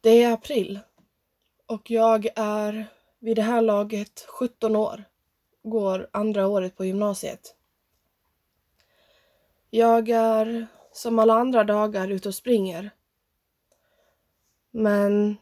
Det 0.00 0.22
är 0.22 0.32
april 0.32 0.80
och 1.66 1.90
jag 1.90 2.28
är 2.36 2.86
vid 3.18 3.36
det 3.36 3.42
här 3.42 3.62
laget 3.62 4.26
17 4.28 4.76
år. 4.76 5.04
Går 5.62 6.08
andra 6.12 6.46
året 6.46 6.76
på 6.76 6.84
gymnasiet. 6.84 7.56
Jag 9.70 10.08
är 10.08 10.66
som 10.92 11.18
alla 11.18 11.34
andra 11.34 11.64
dagar 11.64 12.08
ute 12.08 12.28
och 12.28 12.34
springer. 12.34 12.90
Men 14.70 15.36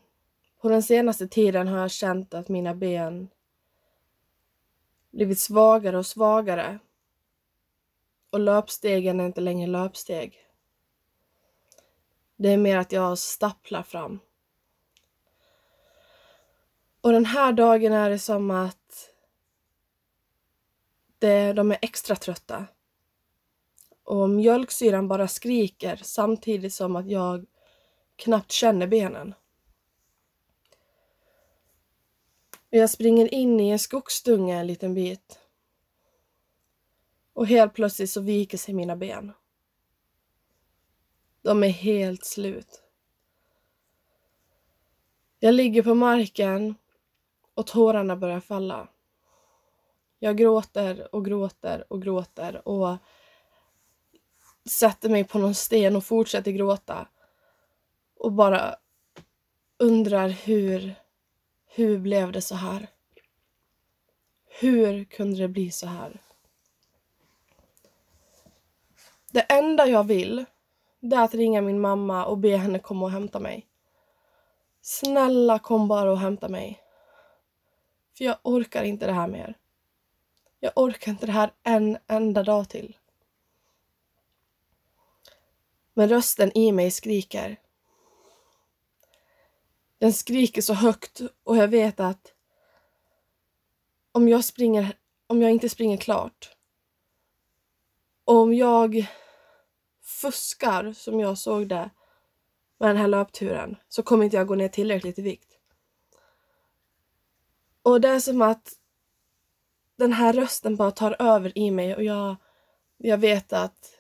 på 0.60 0.68
den 0.68 0.82
senaste 0.82 1.28
tiden 1.28 1.68
har 1.68 1.78
jag 1.78 1.90
känt 1.90 2.34
att 2.34 2.48
mina 2.48 2.74
ben 2.74 3.28
blivit 5.10 5.38
svagare 5.38 5.98
och 5.98 6.06
svagare. 6.06 6.78
Och 8.30 8.40
löpstegen 8.40 9.20
är 9.20 9.26
inte 9.26 9.40
längre 9.40 9.66
löpsteg. 9.66 10.38
Det 12.36 12.48
är 12.48 12.56
mer 12.56 12.76
att 12.76 12.92
jag 12.92 13.18
stapplar 13.18 13.82
fram. 13.82 14.20
Och 17.06 17.12
den 17.12 17.24
här 17.24 17.52
dagen 17.52 17.92
är 17.92 18.10
det 18.10 18.18
som 18.18 18.50
att 18.50 19.10
det, 21.18 21.52
de 21.52 21.70
är 21.70 21.78
extra 21.82 22.16
trötta. 22.16 22.66
Och 24.04 24.30
mjölksyran 24.30 25.08
bara 25.08 25.28
skriker 25.28 26.00
samtidigt 26.02 26.74
som 26.74 26.96
att 26.96 27.10
jag 27.10 27.46
knappt 28.16 28.52
känner 28.52 28.86
benen. 28.86 29.34
Jag 32.70 32.90
springer 32.90 33.34
in 33.34 33.60
i 33.60 33.68
en 33.68 33.78
skogsdunge 33.78 34.56
en 34.56 34.66
liten 34.66 34.94
bit. 34.94 35.38
Och 37.32 37.46
helt 37.46 37.74
plötsligt 37.74 38.10
så 38.10 38.20
viker 38.20 38.58
sig 38.58 38.74
mina 38.74 38.96
ben. 38.96 39.32
De 41.42 41.64
är 41.64 41.68
helt 41.68 42.24
slut. 42.24 42.82
Jag 45.38 45.54
ligger 45.54 45.82
på 45.82 45.94
marken 45.94 46.74
och 47.56 47.66
tårarna 47.66 48.16
börjar 48.16 48.40
falla. 48.40 48.88
Jag 50.18 50.36
gråter 50.36 51.14
och 51.14 51.24
gråter 51.24 51.92
och 51.92 52.02
gråter 52.02 52.68
och 52.68 52.96
sätter 54.70 55.08
mig 55.08 55.24
på 55.24 55.38
någon 55.38 55.54
sten 55.54 55.96
och 55.96 56.04
fortsätter 56.04 56.50
gråta. 56.50 57.08
Och 58.16 58.32
bara 58.32 58.76
undrar 59.78 60.28
hur, 60.28 60.94
hur 61.66 61.98
blev 61.98 62.32
det 62.32 62.40
så 62.40 62.54
här? 62.54 62.88
Hur 64.60 65.04
kunde 65.04 65.38
det 65.38 65.48
bli 65.48 65.70
så 65.70 65.86
här? 65.86 66.20
Det 69.32 69.40
enda 69.40 69.86
jag 69.86 70.04
vill, 70.04 70.44
det 71.00 71.16
är 71.16 71.24
att 71.24 71.34
ringa 71.34 71.60
min 71.60 71.80
mamma 71.80 72.24
och 72.24 72.38
be 72.38 72.56
henne 72.56 72.78
komma 72.78 73.04
och 73.04 73.12
hämta 73.12 73.38
mig. 73.38 73.66
Snälla 74.80 75.58
kom 75.58 75.88
bara 75.88 76.10
och 76.10 76.18
hämta 76.18 76.48
mig. 76.48 76.85
För 78.16 78.24
jag 78.24 78.38
orkar 78.42 78.84
inte 78.84 79.06
det 79.06 79.12
här 79.12 79.28
mer. 79.28 79.58
Jag 80.60 80.72
orkar 80.76 81.12
inte 81.12 81.26
det 81.26 81.32
här 81.32 81.52
en 81.62 81.98
enda 82.06 82.42
dag 82.42 82.68
till. 82.68 82.96
Men 85.94 86.08
rösten 86.08 86.58
i 86.58 86.72
mig 86.72 86.90
skriker. 86.90 87.60
Den 89.98 90.12
skriker 90.12 90.62
så 90.62 90.74
högt 90.74 91.20
och 91.44 91.56
jag 91.56 91.68
vet 91.68 92.00
att 92.00 92.32
om 94.12 94.28
jag 94.28 94.44
springer, 94.44 94.96
om 95.26 95.42
jag 95.42 95.50
inte 95.50 95.68
springer 95.68 95.96
klart, 95.96 96.56
Och 98.26 98.36
om 98.36 98.54
jag 98.54 99.06
fuskar 100.02 100.92
som 100.92 101.20
jag 101.20 101.38
såg 101.38 101.68
det 101.68 101.90
med 102.78 102.88
den 102.88 102.96
här 102.96 103.08
löpturen 103.08 103.76
så 103.88 104.02
kommer 104.02 104.24
inte 104.24 104.36
jag 104.36 104.46
gå 104.46 104.54
ner 104.54 104.68
tillräckligt 104.68 105.18
i 105.18 105.22
vikt. 105.22 105.55
Och 107.86 108.00
det 108.00 108.08
är 108.08 108.20
som 108.20 108.42
att 108.42 108.72
den 109.96 110.12
här 110.12 110.32
rösten 110.32 110.76
bara 110.76 110.90
tar 110.90 111.16
över 111.18 111.58
i 111.58 111.70
mig 111.70 111.94
och 111.94 112.04
jag, 112.04 112.36
jag 112.96 113.18
vet 113.18 113.52
att 113.52 113.92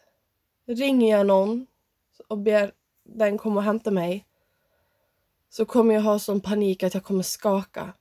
ringer 0.64 1.16
jag 1.16 1.26
någon 1.26 1.66
och 2.28 2.38
ber 2.38 2.72
den 3.04 3.38
komma 3.38 3.56
och 3.56 3.62
hämta 3.62 3.90
mig 3.90 4.26
så 5.48 5.64
kommer 5.64 5.94
jag 5.94 6.02
ha 6.02 6.18
sån 6.18 6.40
panik 6.40 6.82
att 6.82 6.94
jag 6.94 7.04
kommer 7.04 7.22
skaka. 7.22 7.92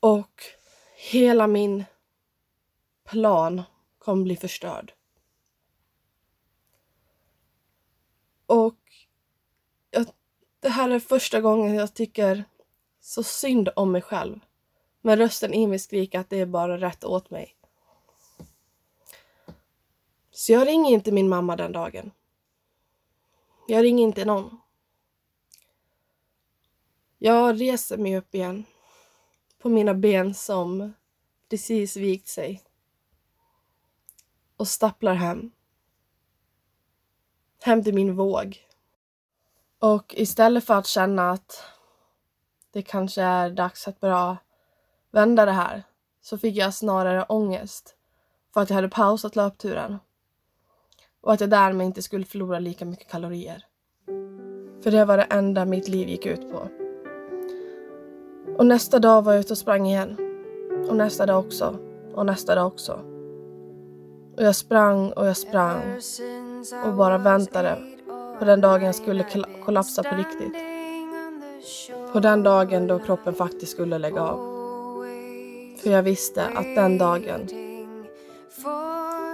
Och 0.00 0.42
hela 0.96 1.46
min 1.46 1.84
plan 3.04 3.62
kommer 3.98 4.24
bli 4.24 4.36
förstörd. 4.36 4.92
Och 8.46 8.80
jag, 9.90 10.06
det 10.60 10.68
här 10.68 10.90
är 10.90 11.00
första 11.00 11.40
gången 11.40 11.74
jag 11.74 11.94
tycker 11.94 12.44
så 13.00 13.22
synd 13.22 13.68
om 13.76 13.92
mig 13.92 14.02
själv. 14.02 14.40
Men 15.00 15.18
rösten 15.18 15.54
i 15.54 15.66
mig 15.66 15.78
skriker 15.78 16.20
att 16.20 16.30
det 16.30 16.40
är 16.40 16.46
bara 16.46 16.78
rätt 16.80 17.04
åt 17.04 17.30
mig. 17.30 17.56
Så 20.30 20.52
jag 20.52 20.68
ringer 20.68 20.90
inte 20.90 21.12
min 21.12 21.28
mamma 21.28 21.56
den 21.56 21.72
dagen. 21.72 22.10
Jag 23.68 23.82
ringer 23.84 24.04
inte 24.04 24.24
någon. 24.24 24.60
Jag 27.18 27.60
reser 27.60 27.96
mig 27.96 28.16
upp 28.16 28.34
igen 28.34 28.64
på 29.58 29.68
mina 29.68 29.94
ben 29.94 30.34
som 30.34 30.92
precis 31.48 31.96
vikt 31.96 32.28
sig 32.28 32.62
och 34.56 34.68
stapplar 34.68 35.14
hem. 35.14 35.50
Hem 37.62 37.84
till 37.84 37.94
min 37.94 38.16
våg. 38.16 38.66
Och 39.78 40.14
istället 40.14 40.64
för 40.64 40.74
att 40.74 40.86
känna 40.86 41.30
att 41.30 41.62
det 42.72 42.82
kanske 42.82 43.22
är 43.22 43.50
dags 43.50 43.88
att 43.88 44.00
börja 44.00 44.36
vända 45.10 45.46
det 45.46 45.52
här 45.52 45.82
så 46.22 46.38
fick 46.38 46.56
jag 46.56 46.74
snarare 46.74 47.24
ångest 47.28 47.94
för 48.54 48.60
att 48.60 48.70
jag 48.70 48.74
hade 48.74 48.88
pausat 48.88 49.36
löpturen 49.36 49.98
och 51.20 51.32
att 51.32 51.40
jag 51.40 51.50
därmed 51.50 51.86
inte 51.86 52.02
skulle 52.02 52.24
förlora 52.24 52.58
lika 52.58 52.84
mycket 52.84 53.10
kalorier. 53.10 53.64
För 54.82 54.90
det 54.90 55.04
var 55.04 55.16
det 55.16 55.22
enda 55.22 55.64
mitt 55.64 55.88
liv 55.88 56.08
gick 56.08 56.26
ut 56.26 56.52
på. 56.52 56.68
Och 58.58 58.66
nästa 58.66 58.98
dag 58.98 59.22
var 59.22 59.32
jag 59.32 59.40
ute 59.40 59.52
och 59.52 59.58
sprang 59.58 59.86
igen. 59.86 60.16
Och 60.88 60.96
nästa 60.96 61.26
dag 61.26 61.38
också. 61.38 61.78
Och 62.14 62.26
nästa 62.26 62.54
dag 62.54 62.66
också. 62.66 63.00
Och 64.36 64.42
jag 64.42 64.56
sprang 64.56 65.12
och 65.12 65.26
jag 65.26 65.36
sprang 65.36 66.00
och 66.84 66.94
bara 66.94 67.18
väntade 67.18 67.78
på 68.38 68.44
den 68.44 68.60
dagen 68.60 68.86
jag 68.86 68.94
skulle 68.94 69.26
kollapsa 69.64 70.02
på 70.02 70.16
riktigt. 70.16 70.69
På 72.12 72.20
den 72.20 72.42
dagen 72.42 72.86
då 72.86 72.98
kroppen 72.98 73.34
faktiskt 73.34 73.72
skulle 73.72 73.98
lägga 73.98 74.22
av. 74.22 74.38
För 75.82 75.90
jag 75.90 76.02
visste 76.02 76.46
att 76.46 76.74
den 76.74 76.98
dagen, 76.98 77.48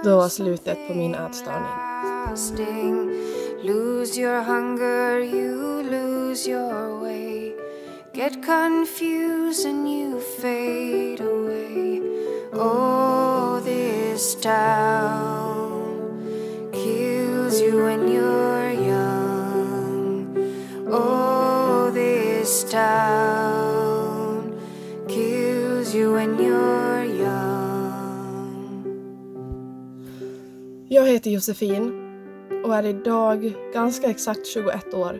då 0.03 0.17
var 0.17 0.29
slutet 0.29 0.87
på 0.87 0.93
min 0.93 1.15
ätstörning. 1.15 1.87
Lose 3.63 4.21
your 4.21 4.41
hunger, 4.41 5.19
you 5.19 5.83
lose 5.83 6.49
your 6.49 6.99
way. 7.01 7.53
Get 8.13 8.45
confused 8.45 9.65
and 9.65 9.87
you 9.87 10.19
fade 10.41 11.19
away. 11.21 12.01
Oh, 12.53 13.59
this 13.63 14.35
town 14.35 15.71
kills 16.71 17.61
you 17.61 17.83
when 17.83 18.07
you're 18.07 18.66
this 22.57 22.71
town 22.71 24.59
kills 25.07 25.95
you 25.95 26.13
when 26.13 26.37
you're 26.39 27.05
young. 27.05 28.87
Jag 30.89 31.07
heter 31.07 31.31
Josefin 31.31 31.91
och 32.65 32.75
är 32.75 32.85
idag 32.85 33.53
ganska 33.73 34.09
exakt 34.09 34.47
21 34.47 34.93
år. 34.93 35.19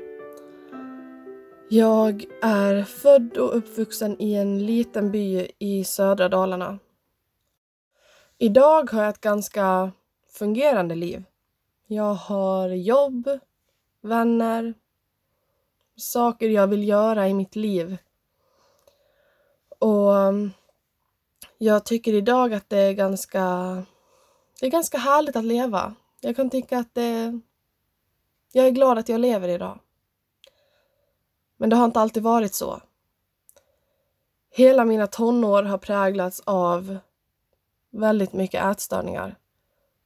Jag 1.69 2.25
är 2.41 2.83
född 2.83 3.37
och 3.37 3.57
uppvuxen 3.57 4.21
i 4.21 4.33
en 4.33 4.65
liten 4.65 5.11
by 5.11 5.47
i 5.59 5.83
södra 5.83 6.29
Dalarna. 6.29 6.79
Idag 8.37 8.91
har 8.91 9.01
jag 9.01 9.09
ett 9.09 9.21
ganska 9.21 9.91
fungerande 10.29 10.95
liv. 10.95 11.23
Jag 11.87 12.13
har 12.13 12.69
jobb, 12.69 13.29
vänner, 14.01 14.73
saker 15.97 16.49
jag 16.49 16.67
vill 16.67 16.87
göra 16.87 17.27
i 17.27 17.33
mitt 17.33 17.55
liv. 17.55 17.97
Och 19.79 20.17
mm, 20.17 20.51
jag 21.57 21.85
tycker 21.85 22.13
idag 22.13 22.53
att 22.53 22.69
det 22.69 22.77
är 22.77 22.93
ganska, 22.93 23.43
det 24.59 24.65
är 24.65 24.71
ganska 24.71 24.97
härligt 24.97 25.35
att 25.35 25.43
leva. 25.43 25.95
Jag 26.21 26.35
kan 26.35 26.49
tycka 26.49 26.79
att 26.79 26.93
det... 26.93 27.39
Jag 28.51 28.67
är 28.67 28.71
glad 28.71 28.97
att 28.97 29.09
jag 29.09 29.21
lever 29.21 29.47
idag. 29.47 29.79
Men 31.57 31.69
det 31.69 31.75
har 31.75 31.85
inte 31.85 31.99
alltid 31.99 32.23
varit 32.23 32.55
så. 32.55 32.81
Hela 34.49 34.85
mina 34.85 35.07
tonår 35.07 35.63
har 35.63 35.77
präglats 35.77 36.41
av 36.45 36.97
väldigt 37.89 38.33
mycket 38.33 38.65
ätstörningar 38.65 39.35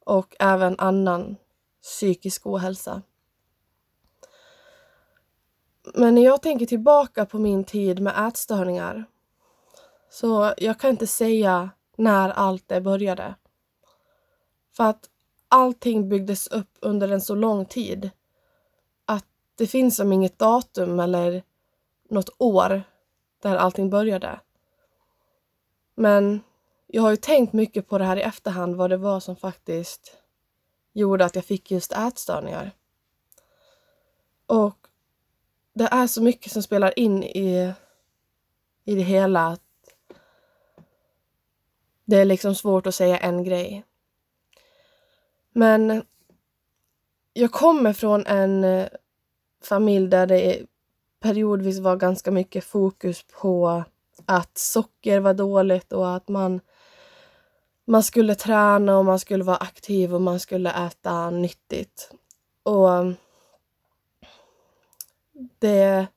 och 0.06 0.36
även 0.40 0.76
annan 0.80 1.36
psykisk 1.82 2.46
ohälsa. 2.46 3.02
Men 5.83 6.16
när 6.16 6.22
jag 6.22 6.42
tänker 6.42 6.66
tillbaka 6.66 7.25
på 7.25 7.39
min 7.39 7.63
tid 7.63 8.00
med 8.00 8.28
ätstörningar 8.28 9.06
så 10.10 10.54
jag 10.57 10.80
kan 10.80 10.89
inte 10.89 11.07
säga 11.07 11.69
när 11.98 12.30
allt 12.30 12.68
det 12.68 12.81
började. 12.81 13.36
För 14.78 14.83
att 14.83 15.10
allting 15.48 16.10
byggdes 16.10 16.48
upp 16.48 16.78
under 16.80 17.10
en 17.10 17.22
så 17.22 17.36
lång 17.36 17.66
tid 17.66 18.10
att 19.06 19.25
det 19.56 19.68
finns 19.68 19.95
som 19.95 20.13
inget 20.13 20.39
datum 20.39 21.00
eller 21.00 21.44
något 22.10 22.30
år 22.38 22.84
där 23.42 23.56
allting 23.56 23.89
började. 23.89 24.39
Men 25.95 26.44
jag 26.88 27.01
har 27.01 27.12
ju 27.12 27.18
tänkt 27.18 27.54
mycket 27.54 27.88
på 27.88 27.98
det 27.98 28.06
här 28.06 28.18
i 28.18 28.22
efterhand, 28.22 28.75
vad 28.75 28.89
det 28.89 28.98
var 28.98 29.19
som 29.19 29.36
faktiskt 29.36 30.18
gjorde 30.94 31.25
att 31.25 31.36
jag 31.36 31.45
fick 31.45 31.72
just 31.72 31.92
ätstörningar. 31.92 32.72
Och 34.45 34.81
det 35.74 35.88
är 35.92 36.08
så 36.08 36.24
mycket 36.24 36.52
som 36.52 36.64
spelar 36.64 37.00
in 37.00 37.24
i, 37.24 37.74
i 38.86 38.96
det 38.96 39.02
hela 39.02 39.48
att 39.48 39.62
det 42.06 42.18
är 42.18 42.26
liksom 42.26 42.56
svårt 42.56 42.88
att 42.88 42.96
säga 42.96 43.18
en 43.18 43.44
grej. 43.44 43.86
Men 45.54 46.04
jag 47.34 47.52
kommer 47.52 47.94
från 47.94 48.26
en 48.26 48.64
eh, 48.64 48.88
familj 49.64 50.08
där 50.08 50.28
det 50.28 50.66
periodvis 51.20 51.80
var 51.80 51.96
ganska 51.96 52.32
mycket 52.32 52.64
fokus 52.64 53.26
på 53.42 53.84
att 54.26 54.58
socker 54.58 55.20
var 55.20 55.34
dåligt 55.34 55.94
och 55.94 56.16
att 56.16 56.28
man, 56.28 56.62
man 57.86 58.04
skulle 58.04 58.36
träna 58.36 58.98
och 58.98 59.06
man 59.06 59.20
skulle 59.20 59.44
vara 59.44 59.58
aktiv 59.58 60.16
och 60.16 60.22
man 60.22 60.40
skulle 60.40 60.72
äta 60.88 61.30
nyttigt. 61.30 62.12
Och 62.64 62.90
det... 65.60 66.08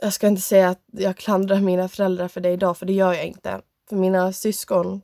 Jag 0.00 0.12
ska 0.12 0.26
inte 0.26 0.42
säga 0.42 0.68
att 0.68 0.82
jag 0.86 1.16
klandrar 1.16 1.60
mina 1.60 1.88
föräldrar 1.88 2.28
för 2.28 2.40
det 2.40 2.50
idag, 2.50 2.76
för 2.76 2.86
det 2.86 2.92
gör 2.92 3.12
jag 3.12 3.26
inte. 3.26 3.60
För 3.88 3.96
mina 3.96 4.32
syskon 4.32 5.02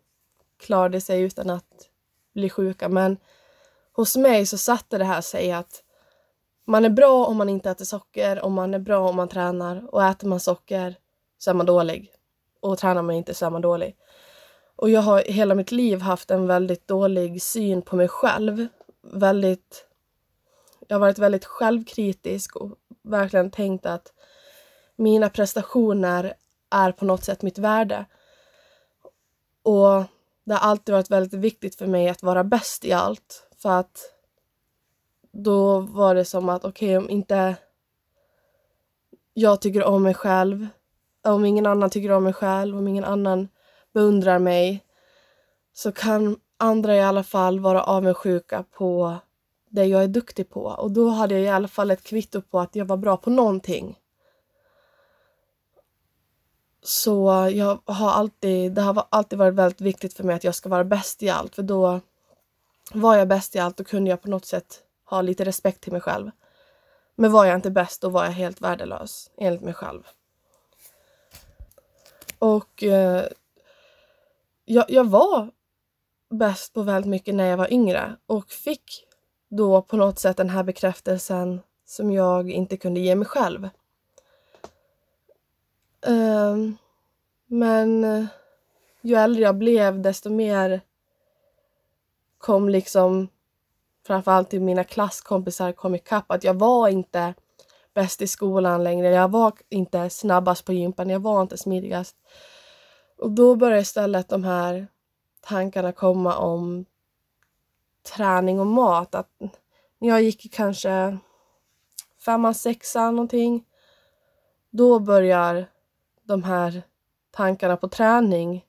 klarade 0.61 1.01
sig 1.01 1.21
utan 1.21 1.51
att 1.51 1.89
bli 2.35 2.51
sjuka, 2.51 2.89
men 2.89 3.17
hos 3.93 4.17
mig 4.17 4.47
så 4.47 4.59
satte 4.59 4.99
det 4.99 5.05
här 5.05 5.21
sig 5.21 5.53
att 5.53 5.83
man 6.65 6.85
är 6.85 6.91
bra 6.91 7.27
om 7.27 7.37
man 7.37 7.49
inte 7.49 7.71
äter 7.71 7.85
socker 7.85 8.45
och 8.45 8.53
man 8.53 8.75
är 8.75 8.79
bra 8.79 9.09
om 9.09 9.17
man 9.17 9.29
tränar 9.29 9.95
och 9.95 10.05
äter 10.05 10.29
man 10.29 10.41
socker 10.41 10.97
så 11.39 11.51
är 11.51 11.55
man 11.55 11.67
dålig. 11.67 12.13
Och 12.61 12.79
tränar 12.79 13.03
man 13.03 13.15
inte 13.15 13.35
så 13.35 13.47
är 13.47 13.51
man 13.51 13.63
dålig. 13.63 13.97
Och 14.77 14.91
jag 14.91 15.01
har 15.01 15.23
hela 15.23 15.55
mitt 15.55 15.73
liv 15.73 16.01
haft 16.01 16.31
en 16.31 16.47
väldigt 16.47 16.89
dålig 16.89 17.43
syn 17.43 17.83
på 17.83 17.97
mig 17.97 18.09
själv. 18.09 18.67
Väldigt... 19.03 19.86
Jag 20.89 20.95
har 20.95 21.01
varit 21.01 21.19
väldigt 21.19 21.45
självkritisk 21.45 22.57
och 22.57 22.79
verkligen 23.03 23.51
tänkt 23.51 23.87
att 23.87 24.13
mina 24.97 25.29
prestationer 25.29 26.35
är 26.71 26.93
på 26.93 27.05
något 27.05 27.25
sätt 27.25 27.43
mitt 27.43 27.59
värde. 27.59 28.05
Och 29.63 30.05
det 30.45 30.55
har 30.55 30.71
alltid 30.71 30.93
varit 30.93 31.11
väldigt 31.11 31.41
viktigt 31.41 31.75
för 31.75 31.87
mig 31.87 32.09
att 32.09 32.23
vara 32.23 32.45
bäst 32.45 32.85
i 32.85 32.93
allt. 32.93 33.49
För 33.59 33.71
att 33.71 34.13
då 35.33 35.81
var 35.81 36.15
det 36.15 36.25
som 36.25 36.49
att 36.49 36.65
okej, 36.65 36.99
okay, 36.99 37.05
om 37.07 37.11
inte 37.11 37.57
jag 39.35 39.61
tycker 39.61 39.85
om 39.85 40.03
mig 40.03 40.15
själv, 40.15 40.69
om 41.23 41.45
ingen 41.45 41.67
annan 41.67 41.91
tycker 41.91 42.13
om 42.13 42.25
mig 42.25 42.33
själv, 42.33 42.79
om 42.79 42.89
ingen 42.89 43.05
annan 43.05 43.49
beundrar 43.93 44.39
mig, 44.39 44.85
så 45.73 45.93
kan 45.93 46.37
andra 46.57 46.97
i 46.97 47.01
alla 47.01 47.23
fall 47.23 47.61
vara 47.61 47.83
avundsjuka 47.83 48.65
på 48.71 49.17
det 49.77 49.85
jag 49.85 50.03
är 50.03 50.09
duktig 50.09 50.51
på. 50.51 50.61
Och 50.61 50.91
då 50.91 51.09
hade 51.09 51.35
jag 51.35 51.43
i 51.43 51.49
alla 51.49 51.69
fall 51.69 51.91
ett 51.91 52.03
kvitto 52.03 52.43
på 52.43 52.61
att 52.61 52.77
jag 52.77 52.85
var 52.85 52.97
bra 52.97 53.17
på 53.17 53.31
någonting. 53.31 53.99
Så 56.83 57.51
jag 57.53 57.79
har 57.85 58.11
alltid, 58.11 58.73
det 58.73 58.83
har 58.83 59.07
alltid 59.09 59.39
varit 59.39 59.55
väldigt 59.55 59.81
viktigt 59.81 60.15
för 60.15 60.25
mig 60.25 60.37
att 60.37 60.45
jag 60.45 60.55
ska 60.55 60.69
vara 60.69 60.85
bäst 60.85 61.23
i 61.23 61.29
allt, 61.29 61.55
för 61.55 61.63
då 61.63 62.01
var 62.93 63.17
jag 63.17 63.29
bäst 63.29 63.57
i 63.57 63.59
allt 63.59 63.81
och 63.81 63.87
kunde 63.87 64.11
jag 64.11 64.23
på 64.23 64.31
något 64.31 64.47
sätt 64.47 64.83
ha 65.05 65.23
lite 65.23 65.45
respekt 65.45 65.81
till 65.81 65.93
mig 65.93 66.01
själv. 66.01 66.31
Men 67.15 67.33
var 67.33 67.45
jag 67.45 67.55
inte 67.55 67.71
bäst, 67.71 68.03
då 68.03 68.09
var 68.09 68.25
jag 68.25 68.33
helt 68.33 68.61
värdelös, 68.61 69.31
enligt 69.39 69.63
mig 69.63 69.75
själv. 69.75 70.03
Och 72.39 72.83
eh, 72.83 73.25
jag, 74.65 74.85
jag 74.91 75.05
var 75.05 75.51
bäst 76.31 76.73
på 76.73 76.83
väldigt 76.83 77.11
mycket 77.11 77.35
när 77.35 77.47
jag 77.47 77.57
var 77.57 77.73
yngre 77.73 78.17
och 78.27 78.51
fick 78.51 79.06
då 79.49 79.83
på 79.83 79.97
något 79.97 80.19
sätt 80.19 80.37
den 80.37 80.51
här 80.51 80.63
bekräftelsen 80.63 81.61
som 81.85 82.11
jag 82.13 82.51
inte 82.51 82.77
kunde 82.77 83.01
ge 83.01 83.15
mig 83.15 83.27
själv. 83.27 83.69
Ehm, 86.07 86.77
men 87.47 88.05
eh, 88.05 88.27
ju 89.01 89.15
äldre 89.15 89.43
jag 89.43 89.57
blev 89.57 90.03
desto 90.03 90.31
mer 90.31 90.81
kom 92.39 92.69
liksom 92.69 93.29
framförallt 94.07 94.51
till 94.51 94.61
mina 94.61 94.85
klasskompisar 94.85 95.73
kom 95.73 95.95
ikapp 95.95 96.31
att 96.31 96.45
jag 96.45 96.55
var 96.55 96.89
inte 96.89 97.35
bäst 97.95 98.23
i 98.23 98.27
skolan 98.27 98.85
längre. 98.85 99.09
Jag 99.09 99.31
var 99.31 99.53
inte 99.69 100.11
snabbast 100.11 100.65
på 100.65 100.73
gympan, 100.73 101.11
jag 101.11 101.21
var 101.21 101.43
inte 101.43 101.59
smidigast. 101.59 102.17
Och 103.19 103.31
då 103.31 103.55
började 103.55 103.81
istället 103.81 104.29
de 104.29 104.45
här 104.45 104.87
tankarna 105.41 105.93
komma 105.93 106.37
om 106.37 106.85
träning 108.07 108.61
och 108.61 108.67
mat. 108.67 109.15
Att 109.15 109.31
när 109.99 110.09
jag 110.09 110.23
gick 110.23 110.47
i 110.47 110.49
kanske 110.49 111.19
femman, 112.25 112.55
sexan 112.55 113.17
någonting, 113.17 113.65
då 114.71 114.99
börjar 114.99 115.67
de 116.23 116.43
här 116.43 116.83
tankarna 117.31 117.77
på 117.77 117.89
träning 117.89 118.65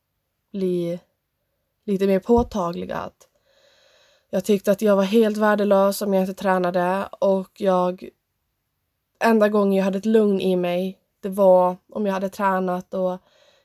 bli 0.51 0.99
lite 1.85 2.07
mer 2.07 2.19
påtagliga. 2.19 2.97
Att 2.97 3.27
jag 4.29 4.45
tyckte 4.45 4.71
att 4.71 4.81
jag 4.81 4.95
var 4.95 5.03
helt 5.03 5.37
värdelös 5.37 6.01
om 6.01 6.13
jag 6.13 6.23
inte 6.23 6.33
tränade 6.33 7.09
och 7.11 7.61
jag 7.61 8.09
enda 9.19 9.49
gången 9.49 9.73
jag 9.73 9.85
hade 9.85 9.97
ett 9.97 10.05
lugn 10.05 10.41
i 10.41 10.55
mig, 10.55 10.99
det 11.21 11.29
var 11.29 11.77
om 11.93 12.05
jag 12.05 12.13
hade 12.13 12.29
tränat 12.29 12.93
och 12.93 13.17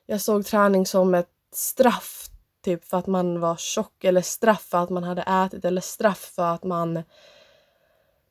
jag 0.07 0.21
såg 0.21 0.47
träning 0.47 0.87
som 0.87 1.15
ett 1.15 1.31
straff 1.53 2.29
typ 2.63 2.85
för 2.85 2.97
att 2.99 3.07
man 3.07 3.41
var 3.41 3.57
tjock 3.57 4.05
eller 4.05 4.23
straff 4.23 4.63
för 4.63 4.79
att 4.79 4.91
man 4.91 5.05
hade 5.05 5.23
ätit 5.23 5.65
eller 5.65 5.81
straff 5.81 6.33
för 6.35 6.55
att 6.55 6.65
man 6.65 7.03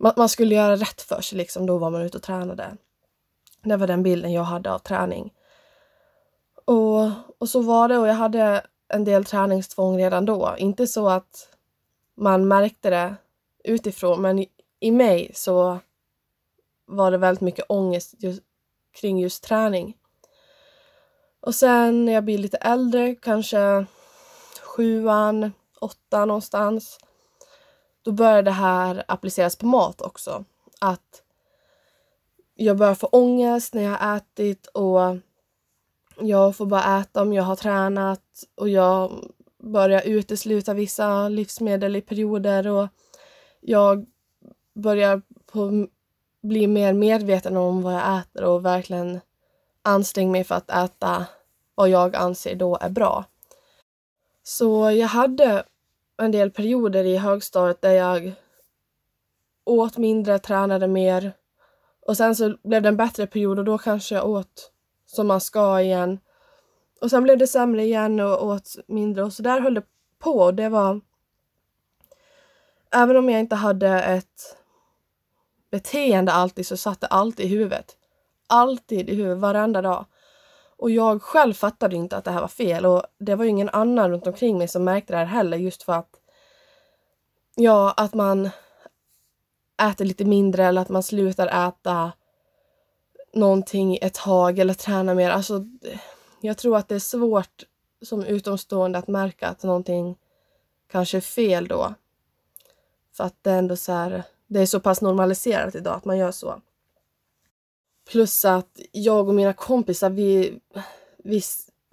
man, 0.02 0.14
man 0.18 0.30
skulle 0.30 0.56
göra 0.56 0.76
rätt 0.76 1.02
för 1.02 1.22
sig 1.22 1.38
liksom. 1.38 1.66
Då 1.66 1.78
var 1.78 1.90
man 1.90 2.02
ute 2.02 2.18
och 2.18 2.24
tränade. 2.24 2.78
Det 3.64 3.78
var 3.78 3.88
den 3.88 4.04
bilden 4.04 4.34
jag 4.34 4.44
hade 4.44 4.72
av 4.74 4.80
träning. 4.80 5.34
Och, 6.66 7.04
och 7.38 7.50
så 7.50 7.62
var 7.62 7.88
det 7.88 7.98
och 7.98 8.08
jag 8.08 8.14
hade 8.14 8.66
en 8.88 9.04
del 9.04 9.26
träningstvång 9.26 9.98
redan 9.98 10.26
då. 10.26 10.56
Inte 10.58 10.88
så 10.88 11.10
att 11.10 11.50
man 12.16 12.48
märkte 12.48 12.90
det 12.90 13.16
utifrån 13.64 14.22
men 14.22 14.40
i, 14.40 14.50
i 14.80 14.92
mig 14.92 15.32
så 15.34 15.80
var 16.86 17.12
det 17.12 17.18
väldigt 17.18 17.42
mycket 17.42 17.66
ångest 17.70 18.14
just, 18.18 18.42
kring 18.92 19.20
just 19.20 19.44
träning. 19.44 19.98
Och 21.40 21.56
sen 21.56 22.06
när 22.06 22.14
jag 22.14 22.24
blir 22.24 22.38
lite 22.38 22.58
äldre, 22.58 23.16
kanske 23.16 23.86
sjuan, 24.82 25.52
åtta 25.80 26.26
någonstans, 26.26 27.00
då 28.02 28.12
börjar 28.12 28.44
det 28.44 28.52
här 28.52 29.04
appliceras 29.08 29.56
på 29.56 29.66
mat 29.66 30.02
också. 30.02 30.46
Att 30.80 31.22
jag 32.56 32.78
börjar 32.78 32.96
få 32.96 33.08
ångest 33.08 33.74
när 33.74 33.84
jag 33.84 33.98
har 33.98 34.18
ätit 34.18 34.66
och 34.68 35.18
jag 36.20 36.56
får 36.56 36.66
bara 36.66 37.00
äta 37.00 37.22
om 37.22 37.34
jag 37.34 37.44
har 37.44 37.56
tränat 37.56 38.24
och 38.56 38.70
jag 38.70 39.12
börjar 39.64 40.02
utesluta 40.02 40.74
vissa 40.74 41.30
livsmedel 41.30 41.96
i 41.96 42.02
perioder 42.02 42.68
och 42.68 42.88
jag 43.60 44.06
börjar 44.74 45.22
på, 45.52 45.88
bli 46.42 46.68
mer 46.68 46.94
medveten 46.94 47.58
om 47.58 47.82
vad 47.82 47.94
jag 47.94 48.20
äter 48.20 48.44
och 48.44 48.66
verkligen 48.66 49.20
anstränga 49.82 50.32
mig 50.32 50.44
för 50.44 50.56
att 50.56 50.70
äta 50.70 51.26
vad 51.76 51.90
jag 51.90 52.16
anser 52.16 52.56
då 52.56 52.78
är 52.82 52.90
bra. 52.90 53.26
Så 54.44 54.92
jag 54.92 55.08
hade 55.08 55.64
en 56.18 56.32
del 56.32 56.52
perioder 56.52 57.04
i 57.04 57.18
högstadiet 57.18 57.82
där 57.82 57.92
jag 57.92 58.34
åt 59.64 59.98
mindre, 59.98 60.40
tränade 60.40 60.88
mer 60.88 61.34
och 62.08 62.18
sen 62.18 62.36
så 62.36 62.58
blev 62.64 62.82
det 62.82 62.90
en 62.90 62.98
bättre 62.98 63.28
period 63.28 63.60
och 63.60 63.66
då 63.66 63.78
kanske 63.78 64.16
jag 64.16 64.30
åt 64.30 64.72
som 65.06 65.28
man 65.28 65.42
ska 65.42 65.82
igen. 65.82 66.20
Och 67.02 67.10
sen 67.10 67.24
blev 67.24 67.38
det 67.38 67.48
sämre 67.48 67.84
igen 67.84 68.20
och 68.20 68.46
åt 68.46 68.76
mindre 68.88 69.24
och 69.24 69.34
så 69.34 69.44
där 69.44 69.62
höll 69.62 69.74
det 69.74 69.84
på. 70.20 70.52
Det 70.52 70.70
var... 70.70 71.02
Även 72.94 73.18
om 73.18 73.30
jag 73.30 73.40
inte 73.40 73.56
hade 73.56 73.90
ett 73.90 74.58
beteende 75.72 76.32
alltid 76.32 76.68
så 76.68 76.78
satt 76.78 77.02
det 77.02 77.08
alltid 77.08 77.46
i 77.46 77.50
huvudet. 77.50 77.98
Alltid 78.48 79.10
i 79.10 79.16
huvudet, 79.16 79.38
varenda 79.38 79.82
dag. 79.82 80.06
Och 80.82 80.92
jag 80.92 81.22
själv 81.22 81.54
fattade 81.54 81.96
inte 81.96 82.18
att 82.18 82.26
det 82.26 82.32
här 82.32 82.42
var 82.42 82.48
fel 82.48 82.86
och 82.86 83.04
det 83.18 83.36
var 83.36 83.44
ju 83.44 83.50
ingen 83.50 83.70
annan 83.70 84.12
runt 84.12 84.28
omkring 84.28 84.58
mig 84.58 84.68
som 84.68 84.84
märkte 84.84 85.14
det 85.14 85.18
här 85.18 85.26
heller 85.26 85.58
just 85.58 85.84
för 85.84 85.94
att 85.94 86.20
ja, 87.56 87.94
att 87.98 88.14
man 88.14 88.50
äter 89.82 90.06
lite 90.06 90.26
mindre 90.26 90.66
eller 90.66 90.82
att 90.82 90.90
man 90.90 91.04
slutar 91.04 91.68
äta 91.68 92.12
någonting 93.34 93.98
ett 94.02 94.14
tag 94.14 94.60
eller 94.60 94.74
tränar 94.74 95.16
mer. 95.16 95.30
Alltså, 95.30 95.66
jag 96.42 96.58
tror 96.58 96.78
att 96.78 96.88
det 96.88 96.96
är 96.96 97.00
svårt 97.00 97.64
som 98.02 98.24
utomstående 98.24 99.00
att 99.00 99.08
märka 99.08 99.48
att 99.48 99.64
någonting 99.64 100.18
kanske 100.92 101.18
är 101.18 101.22
fel 101.22 101.68
då. 101.68 101.94
För 103.14 103.24
att 103.24 103.36
det 103.42 103.52
är 103.52 103.58
ändå 103.58 103.76
så 103.76 103.92
här, 103.92 104.24
det 104.48 104.60
är 104.60 104.66
så 104.66 104.80
pass 104.80 105.02
normaliserat 105.02 105.76
idag 105.76 105.96
att 105.96 106.06
man 106.06 106.18
gör 106.18 106.32
så. 106.32 106.62
Plus 108.10 108.46
att 108.46 108.80
jag 108.92 109.28
och 109.28 109.36
mina 109.36 109.54
kompisar, 109.54 110.10
vi, 110.10 110.60
vi, 111.24 111.42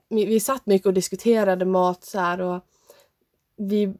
vi 0.08 0.40
satt 0.40 0.66
mycket 0.66 0.86
och 0.86 0.94
diskuterade 0.94 1.64
mat 1.64 2.04
så 2.04 2.18
här 2.18 2.40
och 2.40 2.60
vi, 3.56 3.94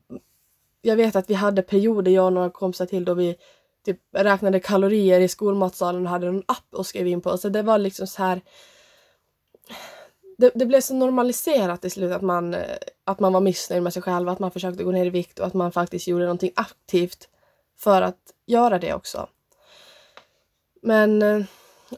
jag 0.83 0.97
vet 0.97 1.17
att 1.17 1.31
vi 1.31 1.35
hade 1.35 1.62
perioder, 1.62 2.11
jag 2.11 2.27
och 2.27 2.33
några 2.33 2.50
kompisar 2.50 2.87
till, 2.87 3.05
då 3.05 3.15
vi 3.15 3.37
typ 3.85 4.00
räknade 4.12 4.61
kalorier 4.61 5.21
i 5.21 5.29
skolmatsalen 5.29 6.07
och 6.07 6.11
hade 6.11 6.27
en 6.27 6.43
app 6.47 6.75
och 6.75 6.87
skrev 6.87 7.07
in 7.07 7.21
på. 7.21 7.38
Så 7.38 7.49
det 7.49 7.62
var 7.62 7.79
liksom 7.79 8.07
så 8.07 8.23
här 8.23 8.41
det, 10.38 10.53
det, 10.55 10.67
blev 10.67 10.81
så 10.81 10.95
normaliserat 10.95 11.81
till 11.81 11.91
slut 11.91 12.12
att 12.12 12.23
man, 12.23 12.57
att 13.05 13.21
man 13.21 13.33
var 13.33 13.41
missnöjd 13.41 13.83
med 13.83 13.93
sig 13.93 14.03
själv, 14.03 14.29
att 14.29 14.38
man 14.38 14.50
försökte 14.50 14.85
gå 14.85 14.91
ner 14.91 15.07
i 15.07 15.11
vikt 15.11 15.38
och 15.38 15.47
att 15.47 15.55
man 15.55 15.73
faktiskt 15.73 16.09
gjorde 16.09 16.25
någonting 16.25 16.53
aktivt 16.57 17.29
för 17.77 18.03
att 18.03 18.35
göra 18.47 18.79
det 18.79 18.95
också. 18.95 19.29
Men 20.83 21.23
eh, 21.23 21.45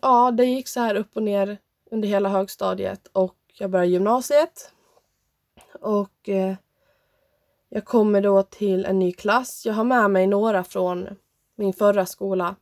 ja, 0.02 0.30
det 0.30 0.44
gick 0.44 0.68
så 0.68 0.80
här 0.80 0.94
upp 0.94 1.16
och 1.16 1.23
ner 1.23 1.59
under 1.90 2.09
hela 2.09 2.28
högstadiet 2.28 3.09
och 3.12 3.37
jag 3.59 3.70
började 3.70 3.90
gymnasiet. 3.90 4.73
Och 5.80 6.28
eh, 6.28 6.54
jag 7.68 7.85
kommer 7.85 8.20
då 8.20 8.42
till 8.42 8.85
en 8.85 8.99
ny 8.99 9.12
klass. 9.12 9.66
Jag 9.66 9.75
har 9.75 9.85
med 9.85 10.11
mig 10.11 10.26
några 10.26 10.64
från 10.64 11.09
min 11.54 11.73
förra 11.73 12.06
skola. 12.06 12.56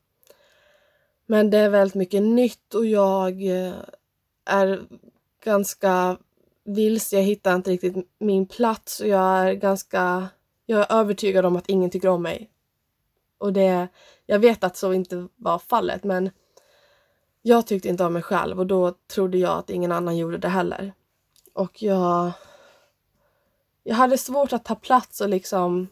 Men 1.26 1.50
det 1.50 1.58
är 1.58 1.68
väldigt 1.68 1.94
mycket 1.94 2.22
nytt 2.22 2.74
och 2.74 2.86
jag 2.86 3.42
eh, 3.42 3.74
är 4.44 4.82
ganska 5.44 6.16
vilse. 6.64 7.16
Jag 7.16 7.22
hittar 7.22 7.54
inte 7.54 7.70
riktigt 7.70 7.96
min 8.18 8.46
plats 8.46 9.00
och 9.00 9.08
jag 9.08 9.20
är 9.20 9.52
ganska... 9.52 10.28
Jag 10.66 10.80
är 10.80 11.00
övertygad 11.00 11.44
om 11.44 11.56
att 11.56 11.68
ingen 11.68 11.90
tycker 11.90 12.08
om 12.08 12.22
mig. 12.22 12.50
Och 13.38 13.52
det... 13.52 13.88
Jag 14.26 14.38
vet 14.38 14.64
att 14.64 14.76
så 14.76 14.92
inte 14.92 15.28
var 15.36 15.58
fallet 15.58 16.04
men 16.04 16.30
jag 17.42 17.66
tyckte 17.66 17.88
inte 17.88 18.04
om 18.04 18.12
mig 18.12 18.22
själv 18.22 18.58
och 18.60 18.66
då 18.66 18.92
trodde 19.14 19.38
jag 19.38 19.58
att 19.58 19.70
ingen 19.70 19.92
annan 19.92 20.16
gjorde 20.16 20.38
det 20.38 20.48
heller. 20.48 20.92
Och 21.52 21.82
jag... 21.82 22.32
Jag 23.82 23.94
hade 23.94 24.18
svårt 24.18 24.52
att 24.52 24.64
ta 24.64 24.74
plats 24.74 25.20
och 25.20 25.28
liksom... 25.28 25.88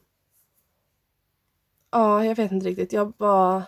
Ja, 1.91 2.25
jag 2.25 2.37
vet 2.37 2.53
inte 2.53 2.67
riktigt. 2.67 2.93
Jag 2.93 3.13
var... 3.17 3.63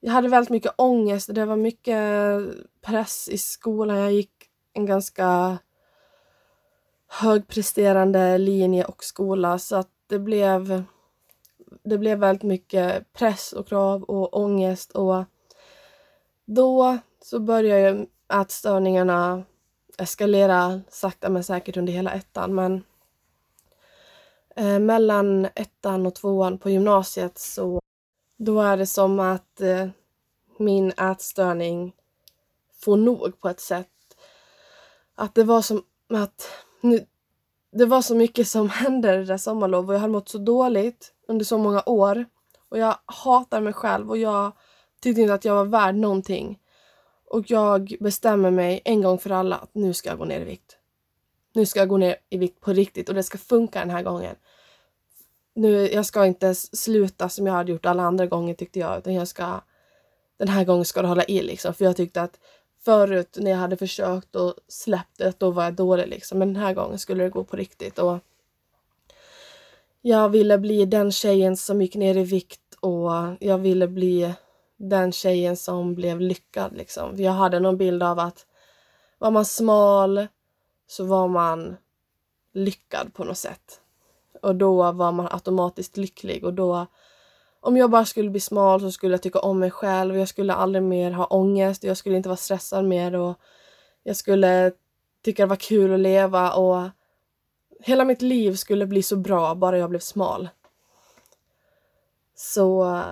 Jag 0.00 0.12
hade 0.12 0.28
väldigt 0.28 0.50
mycket 0.50 0.74
ångest. 0.76 1.28
och 1.28 1.34
Det 1.34 1.44
var 1.44 1.56
mycket 1.56 2.44
press 2.80 3.28
i 3.28 3.38
skolan. 3.38 3.96
Jag 3.96 4.12
gick 4.12 4.50
en 4.72 4.86
ganska 4.86 5.58
högpresterande 7.06 8.38
linje 8.38 8.84
och 8.84 9.04
skola 9.04 9.58
så 9.58 9.76
att 9.76 9.90
det 10.06 10.18
blev 10.18 10.84
det 11.82 11.98
blev 11.98 12.18
väldigt 12.18 12.42
mycket 12.42 13.12
press 13.12 13.52
och 13.52 13.68
krav 13.68 14.02
och 14.02 14.36
ångest 14.36 14.92
och 14.92 15.24
då 16.44 16.98
så 17.22 17.40
började 17.40 18.06
ätstörningarna 18.32 19.44
eskalera 19.98 20.80
sakta 20.88 21.28
men 21.28 21.44
säkert 21.44 21.76
under 21.76 21.92
hela 21.92 22.12
ettan 22.12 22.54
men 22.54 22.84
eh, 24.56 24.78
mellan 24.78 25.44
ettan 25.44 26.06
och 26.06 26.14
tvåan 26.14 26.58
på 26.58 26.70
gymnasiet 26.70 27.38
så 27.38 27.80
då 28.36 28.60
är 28.60 28.76
det 28.76 28.86
som 28.86 29.20
att 29.20 29.60
eh, 29.60 29.88
min 30.58 30.90
ätstörning 30.90 31.92
får 32.84 32.96
nog 32.96 33.40
på 33.40 33.48
ett 33.48 33.60
sätt. 33.60 33.88
Att 35.14 35.34
det 35.34 35.44
var 35.44 35.62
som 35.62 35.82
att 36.14 36.48
nu, 36.80 37.06
det 37.72 37.86
var 37.86 38.02
så 38.02 38.14
mycket 38.14 38.48
som 38.48 38.68
hände 38.70 39.16
det 39.16 39.24
där 39.24 39.36
sommarlovet 39.36 39.88
och 39.88 39.94
jag 39.94 40.00
har 40.00 40.08
mått 40.08 40.28
så 40.28 40.38
dåligt 40.38 41.12
under 41.28 41.44
så 41.44 41.58
många 41.58 41.82
år 41.86 42.24
och 42.68 42.78
jag 42.78 42.96
hatar 43.06 43.60
mig 43.60 43.72
själv 43.72 44.10
och 44.10 44.18
jag 44.18 44.52
tyckte 45.04 45.20
inte 45.20 45.34
att 45.34 45.44
jag 45.44 45.54
var 45.54 45.64
värd 45.64 45.94
någonting. 45.94 46.58
Och 47.26 47.50
jag 47.50 47.94
bestämmer 48.00 48.50
mig 48.50 48.80
en 48.84 49.02
gång 49.02 49.18
för 49.18 49.30
alla 49.30 49.56
att 49.56 49.74
nu 49.74 49.94
ska 49.94 50.08
jag 50.08 50.18
gå 50.18 50.24
ner 50.24 50.40
i 50.40 50.44
vikt. 50.44 50.76
Nu 51.52 51.66
ska 51.66 51.80
jag 51.80 51.88
gå 51.88 51.96
ner 51.96 52.16
i 52.30 52.38
vikt 52.38 52.60
på 52.60 52.72
riktigt 52.72 53.08
och 53.08 53.14
det 53.14 53.22
ska 53.22 53.38
funka 53.38 53.78
den 53.78 53.90
här 53.90 54.02
gången. 54.02 54.36
Nu, 55.54 55.88
jag 55.92 56.06
ska 56.06 56.26
inte 56.26 56.54
sluta 56.54 57.28
som 57.28 57.46
jag 57.46 57.54
hade 57.54 57.72
gjort 57.72 57.86
alla 57.86 58.02
andra 58.02 58.26
gånger 58.26 58.54
tyckte 58.54 58.78
jag, 58.78 58.98
utan 58.98 59.14
jag 59.14 59.28
ska... 59.28 59.60
Den 60.36 60.48
här 60.48 60.64
gången 60.64 60.84
ska 60.84 61.02
det 61.02 61.08
hålla 61.08 61.24
i 61.24 61.42
liksom, 61.42 61.74
för 61.74 61.84
jag 61.84 61.96
tyckte 61.96 62.22
att 62.22 62.40
förut 62.84 63.38
när 63.40 63.50
jag 63.50 63.58
hade 63.58 63.76
försökt 63.76 64.36
och 64.36 64.54
släppt 64.68 65.18
det, 65.18 65.38
då 65.38 65.50
var 65.50 65.64
jag 65.64 65.74
dålig 65.74 66.08
liksom. 66.08 66.38
Men 66.38 66.54
den 66.54 66.62
här 66.62 66.74
gången 66.74 66.98
skulle 66.98 67.24
det 67.24 67.30
gå 67.30 67.44
på 67.44 67.56
riktigt 67.56 67.98
och 67.98 68.18
jag 70.02 70.28
ville 70.28 70.58
bli 70.58 70.84
den 70.84 71.12
tjejen 71.12 71.56
som 71.56 71.82
gick 71.82 71.96
ner 71.96 72.16
i 72.16 72.24
vikt 72.24 72.60
och 72.80 73.10
jag 73.40 73.58
ville 73.58 73.88
bli 73.88 74.34
den 74.88 75.12
tjejen 75.12 75.56
som 75.56 75.94
blev 75.94 76.20
lyckad 76.20 76.76
liksom. 76.76 77.14
Jag 77.16 77.32
hade 77.32 77.60
någon 77.60 77.76
bild 77.76 78.02
av 78.02 78.18
att 78.18 78.46
var 79.18 79.30
man 79.30 79.44
smal 79.44 80.26
så 80.86 81.04
var 81.04 81.28
man 81.28 81.76
lyckad 82.52 83.14
på 83.14 83.24
något 83.24 83.38
sätt. 83.38 83.80
Och 84.42 84.56
då 84.56 84.92
var 84.92 85.12
man 85.12 85.28
automatiskt 85.30 85.96
lycklig 85.96 86.44
och 86.44 86.54
då 86.54 86.86
om 87.60 87.76
jag 87.76 87.90
bara 87.90 88.04
skulle 88.04 88.30
bli 88.30 88.40
smal 88.40 88.80
så 88.80 88.90
skulle 88.90 89.14
jag 89.14 89.22
tycka 89.22 89.38
om 89.38 89.58
mig 89.58 89.70
själv. 89.70 90.16
Jag 90.18 90.28
skulle 90.28 90.54
aldrig 90.54 90.82
mer 90.82 91.10
ha 91.10 91.24
ångest. 91.24 91.84
Jag 91.84 91.96
skulle 91.96 92.16
inte 92.16 92.28
vara 92.28 92.36
stressad 92.36 92.84
mer 92.84 93.14
och 93.14 93.38
jag 94.02 94.16
skulle 94.16 94.72
tycka 95.22 95.42
det 95.42 95.48
var 95.48 95.56
kul 95.56 95.94
att 95.94 96.00
leva 96.00 96.52
och 96.52 96.88
hela 97.80 98.04
mitt 98.04 98.22
liv 98.22 98.56
skulle 98.56 98.86
bli 98.86 99.02
så 99.02 99.16
bra 99.16 99.54
bara 99.54 99.78
jag 99.78 99.90
blev 99.90 100.00
smal. 100.00 100.48
Så 102.34 103.02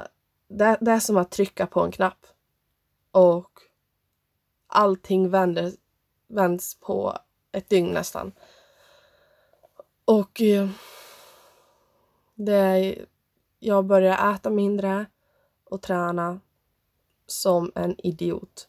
det, 0.53 0.79
det 0.81 0.91
är 0.91 1.01
som 1.01 1.17
att 1.17 1.31
trycka 1.31 1.67
på 1.67 1.81
en 1.81 1.93
knapp 1.93 2.27
och 3.11 3.51
allting 4.67 5.31
vänder, 5.31 5.73
vänds 6.27 6.75
på 6.75 7.19
ett 7.53 7.69
dygn 7.69 7.91
nästan. 7.91 8.33
Och 10.05 10.41
eh, 10.41 10.69
det 12.35 12.53
det, 12.53 12.99
jag 13.59 13.85
började 13.85 14.35
äta 14.35 14.51
mindre 14.51 15.07
och 15.65 15.83
träna 15.83 16.41
som 17.27 17.73
en 17.75 18.07
idiot. 18.07 18.69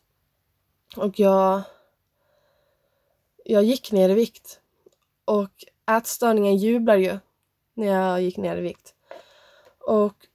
Och 0.98 1.20
jag, 1.20 1.62
jag 3.46 3.64
gick 3.64 3.92
ner 3.92 4.10
i 4.10 4.14
vikt. 4.14 4.60
Och 5.26 5.66
ätstörningen 5.92 6.58
jublar 6.58 6.96
ju 6.96 7.20
när 7.74 7.88
jag 7.88 8.22
gick 8.22 8.38
ner 8.38 8.58
i 8.58 8.62
vikt. 8.62 8.96
Och 9.80 10.28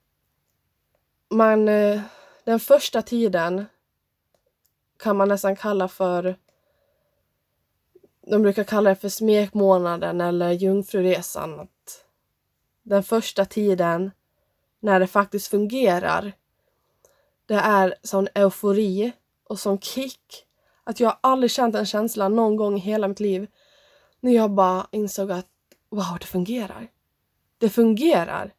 man, 1.31 1.69
eh, 1.69 2.01
den 2.45 2.61
första 2.61 3.03
tiden 3.03 3.67
kan 4.99 5.17
man 5.17 5.29
nästan 5.29 5.57
kalla 5.57 5.89
för 5.89 6.37
de 8.31 8.43
brukar 8.43 8.65
kalla 8.65 8.91
det 8.91 8.97
för 8.97 9.09
smekmånaden 9.09 10.21
eller 10.21 10.51
jungfruresan. 10.51 11.61
Att 11.61 12.05
den 12.83 13.03
första 13.03 13.45
tiden 13.45 14.11
när 14.81 15.01
det 15.01 15.07
faktiskt 15.07 15.49
fungerar. 15.49 16.33
Det 17.47 17.55
är 17.55 17.95
sån 18.03 18.29
eufori 18.35 19.13
och 19.45 19.59
sån 19.59 19.81
kick. 19.81 20.45
Att 20.85 21.01
jag 21.01 21.19
aldrig 21.21 21.51
känt 21.51 21.75
en 21.75 21.87
känsla 21.87 22.29
någon 22.29 22.57
gång 22.57 22.77
i 22.77 22.81
hela 22.81 23.09
mitt 23.09 23.21
liv. 23.21 23.47
När 24.21 24.33
jag 24.33 24.51
bara 24.51 24.87
insåg 24.93 25.31
att 25.31 25.47
wow, 25.91 26.17
det 26.21 26.27
fungerar. 26.27 26.89
Det 27.59 27.69
fungerar. 27.69 28.53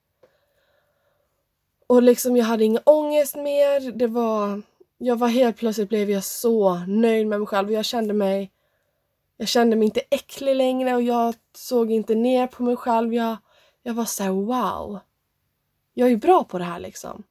Och 1.90 2.04
liksom 2.04 2.38
jag 2.38 2.46
hade 2.46 2.66
ingen 2.66 2.82
ångest 2.86 3.36
mer. 3.36 3.92
Det 3.92 4.08
var... 4.08 4.62
Jag 4.98 5.16
var 5.16 5.28
helt 5.28 5.58
plötsligt 5.58 5.90
blev 5.90 6.10
jag 6.10 6.24
så 6.24 6.76
nöjd 6.76 7.28
med 7.28 7.40
mig 7.40 7.48
själv. 7.48 7.72
Jag 7.72 7.86
kände 7.86 8.14
mig... 8.14 8.52
Jag 9.38 9.48
kände 9.48 9.76
mig 9.76 9.86
inte 9.86 10.02
äcklig 10.10 10.56
längre 10.56 10.96
och 10.96 11.02
jag 11.02 11.36
såg 11.56 11.92
inte 11.92 12.16
ner 12.16 12.48
på 12.48 12.64
mig 12.64 12.76
själv. 12.76 13.14
Jag, 13.14 13.38
jag 13.84 13.94
var 13.94 14.06
så 14.06 14.24
här, 14.24 14.32
wow 14.32 15.00
jag 16.00 16.12
är 16.12 16.18
bra 16.18 16.44
på 16.44 16.58
det 16.58 16.64
här 16.64 16.80
liksom. 16.80 17.24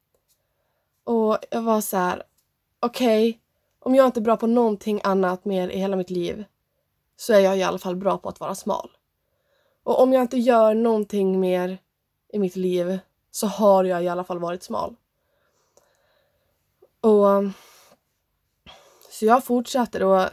Och 1.05 1.39
jag 1.51 1.63
var 1.63 1.81
så 1.81 1.97
här, 1.97 2.23
okej, 2.81 3.31
okay, 3.31 3.41
om 3.79 3.95
jag 3.95 4.07
inte 4.07 4.21
är 4.21 4.23
bra 4.23 4.37
på 4.37 4.47
någonting 4.47 5.01
annat 5.05 5.45
mer 5.45 5.69
i 5.69 5.79
hela 5.79 5.97
mitt 5.97 6.11
liv 6.11 6.45
så 7.17 7.33
är 7.33 7.41
jag 7.41 7.59
i 7.59 7.63
alla 7.63 7.79
fall 7.79 7.97
bra 7.97 8.19
på 8.19 8.29
att 8.29 8.41
vara 8.41 8.55
smal. 8.55 8.91
Och 9.83 10.03
om 10.03 10.13
jag 10.13 10.23
inte 10.23 10.39
gör 10.39 10.75
någonting 10.75 11.41
mer 11.41 11.79
i 12.33 12.39
mitt 12.39 12.57
liv 12.57 12.99
så 13.31 13.47
har 13.47 13.85
jag 13.85 14.05
i 14.05 14.09
alla 14.09 14.25
fall 14.25 14.39
varit 14.39 14.63
smal. 14.63 14.97
Och 17.01 17.25
um, 17.25 17.53
så 19.11 19.25
jag 19.25 19.45
fortsätter 19.45 20.03
och 20.03 20.29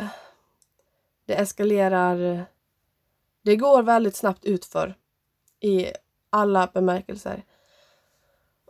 det 1.26 1.36
eskalerar. 1.36 2.46
Det 3.42 3.56
går 3.56 3.84
väldigt 3.84 4.16
snabbt 4.16 4.46
utför 4.46 4.96
i 5.60 5.88
alla 6.30 6.70
bemärkelser. 6.74 7.44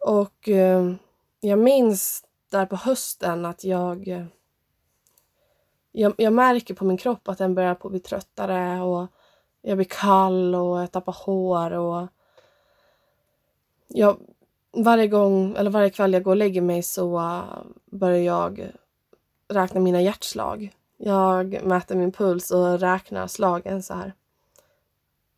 Och 0.01 0.49
eh, 0.49 0.93
jag 1.39 1.59
minns 1.59 2.23
där 2.51 2.65
på 2.65 2.75
hösten 2.75 3.45
att 3.45 3.63
jag, 3.63 4.27
jag, 5.91 6.13
jag 6.17 6.33
märker 6.33 6.73
på 6.73 6.85
min 6.85 6.97
kropp 6.97 7.27
att 7.27 7.37
den 7.37 7.55
börjar 7.55 7.75
på 7.75 7.87
att 7.87 7.91
bli 7.91 7.99
tröttare 7.99 8.81
och 8.81 9.07
jag 9.61 9.77
blir 9.77 9.87
kall 9.89 10.55
och 10.55 10.81
jag 10.81 10.91
tappar 10.91 11.15
hår 11.25 11.71
och 11.71 12.07
jag, 13.87 14.19
varje 14.71 15.07
gång, 15.07 15.55
eller 15.55 15.71
varje 15.71 15.89
kväll 15.89 16.13
jag 16.13 16.23
går 16.23 16.31
och 16.31 16.37
lägger 16.37 16.61
mig 16.61 16.83
så 16.83 17.19
äh, 17.19 17.43
börjar 17.85 18.19
jag 18.19 18.71
räkna 19.47 19.79
mina 19.79 20.01
hjärtslag. 20.01 20.75
Jag 20.97 21.63
mäter 21.63 21.95
min 21.95 22.11
puls 22.11 22.51
och 22.51 22.79
räknar 22.79 23.27
slagen 23.27 23.83
så 23.83 23.93
här. 23.93 24.13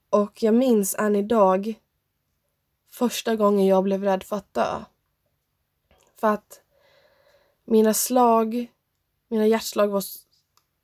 Och 0.09 0.43
jag 0.43 0.53
minns 0.53 0.95
än 0.95 1.15
idag 1.15 1.79
första 2.91 3.35
gången 3.35 3.65
jag 3.65 3.83
blev 3.83 4.03
rädd 4.03 4.23
för 4.23 4.35
att 4.35 4.53
dö. 4.53 4.83
För 6.19 6.27
att 6.27 6.61
mina 7.65 7.93
slag, 7.93 8.71
mina 9.27 9.47
hjärtslag 9.47 9.87
var 9.87 10.03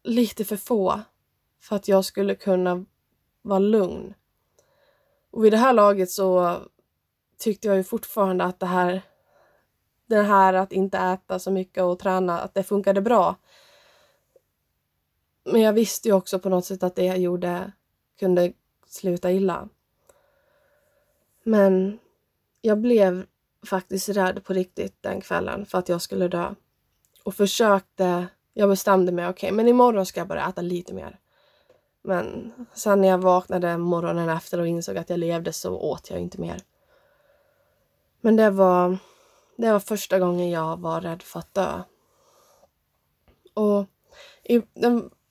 lite 0.04 0.46
för 0.46 0.58
få 0.58 1.02
för 1.60 1.76
att 1.76 1.88
jag 1.88 2.06
skulle 2.06 2.36
kunna 2.36 2.86
vara 3.42 3.60
lugn. 3.60 4.14
Och 5.32 5.46
vid 5.46 5.54
det 5.54 5.58
här 5.58 5.74
laget 5.74 6.12
så 6.12 6.60
tyckte 7.44 7.68
jag 7.68 7.78
ju 7.78 7.84
fortfarande 7.84 8.44
att 8.44 8.60
det 8.60 8.66
här, 8.66 9.02
det 10.06 10.22
här 10.22 10.54
att 10.54 10.72
inte 10.72 10.98
äta 10.98 11.40
så 11.40 11.52
mycket 11.52 11.84
och 11.84 12.00
träna, 12.00 12.40
att 12.40 12.54
det 12.54 12.64
funkade 12.64 13.02
bra. 13.02 13.36
Men 15.44 15.62
jag 15.62 15.74
visste 15.74 16.08
ju 16.08 16.14
också 16.14 16.40
på 16.40 16.50
något 16.50 16.66
sätt 16.66 16.84
att 16.84 16.96
det 16.96 17.06
jag 17.06 17.18
gjorde 17.18 17.72
kunde 18.20 18.54
sluta 18.88 19.32
illa. 19.32 19.70
Men 21.44 22.00
jag 22.62 22.78
blev 22.78 23.26
faktiskt 23.66 24.10
rädd 24.10 24.44
på 24.44 24.54
riktigt 24.54 24.98
den 25.02 25.22
kvällen 25.22 25.66
för 25.66 25.78
att 25.78 25.90
jag 25.90 26.02
skulle 26.02 26.28
dö. 26.28 26.56
Och 27.24 27.36
försökte, 27.36 28.28
jag 28.54 28.70
bestämde 28.70 29.12
mig, 29.12 29.28
okej, 29.28 29.48
okay, 29.48 29.56
men 29.56 29.68
imorgon 29.68 30.06
ska 30.06 30.20
jag 30.20 30.28
börja 30.28 30.50
äta 30.50 30.62
lite 30.62 30.94
mer. 30.94 31.20
Men 32.02 32.54
sen 32.74 33.02
när 33.02 33.08
jag 33.08 33.18
vaknade 33.18 33.78
morgonen 33.78 34.30
efter 34.30 34.60
och 34.60 34.68
insåg 34.68 34.98
att 34.98 35.10
jag 35.10 35.20
levde 35.20 35.54
så 35.54 35.78
åt 35.78 36.10
jag 36.10 36.20
inte 36.20 36.42
mer. 36.42 36.64
Men 38.26 38.36
det 38.36 38.50
var, 38.50 38.98
det 39.58 39.72
var 39.72 39.80
första 39.80 40.20
gången 40.20 40.50
jag 40.50 40.80
var 40.80 41.02
rädd 41.02 41.22
för 41.22 41.40
att 41.40 41.54
dö. 41.54 41.82
Och 43.54 43.86
i, 44.44 44.62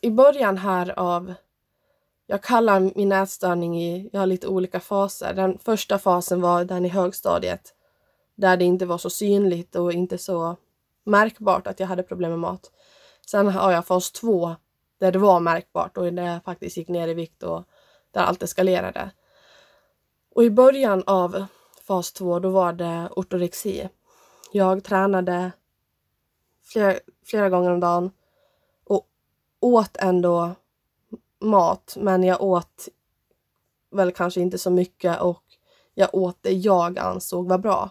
i 0.01 0.11
början 0.11 0.59
här 0.59 0.99
av... 0.99 1.35
Jag 2.27 2.43
kallar 2.43 2.81
min 2.81 3.13
ätstörning 3.13 3.83
i... 3.83 4.11
Jag 4.13 4.21
har 4.21 4.27
lite 4.27 4.49
olika 4.49 4.81
faser. 4.81 5.35
Den 5.35 5.59
första 5.59 5.99
fasen 5.99 6.41
var 6.41 6.65
den 6.65 6.85
i 6.85 6.89
högstadiet. 6.89 7.75
Där 8.35 8.57
det 8.57 8.65
inte 8.65 8.87
var 8.87 8.99
så 8.99 9.11
synligt 9.11 9.77
och 9.77 9.93
inte 9.93 10.19
så 10.19 10.57
märkbart 11.05 11.67
att 11.67 11.81
jag 11.81 11.87
hade 11.87 12.03
problem 12.03 12.31
med 12.31 12.41
mat. 12.41 12.71
Sen 13.27 13.49
har 13.49 13.73
jag 13.73 13.87
fas 13.87 14.13
två 14.13 14.57
där 14.99 15.13
det 15.13 15.19
var 15.19 15.41
märkbart 15.41 15.97
och 15.97 16.13
där 16.13 16.23
jag 16.23 16.45
faktiskt 16.45 16.77
gick 16.77 16.89
ner 16.89 17.09
i 17.09 17.15
vikt 17.15 17.43
och 17.43 17.65
där 18.11 18.21
allt 18.23 18.43
eskalerade. 18.43 19.11
Och 20.35 20.45
i 20.45 20.51
början 20.51 21.03
av 21.07 21.47
fas 21.87 22.13
2 22.13 22.39
då 22.39 22.51
var 22.51 22.73
det 22.73 23.09
ortorexi. 23.17 23.89
Jag 24.53 24.85
tränade 24.85 25.53
flera, 26.65 26.95
flera 27.25 27.51
gånger 27.51 27.71
om 27.71 27.81
dagen 27.81 28.11
och 28.85 29.09
åt 29.61 29.97
ändå 29.97 30.55
mat 31.41 31.97
men 32.01 32.23
jag 32.23 32.43
åt 32.43 32.89
väl 33.91 34.13
kanske 34.13 34.41
inte 34.41 34.59
så 34.59 34.71
mycket 34.71 35.21
och 35.21 35.43
jag 35.95 36.15
åt 36.15 36.37
det 36.41 36.53
jag 36.53 36.99
ansåg 36.99 37.49
var 37.49 37.59
bra. 37.59 37.91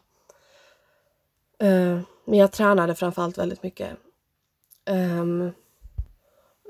Uh, 1.64 2.00
men 2.26 2.40
jag 2.40 2.52
tränade 2.52 2.96
framförallt 2.96 3.38
väldigt 3.38 3.64
mycket. 3.64 3.98
Um, 4.90 5.52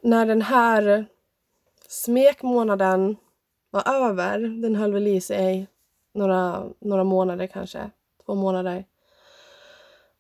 när 0.04 0.26
den 0.26 0.42
här 0.42 1.06
smekmånaden 1.88 3.18
var 3.70 3.88
över, 3.88 4.40
den 4.40 4.76
höll 4.76 4.94
väl 4.94 5.08
i 5.08 5.22
sig 5.22 5.68
några, 6.14 6.70
några 6.80 7.04
månader 7.04 7.48
kanske, 7.48 7.92
två 8.26 8.36
månader. 8.36 8.86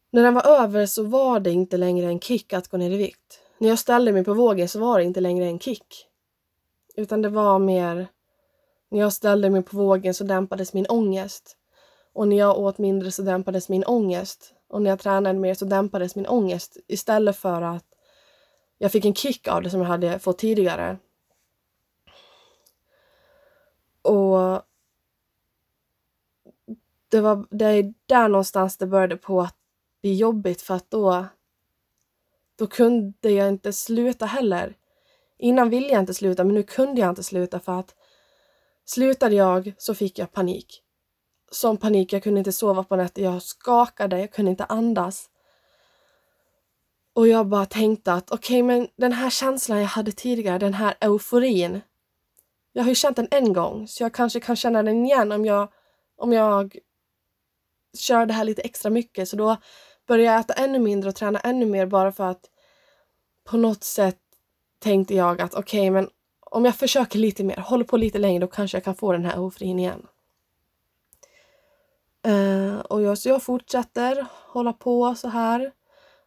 När 0.09 0.23
den 0.23 0.33
var 0.33 0.47
över 0.47 0.85
så 0.85 1.03
var 1.03 1.39
det 1.39 1.51
inte 1.51 1.77
längre 1.77 2.07
en 2.07 2.19
kick 2.19 2.53
att 2.53 2.67
gå 2.67 2.77
ner 2.77 2.91
i 2.91 2.97
vikt. 2.97 3.39
När 3.57 3.69
jag 3.69 3.79
ställde 3.79 4.11
mig 4.11 4.23
på 4.23 4.33
vågen 4.33 4.69
så 4.69 4.79
var 4.79 4.99
det 4.99 5.05
inte 5.05 5.21
längre 5.21 5.45
en 5.45 5.59
kick. 5.59 6.07
Utan 6.95 7.21
det 7.21 7.29
var 7.29 7.59
mer, 7.59 8.07
när 8.89 8.99
jag 8.99 9.13
ställde 9.13 9.49
mig 9.49 9.63
på 9.63 9.77
vågen 9.77 10.13
så 10.13 10.23
dämpades 10.23 10.73
min 10.73 10.85
ångest. 10.89 11.57
Och 12.13 12.27
när 12.27 12.37
jag 12.37 12.59
åt 12.59 12.77
mindre 12.77 13.11
så 13.11 13.21
dämpades 13.21 13.69
min 13.69 13.83
ångest. 13.83 14.53
Och 14.67 14.81
när 14.81 14.89
jag 14.89 14.99
tränade 14.99 15.39
mer 15.39 15.53
så 15.53 15.65
dämpades 15.65 16.15
min 16.15 16.27
ångest. 16.27 16.77
Istället 16.87 17.37
för 17.37 17.61
att 17.61 17.85
jag 18.77 18.91
fick 18.91 19.05
en 19.05 19.13
kick 19.15 19.47
av 19.47 19.61
det 19.61 19.69
som 19.69 19.79
jag 19.79 19.87
hade 19.87 20.19
fått 20.19 20.37
tidigare. 20.37 20.97
Och 24.01 24.61
det 27.11 27.21
var 27.21 27.47
det 27.49 27.65
är 27.65 27.93
där 28.05 28.27
någonstans 28.27 28.77
det 28.77 28.87
började 28.87 29.17
på 29.17 29.41
att 29.41 29.55
bli 30.01 30.15
jobbigt 30.15 30.61
för 30.61 30.73
att 30.73 30.91
då 30.91 31.25
då 32.55 32.67
kunde 32.67 33.31
jag 33.31 33.49
inte 33.49 33.73
sluta 33.73 34.25
heller. 34.25 34.75
Innan 35.37 35.69
ville 35.69 35.87
jag 35.87 35.99
inte 35.99 36.13
sluta 36.13 36.43
men 36.43 36.55
nu 36.55 36.63
kunde 36.63 37.01
jag 37.01 37.09
inte 37.09 37.23
sluta 37.23 37.59
för 37.59 37.79
att 37.79 37.95
slutade 38.85 39.35
jag 39.35 39.73
så 39.77 39.95
fick 39.95 40.19
jag 40.19 40.31
panik. 40.31 40.83
Som 41.51 41.77
panik, 41.77 42.13
jag 42.13 42.23
kunde 42.23 42.39
inte 42.39 42.51
sova 42.51 42.83
på 42.83 42.95
nätter, 42.95 43.21
jag 43.21 43.41
skakade, 43.41 44.19
jag 44.19 44.31
kunde 44.31 44.51
inte 44.51 44.65
andas. 44.65 45.29
Och 47.13 47.27
jag 47.27 47.47
bara 47.47 47.65
tänkte 47.65 48.13
att 48.13 48.31
okej, 48.31 48.63
okay, 48.63 48.63
men 48.63 48.87
den 48.95 49.11
här 49.11 49.29
känslan 49.29 49.79
jag 49.79 49.87
hade 49.87 50.11
tidigare, 50.11 50.57
den 50.57 50.73
här 50.73 50.95
euforin. 50.99 51.81
Jag 52.73 52.83
har 52.83 52.89
ju 52.89 52.95
känt 52.95 53.15
den 53.15 53.27
en 53.31 53.53
gång, 53.53 53.87
så 53.87 54.03
jag 54.03 54.13
kanske 54.13 54.39
kan 54.39 54.55
känna 54.55 54.83
den 54.83 55.05
igen 55.05 55.31
om 55.31 55.45
jag, 55.45 55.71
om 56.17 56.33
jag 56.33 56.77
kör 57.97 58.25
det 58.25 58.33
här 58.33 58.43
lite 58.43 58.61
extra 58.61 58.89
mycket. 58.89 59.29
Så 59.29 59.35
då 59.35 59.57
började 60.07 60.33
jag 60.33 60.39
äta 60.39 60.53
ännu 60.53 60.79
mindre 60.79 61.09
och 61.09 61.15
träna 61.15 61.39
ännu 61.39 61.65
mer 61.65 61.85
bara 61.85 62.11
för 62.11 62.23
att 62.23 62.49
på 63.43 63.57
något 63.57 63.83
sätt 63.83 64.19
tänkte 64.79 65.15
jag 65.15 65.41
att 65.41 65.53
okej, 65.53 65.79
okay, 65.79 65.91
men 65.91 66.09
om 66.39 66.65
jag 66.65 66.75
försöker 66.75 67.19
lite 67.19 67.43
mer, 67.43 67.57
håller 67.57 67.85
på 67.85 67.97
lite 67.97 68.19
längre, 68.19 68.39
då 68.39 68.47
kanske 68.47 68.77
jag 68.77 68.83
kan 68.83 68.95
få 68.95 69.11
den 69.11 69.25
här 69.25 69.39
ofrin 69.39 69.79
igen. 69.79 70.07
Uh, 72.27 72.79
och 72.79 73.01
jag, 73.01 73.17
så 73.17 73.29
jag 73.29 73.43
fortsätter 73.43 74.25
hålla 74.31 74.73
på 74.73 75.15
så 75.15 75.27
här. 75.27 75.71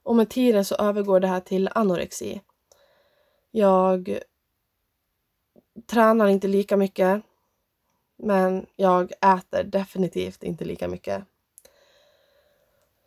Och 0.02 0.16
med 0.16 0.30
tiden 0.30 0.64
så 0.64 0.74
övergår 0.74 1.20
det 1.20 1.26
här 1.26 1.40
till 1.40 1.70
anorexi. 1.74 2.40
Jag 3.50 4.18
tränar 5.86 6.26
inte 6.28 6.48
lika 6.48 6.76
mycket. 6.76 7.22
Men 8.16 8.66
jag 8.76 9.12
äter 9.12 9.64
definitivt 9.64 10.42
inte 10.42 10.64
lika 10.64 10.88
mycket. 10.88 11.24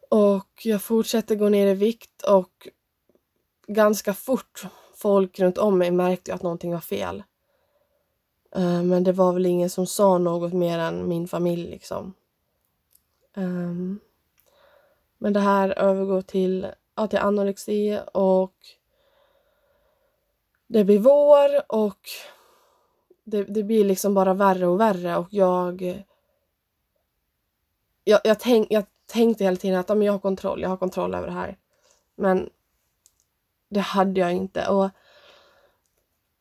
Och 0.10 0.62
jag 0.64 0.82
fortsätter 0.82 1.36
gå 1.36 1.50
ner 1.50 1.68
i 1.68 1.74
vikt 1.74 2.22
och 2.22 2.68
ganska 3.68 4.14
fort 4.14 4.66
folk 4.96 5.40
runt 5.40 5.58
om 5.58 5.78
mig 5.78 5.92
märkte 5.92 6.34
att 6.34 6.44
någonting 6.44 6.72
var 6.72 6.80
fel. 6.80 7.24
Eh, 8.56 8.84
men 8.84 9.04
det 9.04 9.12
var 9.12 9.34
väl 9.34 9.46
ingen 9.46 9.70
som 9.70 9.88
sa 9.88 10.18
något 10.18 10.54
mer 10.54 10.80
än 10.80 11.08
min 11.08 11.28
familj 11.28 11.70
liksom. 11.70 12.14
Ehm, 13.36 14.00
men 15.18 15.34
det 15.34 15.40
här 15.40 15.70
övergår 15.70 16.22
till 16.22 16.68
ja, 16.96 17.08
till 17.08 17.20
anorexi 17.20 18.00
och 18.14 18.56
det 20.68 20.84
blir 20.84 21.00
vår 21.00 21.72
och 21.72 22.00
det, 23.24 23.44
det 23.44 23.64
blir 23.64 23.86
liksom 23.86 24.14
bara 24.14 24.34
värre 24.34 24.68
och 24.68 24.80
värre 24.80 25.18
och 25.18 25.28
jag 25.30 26.04
jag, 28.04 28.22
jag, 28.24 28.40
tänk, 28.40 28.68
jag 28.70 28.86
tänkte 29.08 29.44
hela 29.44 29.58
tiden 29.58 29.80
att 29.80 29.90
ja, 29.90 29.96
men 29.96 30.06
jag 30.06 30.14
har 30.14 30.20
kontroll, 30.20 30.62
jag 30.62 30.70
har 30.70 30.78
kontroll 30.78 31.16
över 31.16 31.28
det 31.28 31.34
här. 31.34 31.58
Men 32.16 32.50
det 33.70 33.80
hade 33.80 34.20
jag 34.20 34.34
inte. 34.34 34.68
Och 34.68 34.90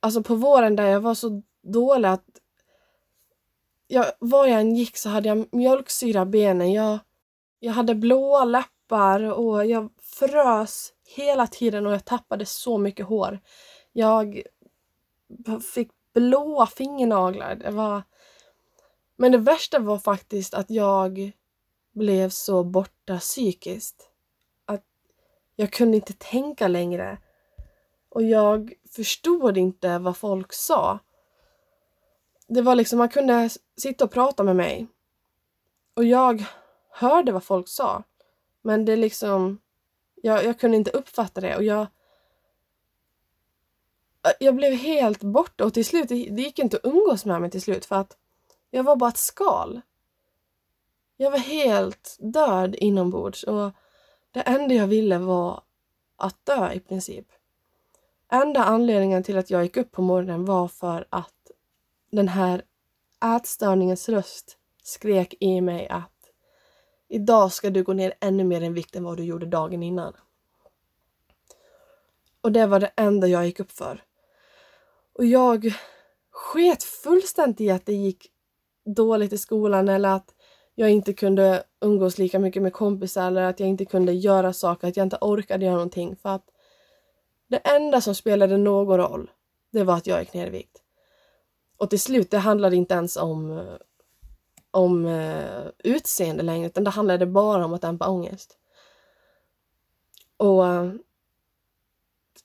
Alltså 0.07 0.23
på 0.23 0.35
våren 0.35 0.77
där 0.77 0.87
jag 0.87 1.01
var 1.01 1.15
så 1.15 1.43
dålig 1.63 2.09
att 2.09 2.25
jag, 3.87 4.07
var 4.19 4.47
jag 4.47 4.61
än 4.61 4.77
gick 4.77 4.97
så 4.97 5.09
hade 5.09 5.29
jag 5.29 5.55
mjölksyra 5.55 6.23
i 6.23 6.25
benen. 6.25 6.73
Jag, 6.73 6.99
jag 7.61 7.73
hade 7.73 7.95
blåa 7.95 8.45
läppar 8.45 9.23
och 9.23 9.67
jag 9.67 9.91
frös 10.03 10.93
hela 11.05 11.47
tiden 11.47 11.87
och 11.87 11.93
jag 11.93 12.05
tappade 12.05 12.47
så 12.47 12.79
mycket 12.79 13.07
hår. 13.07 13.41
Jag 13.93 14.43
fick 15.75 15.91
blåa 16.15 16.67
fingernaglar. 16.67 17.55
Det 17.55 17.71
var... 17.71 18.03
Men 19.17 19.33
det 19.33 19.39
värsta 19.39 19.79
var 19.79 19.99
faktiskt 19.99 20.55
att 20.55 20.71
jag 20.71 21.33
blev 21.97 22.29
så 22.29 22.65
borta 22.65 23.19
psykiskt. 23.19 24.11
Att 24.65 24.85
jag 25.57 25.73
kunde 25.73 25.97
inte 25.97 26.13
tänka 26.13 26.69
längre. 26.69 27.19
Och 28.09 28.23
jag 28.23 28.73
förstod 28.91 29.59
inte 29.59 29.99
vad 29.99 30.17
folk 30.17 30.53
sa. 30.53 30.99
Det 32.49 32.63
var 32.63 32.75
liksom, 32.75 32.99
man 32.99 33.09
kunde 33.09 33.51
sitta 33.77 34.05
och 34.05 34.11
prata 34.11 34.43
med 34.43 34.57
mig. 34.57 34.87
Och 35.95 36.05
jag 36.05 36.45
hörde 36.91 37.33
vad 37.33 37.45
folk 37.45 37.69
sa. 37.69 38.03
Men 38.63 38.85
det 38.85 38.97
liksom, 38.97 39.59
jag, 40.15 40.45
jag 40.45 40.61
kunde 40.61 40.77
inte 40.77 40.91
uppfatta 40.91 41.41
det 41.41 41.57
och 41.57 41.65
jag 41.65 41.87
jag 44.41 44.57
blev 44.57 44.73
helt 44.73 45.23
borta 45.23 45.65
och 45.65 45.75
till 45.75 45.85
slut, 45.85 46.09
det 46.09 46.17
gick 46.17 46.59
inte 46.59 46.77
att 46.77 46.85
umgås 46.85 47.25
med 47.25 47.41
mig 47.41 47.51
till 47.51 47.63
slut 47.63 47.85
för 47.85 47.97
att 47.97 48.17
jag 48.71 48.83
var 48.83 48.97
bara 48.97 49.11
ett 49.11 49.17
skal. 49.17 49.81
Jag 51.17 51.31
var 51.31 51.39
helt 51.39 52.17
död 52.21 52.75
inombords 52.75 53.43
och 53.43 53.71
det 54.31 54.41
enda 54.41 54.75
jag 54.75 54.87
ville 54.87 55.19
var 55.19 55.63
att 56.17 56.47
dö 56.47 56.73
i 56.73 56.81
princip. 56.81 57.27
Enda 58.33 58.65
anledningen 58.65 59.23
till 59.23 59.39
att 59.39 59.51
jag 59.51 59.63
gick 59.63 59.77
upp 59.77 59.93
på 59.93 60.03
morgonen 60.03 60.45
var 60.45 60.69
för 60.69 61.07
att 61.11 61.51
den 62.11 62.29
här 62.29 62.63
ätstörningens 63.37 64.09
röst 64.09 64.57
skrek 64.83 65.35
i 65.41 65.61
mig 65.61 65.89
att 65.89 66.31
idag 67.09 67.53
ska 67.53 67.71
du 67.71 67.83
gå 67.83 67.93
ner 67.93 68.15
ännu 68.21 68.45
mer 68.45 68.61
i 68.61 68.69
vikt 68.69 68.97
än 68.97 69.05
vad 69.05 69.17
du 69.17 69.25
gjorde 69.25 69.47
dagen 69.47 69.83
innan. 69.83 70.13
Och 72.41 72.53
det 72.53 72.67
var 72.67 72.81
det 72.81 72.93
enda 72.97 73.27
jag 73.27 73.47
gick 73.47 73.61
upp 73.61 73.73
för. 73.73 74.03
Och 75.13 75.25
jag 75.25 75.75
sket 76.31 76.83
fullständigt 76.83 77.61
i 77.61 77.71
att 77.71 77.87
det 77.87 77.95
gick 77.95 78.33
dåligt 78.85 79.33
i 79.33 79.39
skolan 79.39 79.89
eller 79.89 80.09
att 80.09 80.35
jag 80.79 80.91
inte 80.91 81.13
kunde 81.13 81.65
umgås 81.81 82.19
lika 82.19 82.39
mycket 82.39 82.63
med 82.63 82.73
kompisar 82.73 83.27
eller 83.27 83.43
att 83.43 83.61
jag 83.61 83.69
inte 83.69 83.85
kunde 83.85 84.13
göra 84.13 84.53
saker, 84.53 84.89
att 84.89 84.97
jag 84.97 85.07
inte 85.07 85.19
orkade 85.21 85.65
göra 85.65 85.75
någonting. 85.75 86.17
För 86.17 86.29
att 86.29 86.51
det 87.49 87.57
enda 87.57 88.01
som 88.01 88.15
spelade 88.15 88.57
någon 88.57 88.99
roll, 88.99 89.31
det 89.71 89.85
var 89.85 89.97
att 89.97 90.07
jag 90.07 90.21
gick 90.21 90.35
ner 90.35 90.47
i 90.47 90.51
vikt. 90.51 90.83
Och 91.77 91.91
till 91.91 92.01
slut, 92.01 92.31
det 92.31 92.39
handlade 92.39 92.77
inte 92.77 92.95
ens 92.95 93.17
om, 93.17 93.59
eh, 93.59 93.75
om 94.71 95.05
uh, 95.05 95.69
utseende 95.79 96.43
längre, 96.43 96.67
utan 96.67 96.85
det 96.85 96.91
handlade 96.91 97.27
bara 97.27 97.65
om 97.65 97.75
att 97.75 97.83
dämpa 97.83 98.09
ångest. 98.09 98.59
Och 100.37 100.63
uh, 100.65 100.93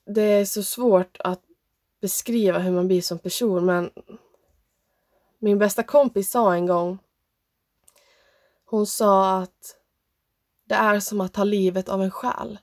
det 0.04 0.22
är 0.22 0.44
så 0.44 0.62
svårt 0.62 1.16
att 1.20 1.40
beskriva 2.00 2.58
hur 2.58 2.72
man 2.72 2.86
blir 2.86 3.02
som 3.02 3.18
person, 3.18 3.66
men 3.66 3.90
min 5.38 5.58
bästa 5.58 5.82
kompis 5.82 6.30
sa 6.30 6.54
en 6.54 6.66
gång, 6.66 6.98
hon 8.72 8.86
sa 8.86 9.38
att 9.38 9.76
det 10.64 10.74
är 10.74 11.00
som 11.00 11.20
att 11.20 11.32
ta 11.32 11.44
livet 11.44 11.88
av 11.88 12.02
en 12.02 12.10
själ. 12.10 12.58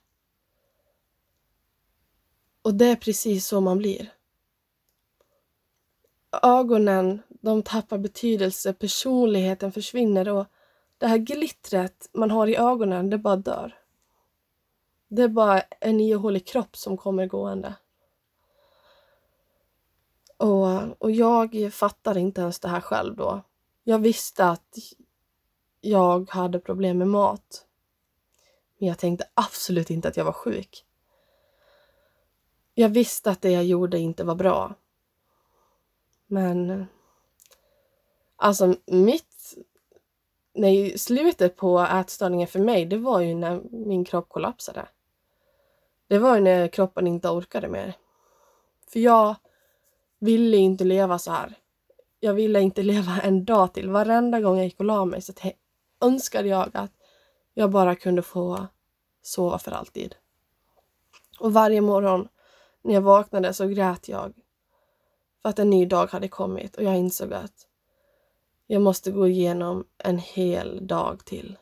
Och 2.62 2.74
det 2.74 2.86
är 2.86 2.96
precis 2.96 3.48
så 3.48 3.62
man 3.62 3.78
blir. 3.78 4.14
Ögonen, 6.42 7.22
de 7.28 7.64
tappar 7.64 7.98
betydelse, 7.98 8.74
personligheten 8.74 9.72
försvinner 9.72 10.30
och 10.30 10.46
det 10.98 11.08
här 11.08 11.18
glittret 11.18 12.10
man 12.14 12.32
har 12.32 12.48
i 12.48 12.56
ögonen, 12.56 13.10
det 13.10 13.18
bara 13.18 13.36
dör. 13.36 13.80
Det 15.08 15.22
är 15.22 15.28
bara 15.28 15.62
en 15.62 16.00
ihålig 16.00 16.48
kropp 16.48 16.78
som 16.78 16.98
kommer 16.98 17.26
gående. 17.26 17.76
Och, 20.38 21.02
och 21.02 21.12
jag 21.12 21.74
fattade 21.74 22.20
inte 22.20 22.42
ens 22.42 22.60
det 22.60 22.70
här 22.70 22.82
själv 22.82 23.16
då. 23.16 23.42
Jag 23.84 24.00
visste 24.00 24.46
att 24.46 24.78
jag 25.82 26.30
hade 26.30 26.60
problem 26.60 26.98
med 26.98 27.08
mat. 27.08 27.66
Men 28.78 28.90
jag 28.90 28.98
tänkte 28.98 29.28
absolut 29.34 29.90
inte 29.90 30.08
att 30.08 30.18
jag 30.18 30.26
var 30.26 30.32
sjuk. 30.32 30.86
Jag 32.74 32.90
visste 32.90 33.32
att 33.32 33.42
det 33.42 33.52
jag 33.52 33.66
gjorde 33.66 34.00
inte 34.00 34.24
var 34.24 34.36
bra. 34.36 34.76
Men 36.28 36.86
alltså 38.36 38.76
mitt 38.86 39.56
nej, 40.54 40.98
slutet 40.98 41.56
på 41.56 41.80
ätstörningen 41.80 42.48
för 42.48 42.60
mig, 42.60 42.86
det 42.86 42.98
var 42.98 43.22
ju 43.22 43.36
när 43.36 43.62
min 43.72 44.06
kropp 44.06 44.30
kollapsade. 44.30 44.88
Det 46.08 46.20
var 46.20 46.36
ju 46.36 46.42
när 46.42 46.68
kroppen 46.68 47.08
inte 47.08 47.30
orkade 47.30 47.68
mer. 47.68 47.94
För 48.88 49.00
jag 49.00 49.36
ville 50.20 50.58
inte 50.58 50.84
leva 50.84 51.20
så 51.20 51.32
här. 51.32 51.58
Jag 52.20 52.34
ville 52.34 52.62
inte 52.62 52.84
leva 52.84 53.22
en 53.22 53.46
dag 53.46 53.74
till. 53.74 53.90
Varenda 53.90 54.42
gång 54.42 54.58
jag 54.58 54.66
gick 54.66 54.80
och 54.80 54.86
la 54.86 55.06
mig 55.06 55.22
så 55.22 55.34
önskade 56.02 56.48
jag 56.48 56.70
att 56.74 56.92
jag 57.54 57.72
bara 57.72 57.96
kunde 57.96 58.22
få 58.22 58.68
sova 59.22 59.60
för 59.60 59.72
alltid. 59.72 60.16
Och 61.40 61.54
varje 61.54 61.82
morgon 61.82 62.28
när 62.82 62.94
jag 62.94 63.02
vaknade 63.02 63.54
så 63.54 63.68
grät 63.68 64.08
jag 64.08 64.34
för 65.42 65.50
att 65.50 65.60
en 65.60 65.70
ny 65.70 65.86
dag 65.86 66.08
hade 66.08 66.28
kommit 66.28 66.76
och 66.76 66.84
jag 66.84 66.98
insåg 66.98 67.34
att 67.34 67.68
jag 68.68 68.82
måste 68.82 69.12
gå 69.12 69.28
igenom 69.28 69.86
en 69.98 70.18
hel 70.18 70.88
dag 70.88 71.26
till. 71.26 71.58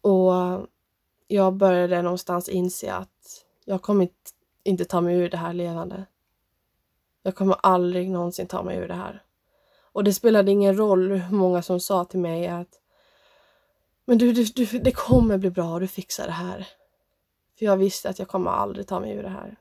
Och 0.00 0.32
jag 1.26 1.54
började 1.54 2.02
någonstans 2.02 2.48
inse 2.48 2.94
att 2.94 3.44
jag 3.64 3.82
kommer 3.82 4.08
inte 4.62 4.84
ta 4.84 5.00
mig 5.00 5.16
ur 5.16 5.30
det 5.30 5.36
här 5.36 5.52
levande. 5.52 6.06
Jag 7.22 7.34
kommer 7.34 7.56
aldrig 7.62 8.10
någonsin 8.10 8.46
ta 8.46 8.62
mig 8.62 8.76
ur 8.78 8.88
det 8.88 8.94
här. 8.94 9.22
Och 9.98 10.04
det 10.04 10.12
spelade 10.12 10.50
ingen 10.50 10.76
roll 10.76 11.12
hur 11.12 11.36
många 11.36 11.62
som 11.62 11.80
sa 11.80 12.04
till 12.04 12.20
mig 12.20 12.48
att 12.48 12.80
men 14.04 14.18
du, 14.18 14.32
du, 14.32 14.44
du, 14.44 14.64
det 14.64 14.92
kommer 14.92 15.38
bli 15.38 15.50
bra, 15.50 15.78
du 15.78 15.88
fixar 15.88 16.26
det 16.26 16.32
här. 16.32 16.68
För 17.58 17.64
jag 17.64 17.76
visste 17.76 18.08
att 18.08 18.18
jag 18.18 18.28
kommer 18.28 18.50
aldrig 18.50 18.86
ta 18.86 19.00
mig 19.00 19.12
ur 19.12 19.22
det 19.22 19.28
här. 19.28 19.56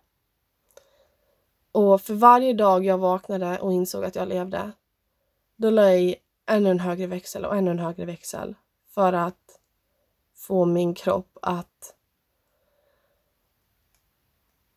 Och 1.71 2.01
för 2.01 2.13
varje 2.13 2.53
dag 2.53 2.85
jag 2.85 2.97
vaknade 2.97 3.59
och 3.59 3.73
insåg 3.73 4.05
att 4.05 4.15
jag 4.15 4.27
levde, 4.27 4.71
då 5.55 5.69
la 5.69 5.81
jag 5.81 6.01
i 6.01 6.15
ännu 6.45 6.69
en 6.69 6.79
högre 6.79 7.07
växel 7.07 7.45
och 7.45 7.55
ännu 7.55 7.71
en 7.71 7.79
högre 7.79 8.05
växel 8.05 8.55
för 8.89 9.13
att 9.13 9.59
få 10.35 10.65
min 10.65 10.93
kropp 10.93 11.37
att 11.41 11.95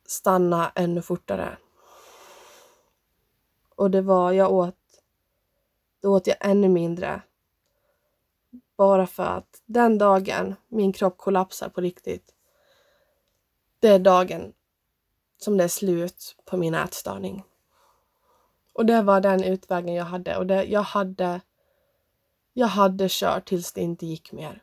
stanna 0.07 0.73
ännu 0.75 1.03
fortare. 1.03 1.59
Och 3.75 3.91
det 3.91 4.03
var, 4.03 4.33
jag 4.33 4.53
åt, 4.53 4.80
då 6.01 6.17
åt 6.17 6.27
jag 6.27 6.37
ännu 6.41 6.69
mindre. 6.69 7.23
Bara 8.77 9.07
för 9.07 9.23
att 9.23 9.63
den 9.67 9.99
dagen 9.99 10.55
min 10.69 10.93
kropp 10.93 11.19
kollapsar 11.19 11.69
på 11.69 11.81
riktigt, 11.81 12.35
det 13.81 13.89
är 13.89 13.99
dagen 13.99 14.53
som 15.39 15.57
det 15.57 15.65
är 15.65 15.69
slut 15.69 16.37
på 16.45 16.57
min 16.57 16.75
ätstörning. 16.75 17.45
Och 18.73 18.87
det 18.87 19.03
var 19.03 19.21
den 19.21 19.45
utvägen 19.45 19.95
jag 19.95 20.05
hade 20.05 20.37
och 20.37 20.47
det, 20.47 20.65
jag 20.65 20.83
hade 20.83 21.41
jag 22.53 22.67
hade 22.67 23.07
kört 23.11 23.49
tills 23.49 23.73
det 23.73 23.81
inte 23.81 24.07
gick 24.07 24.33
mer. 24.33 24.63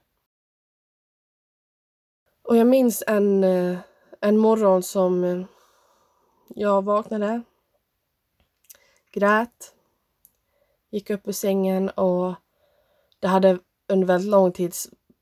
Och 2.42 2.58
jag 2.58 2.68
minns 2.68 3.04
en, 3.08 3.44
eh, 3.44 3.80
en 4.22 4.38
morgon 4.38 4.84
som 4.84 5.46
jag 6.48 6.86
vaknade, 6.86 7.42
grät, 9.12 9.74
gick 10.90 11.10
upp 11.10 11.28
ur 11.28 11.32
sängen 11.32 11.90
och 11.90 12.34
det 13.20 13.28
hade 13.28 13.60
under 13.88 14.08
väldigt 14.08 14.32
lång 14.32 14.52
tid 14.52 14.74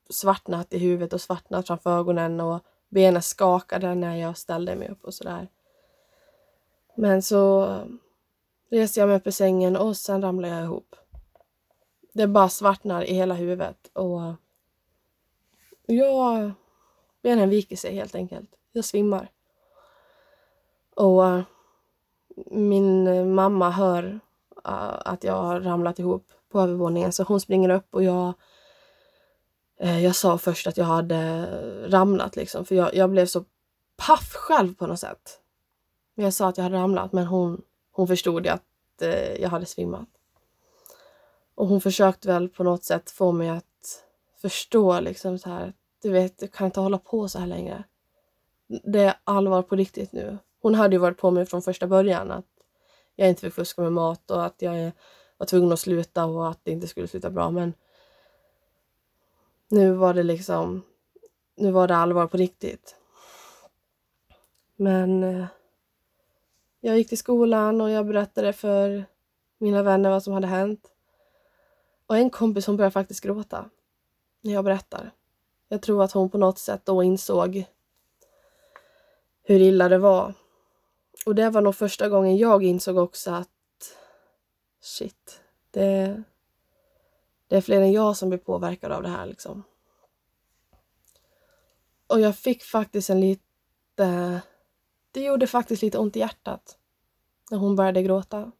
svartnat 0.09 0.73
i 0.73 0.77
huvudet 0.77 1.13
och 1.13 1.21
svartnat 1.21 1.67
framför 1.67 1.99
ögonen 1.99 2.39
och 2.39 2.59
benen 2.89 3.21
skakade 3.21 3.95
när 3.95 4.15
jag 4.15 4.37
ställde 4.37 4.75
mig 4.75 4.89
upp 4.89 5.03
och 5.03 5.13
sådär. 5.13 5.49
Men 6.95 7.21
så 7.21 7.75
reste 8.69 8.99
jag 8.99 9.07
mig 9.07 9.17
upp 9.17 9.27
ur 9.27 9.31
sängen 9.31 9.75
och 9.75 9.97
sen 9.97 10.21
ramlade 10.21 10.53
jag 10.53 10.63
ihop. 10.63 10.95
Det 12.13 12.27
bara 12.27 12.49
svartnar 12.49 13.03
i 13.03 13.13
hela 13.13 13.33
huvudet 13.33 13.89
och 13.93 14.33
jag... 15.85 16.51
Benen 17.21 17.49
viker 17.49 17.75
sig 17.75 17.95
helt 17.95 18.15
enkelt. 18.15 18.49
Jag 18.71 18.85
svimmar. 18.85 19.31
Och 20.95 21.41
min 22.51 23.33
mamma 23.33 23.69
hör 23.69 24.19
Eh, 24.65 24.93
att 25.05 25.23
jag 25.23 25.41
har 25.41 25.59
ramlat 25.59 25.99
ihop 25.99 26.31
på 26.51 26.61
övervåningen 26.61 27.13
så 27.13 27.23
hon 27.23 27.39
springer 27.39 27.69
upp 27.69 27.87
och 27.91 28.03
jag 28.03 28.33
uh, 29.83 30.03
jag 30.03 30.15
sa 30.15 30.37
först 30.37 30.67
att 30.67 30.77
jag 30.77 30.85
hade 30.85 31.45
ramlat 31.87 32.35
liksom 32.35 32.65
för 32.65 32.75
jag, 32.75 32.95
jag 32.95 33.09
blev 33.09 33.25
så 33.25 33.45
paff 33.97 34.33
själv 34.33 34.75
på 34.75 34.87
något 34.87 34.99
sätt. 34.99 35.39
Jag 36.15 36.33
sa 36.33 36.49
att 36.49 36.57
jag 36.57 36.63
hade 36.63 36.75
ramlat 36.75 37.11
men 37.11 37.25
hon, 37.25 37.61
hon 37.91 38.07
förstod 38.07 38.47
att 38.47 38.63
uh, 39.01 39.41
jag 39.41 39.49
hade 39.49 39.65
svimmat. 39.65 40.07
Och 41.55 41.67
hon 41.67 41.81
försökte 41.81 42.27
väl 42.27 42.49
på 42.49 42.63
något 42.63 42.83
sätt 42.83 43.11
få 43.11 43.31
mig 43.31 43.49
att 43.49 44.03
förstå 44.41 44.99
liksom 44.99 45.39
så 45.39 45.49
här. 45.49 45.73
Du 46.01 46.11
vet, 46.11 46.37
du 46.37 46.47
kan 46.47 46.65
inte 46.65 46.79
hålla 46.79 46.97
på 46.97 47.27
så 47.27 47.39
här 47.39 47.47
längre. 47.47 47.83
Det 48.83 49.03
är 49.03 49.13
allvar 49.23 49.61
på 49.61 49.75
riktigt 49.75 50.11
nu. 50.11 50.37
Hon 50.61 50.75
hade 50.75 50.95
ju 50.95 50.99
varit 50.99 51.17
på 51.17 51.31
mig 51.31 51.45
från 51.45 51.61
första 51.61 51.87
början 51.87 52.31
att 52.31 52.45
jag 53.15 53.29
inte 53.29 53.41
fick 53.41 53.53
fuska 53.53 53.81
med 53.81 53.93
mat 53.93 54.31
och 54.31 54.45
att 54.45 54.61
jag 54.61 54.91
var 55.37 55.45
tvungen 55.45 55.71
att 55.71 55.79
sluta 55.79 56.25
och 56.25 56.49
att 56.49 56.59
det 56.63 56.71
inte 56.71 56.87
skulle 56.87 57.07
sluta 57.07 57.29
bra. 57.29 57.51
Men 57.51 57.73
nu 59.67 59.93
var 59.93 60.13
det 60.13 60.23
liksom, 60.23 60.83
nu 61.55 61.71
var 61.71 61.87
det 61.87 61.95
allvar 61.95 62.27
på 62.27 62.37
riktigt. 62.37 62.95
Men 64.75 65.23
eh, 65.23 65.45
jag 66.79 66.97
gick 66.97 67.09
till 67.09 67.17
skolan 67.17 67.81
och 67.81 67.89
jag 67.89 68.07
berättade 68.07 68.53
för 68.53 69.05
mina 69.57 69.83
vänner 69.83 70.09
vad 70.09 70.23
som 70.23 70.33
hade 70.33 70.47
hänt. 70.47 70.91
Och 72.07 72.17
en 72.17 72.29
kompis 72.29 72.67
hon 72.67 72.77
började 72.77 72.91
faktiskt 72.91 73.23
gråta 73.23 73.69
när 74.41 74.53
jag 74.53 74.65
berättar. 74.65 75.11
Jag 75.69 75.81
tror 75.81 76.03
att 76.03 76.11
hon 76.11 76.29
på 76.29 76.37
något 76.37 76.59
sätt 76.59 76.81
då 76.85 77.03
insåg 77.03 77.65
hur 79.43 79.59
illa 79.59 79.89
det 79.89 79.97
var. 79.97 80.33
Och 81.25 81.35
det 81.35 81.49
var 81.49 81.61
nog 81.61 81.75
första 81.75 82.09
gången 82.09 82.37
jag 82.37 82.63
insåg 82.63 82.97
också 82.97 83.31
att 83.31 83.49
shit, 84.81 85.41
det, 85.71 86.23
det 87.47 87.57
är 87.57 87.61
fler 87.61 87.81
än 87.81 87.91
jag 87.91 88.17
som 88.17 88.29
blir 88.29 88.39
påverkad 88.39 88.91
av 88.91 89.03
det 89.03 89.09
här 89.09 89.25
liksom. 89.25 89.63
Och 92.07 92.19
jag 92.19 92.35
fick 92.35 92.63
faktiskt 92.63 93.09
en 93.09 93.21
lite... 93.21 94.41
Det 95.11 95.21
gjorde 95.21 95.47
faktiskt 95.47 95.81
lite 95.81 95.97
ont 95.97 96.15
i 96.15 96.19
hjärtat 96.19 96.77
när 97.51 97.57
hon 97.57 97.75
började 97.75 98.03
gråta. 98.03 98.51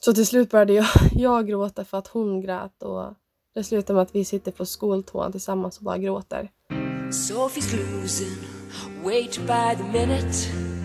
Så 0.00 0.14
till 0.14 0.26
slut 0.26 0.50
började 0.50 0.72
jag, 0.72 0.86
jag 1.12 1.46
gråta 1.46 1.84
för 1.84 1.98
att 1.98 2.08
hon 2.08 2.40
grät 2.40 2.82
och 2.82 3.14
det 3.52 3.64
slutade 3.64 3.94
med 3.94 4.02
att 4.02 4.14
vi 4.14 4.24
sitter 4.24 4.52
på 4.52 4.66
skoltån 4.66 5.32
tillsammans 5.32 5.78
och 5.78 5.84
bara 5.84 5.98
gråter. 5.98 6.50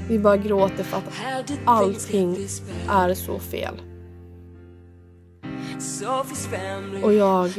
Vi 0.10 0.20
bara 0.20 0.38
gråter 0.38 0.84
för 0.84 0.98
att 0.98 1.04
allting 1.66 2.38
är 2.90 3.14
så 3.14 3.40
fel. 3.40 3.82
Och 7.04 7.14
jag 7.14 7.50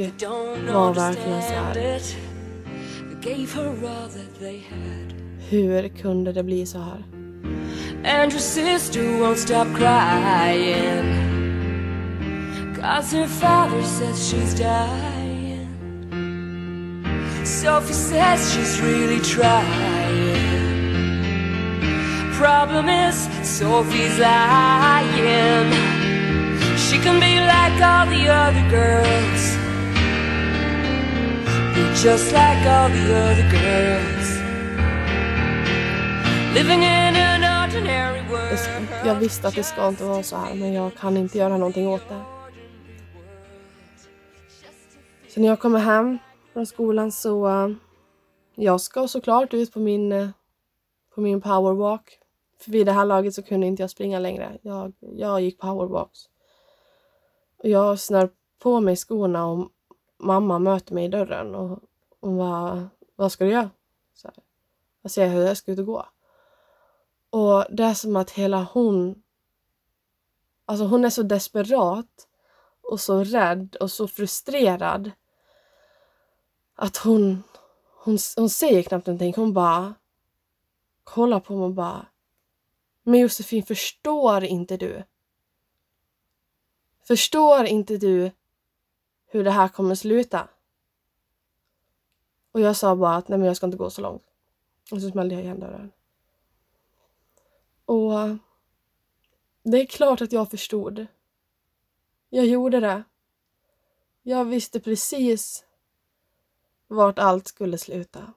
var 0.73 0.95
verkligen 0.95 1.43
så 1.43 1.55
här. 1.55 1.75
Hur 5.51 5.89
kunde 5.89 6.33
det 6.33 6.43
bli 6.43 6.67
så 6.67 6.79
här? 6.79 7.05
Sophie 17.45 17.95
says 17.95 18.57
she's 18.57 18.81
really 18.83 19.21
trying 19.21 20.04
Problem 22.45 22.91
is, 22.91 23.27
Sophie's 23.43 24.19
lying 24.19 25.73
She 26.77 26.99
can 26.99 27.19
be 27.19 27.41
like 27.41 27.81
all 27.81 28.07
the 28.07 28.29
other 28.29 28.65
girls 28.69 29.43
Be 31.75 31.83
just 32.03 32.35
like 32.35 32.67
all 32.67 32.91
the 32.91 33.05
other 33.25 33.49
girls 33.51 34.29
Living 36.55 36.83
in 36.83 37.17
an 37.17 37.45
ordinary 37.63 38.23
world 38.29 38.59
Jag 39.05 39.15
visste 39.15 39.49
att 39.49 39.55
det 39.55 39.65
ska 39.65 39.89
inte 39.89 40.05
vara 40.05 40.23
så 40.23 40.37
här 40.37 40.55
men 40.55 40.73
jag 40.73 40.95
kan 40.95 41.17
inte 41.17 41.39
göra 41.39 41.57
någonting 41.59 41.89
åt 41.89 42.09
det. 42.09 42.21
Så 45.29 45.41
när 45.41 45.49
jag 45.49 45.61
kommer 45.61 45.79
hem 45.79 46.19
från 46.53 46.67
skolan 46.67 47.13
så 47.13 47.49
eh, 47.49 47.69
jag 48.55 48.81
ska 48.81 49.09
såklart 49.09 49.55
ut 49.55 49.73
på 49.73 49.81
min, 49.81 50.13
eh, 50.13 50.29
på 51.15 51.21
min 51.21 51.41
powerwalk. 51.41 52.21
För 52.65 52.71
vid 52.71 52.87
det 52.87 52.93
här 52.93 53.05
laget 53.05 53.35
så 53.35 53.43
kunde 53.43 53.67
inte 53.67 53.83
jag 53.83 53.91
springa 53.91 54.19
längre. 54.19 54.59
Jag, 54.63 54.93
jag 55.01 55.41
gick 55.41 55.59
powerwalks. 55.59 56.29
Och 57.57 57.69
jag 57.69 58.01
snör 58.01 58.31
på 58.59 58.81
mig 58.81 58.97
skorna 58.97 59.47
och 59.47 59.69
mamma 60.19 60.59
möter 60.59 60.95
mig 60.95 61.05
i 61.05 61.09
dörren 61.09 61.55
och 61.55 61.79
hon 62.21 62.39
bara, 62.39 62.89
vad 63.17 63.33
ska 63.33 63.45
du 63.45 63.51
göra? 63.51 63.71
Så 64.15 64.29
här. 64.29 64.37
Jag 65.03 65.11
säger 65.11 65.29
hur 65.29 65.43
jag 65.43 65.57
ska 65.57 65.73
ut 65.73 65.79
och 65.79 65.87
gå. 65.87 66.07
Och 67.31 67.65
det 67.71 67.85
är 67.85 67.95
som 67.95 68.17
att 68.17 68.31
hela 68.31 68.63
hon, 68.73 69.23
alltså 70.65 70.85
hon 70.85 71.05
är 71.05 71.11
så 71.11 71.23
desperat 71.23 72.29
och 72.83 73.01
så 73.01 73.25
rädd 73.25 73.77
och 73.81 73.91
så 73.91 74.09
frustrerad 74.09 75.11
att 76.75 76.97
hon, 76.97 77.43
hon, 78.05 78.19
hon 78.37 78.51
säger 78.51 78.83
knappt 78.83 79.07
någonting. 79.07 79.35
Hon 79.37 79.53
bara 79.53 79.95
kollar 81.05 81.41
på 81.41 81.57
mig 81.57 81.65
och 81.65 81.75
bara 81.75 82.07
men 83.07 83.21
Josefin, 83.21 83.63
förstår 83.63 84.45
inte 84.45 84.77
du? 84.77 85.05
Förstår 87.03 87.65
inte 87.65 87.97
du 87.97 88.31
hur 89.27 89.45
det 89.45 89.51
här 89.51 89.69
kommer 89.69 89.95
sluta? 89.95 90.49
Och 92.53 92.61
jag 92.61 92.77
sa 92.77 92.97
bara 92.97 93.17
att 93.17 93.29
nej 93.29 93.39
men 93.39 93.47
jag 93.47 93.57
ska 93.57 93.67
inte 93.67 93.79
gå 93.79 93.91
så 93.91 94.03
långt. 94.03 94.23
Och 94.91 95.01
så 95.03 95.11
smällde 95.11 95.35
jag 95.35 95.45
igen 95.45 95.61
dörren. 95.61 95.93
Och 97.85 98.13
det 99.63 99.81
är 99.81 99.87
klart 99.87 100.21
att 100.21 100.33
jag 100.33 100.51
förstod. 100.51 101.07
Jag 102.29 102.47
gjorde 102.47 102.81
det. 102.81 103.05
Jag 104.23 104.45
visste 104.45 104.81
precis 104.81 105.65
vart 106.87 107.19
allt 107.19 107.49
skulle 107.49 107.79
sluta. 107.79 108.33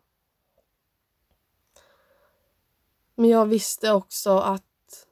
Men 3.19 3.29
jag 3.29 3.45
visste 3.45 3.91
också 3.93 4.37
att 4.37 5.07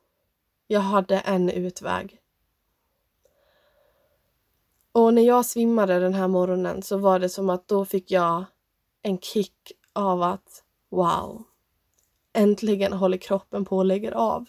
jag 0.67 0.79
hade 0.79 1.19
en 1.19 1.49
utväg. 1.49 2.21
Och 4.91 5.13
när 5.13 5.21
jag 5.21 5.45
svimmade 5.45 5.99
den 5.99 6.13
här 6.13 6.27
morgonen 6.27 6.81
så 6.81 6.97
var 6.97 7.19
det 7.19 7.29
som 7.29 7.49
att 7.49 7.67
då 7.67 7.85
fick 7.85 8.11
jag 8.11 8.45
en 9.01 9.19
kick 9.19 9.71
av 9.93 10.21
att 10.21 10.63
wow, 10.89 11.43
äntligen 12.33 12.93
håller 12.93 13.17
kroppen 13.17 13.65
på 13.65 13.77
och 13.77 13.85
lägger 13.85 14.11
av. 14.11 14.45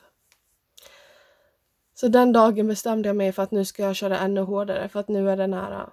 Så 1.94 2.08
den 2.08 2.32
dagen 2.32 2.66
bestämde 2.66 3.08
jag 3.08 3.16
mig 3.16 3.32
för 3.32 3.42
att 3.42 3.50
nu 3.50 3.64
ska 3.64 3.82
jag 3.82 3.96
köra 3.96 4.18
ännu 4.18 4.40
hårdare 4.40 4.88
för 4.88 5.00
att 5.00 5.08
nu 5.08 5.30
är 5.30 5.36
det 5.36 5.46
nära. 5.46 5.92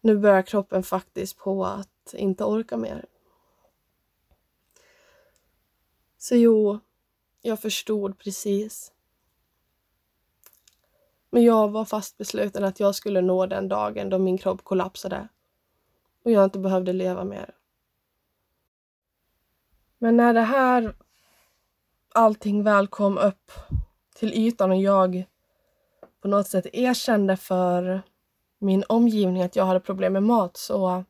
Nu 0.00 0.18
börjar 0.18 0.42
kroppen 0.42 0.82
faktiskt 0.82 1.38
på 1.38 1.64
att 1.64 2.14
inte 2.14 2.44
orka 2.44 2.76
mer. 2.76 3.04
Så 6.18 6.36
jo, 6.36 6.78
jag 7.42 7.60
förstod 7.60 8.18
precis. 8.18 8.92
Men 11.30 11.44
jag 11.44 11.68
var 11.68 11.84
fast 11.84 12.18
besluten 12.18 12.64
att 12.64 12.80
jag 12.80 12.94
skulle 12.94 13.20
nå 13.20 13.46
den 13.46 13.68
dagen 13.68 14.10
då 14.10 14.18
min 14.18 14.38
kropp 14.38 14.64
kollapsade 14.64 15.28
och 16.24 16.30
jag 16.30 16.44
inte 16.44 16.58
behövde 16.58 16.92
leva 16.92 17.24
mer. 17.24 17.54
Men 19.98 20.16
när 20.16 20.34
det 20.34 20.40
här 20.40 20.94
allting 22.14 22.62
väl 22.62 22.88
kom 22.88 23.18
upp 23.18 23.52
till 24.14 24.34
ytan 24.34 24.70
och 24.70 24.76
jag 24.76 25.24
på 26.20 26.28
något 26.28 26.48
sätt 26.48 26.66
erkände 26.72 27.36
för 27.36 28.02
min 28.58 28.84
omgivning 28.88 29.42
att 29.42 29.56
jag 29.56 29.64
hade 29.64 29.80
problem 29.80 30.12
med 30.12 30.22
mat 30.22 30.56
så 30.56 31.04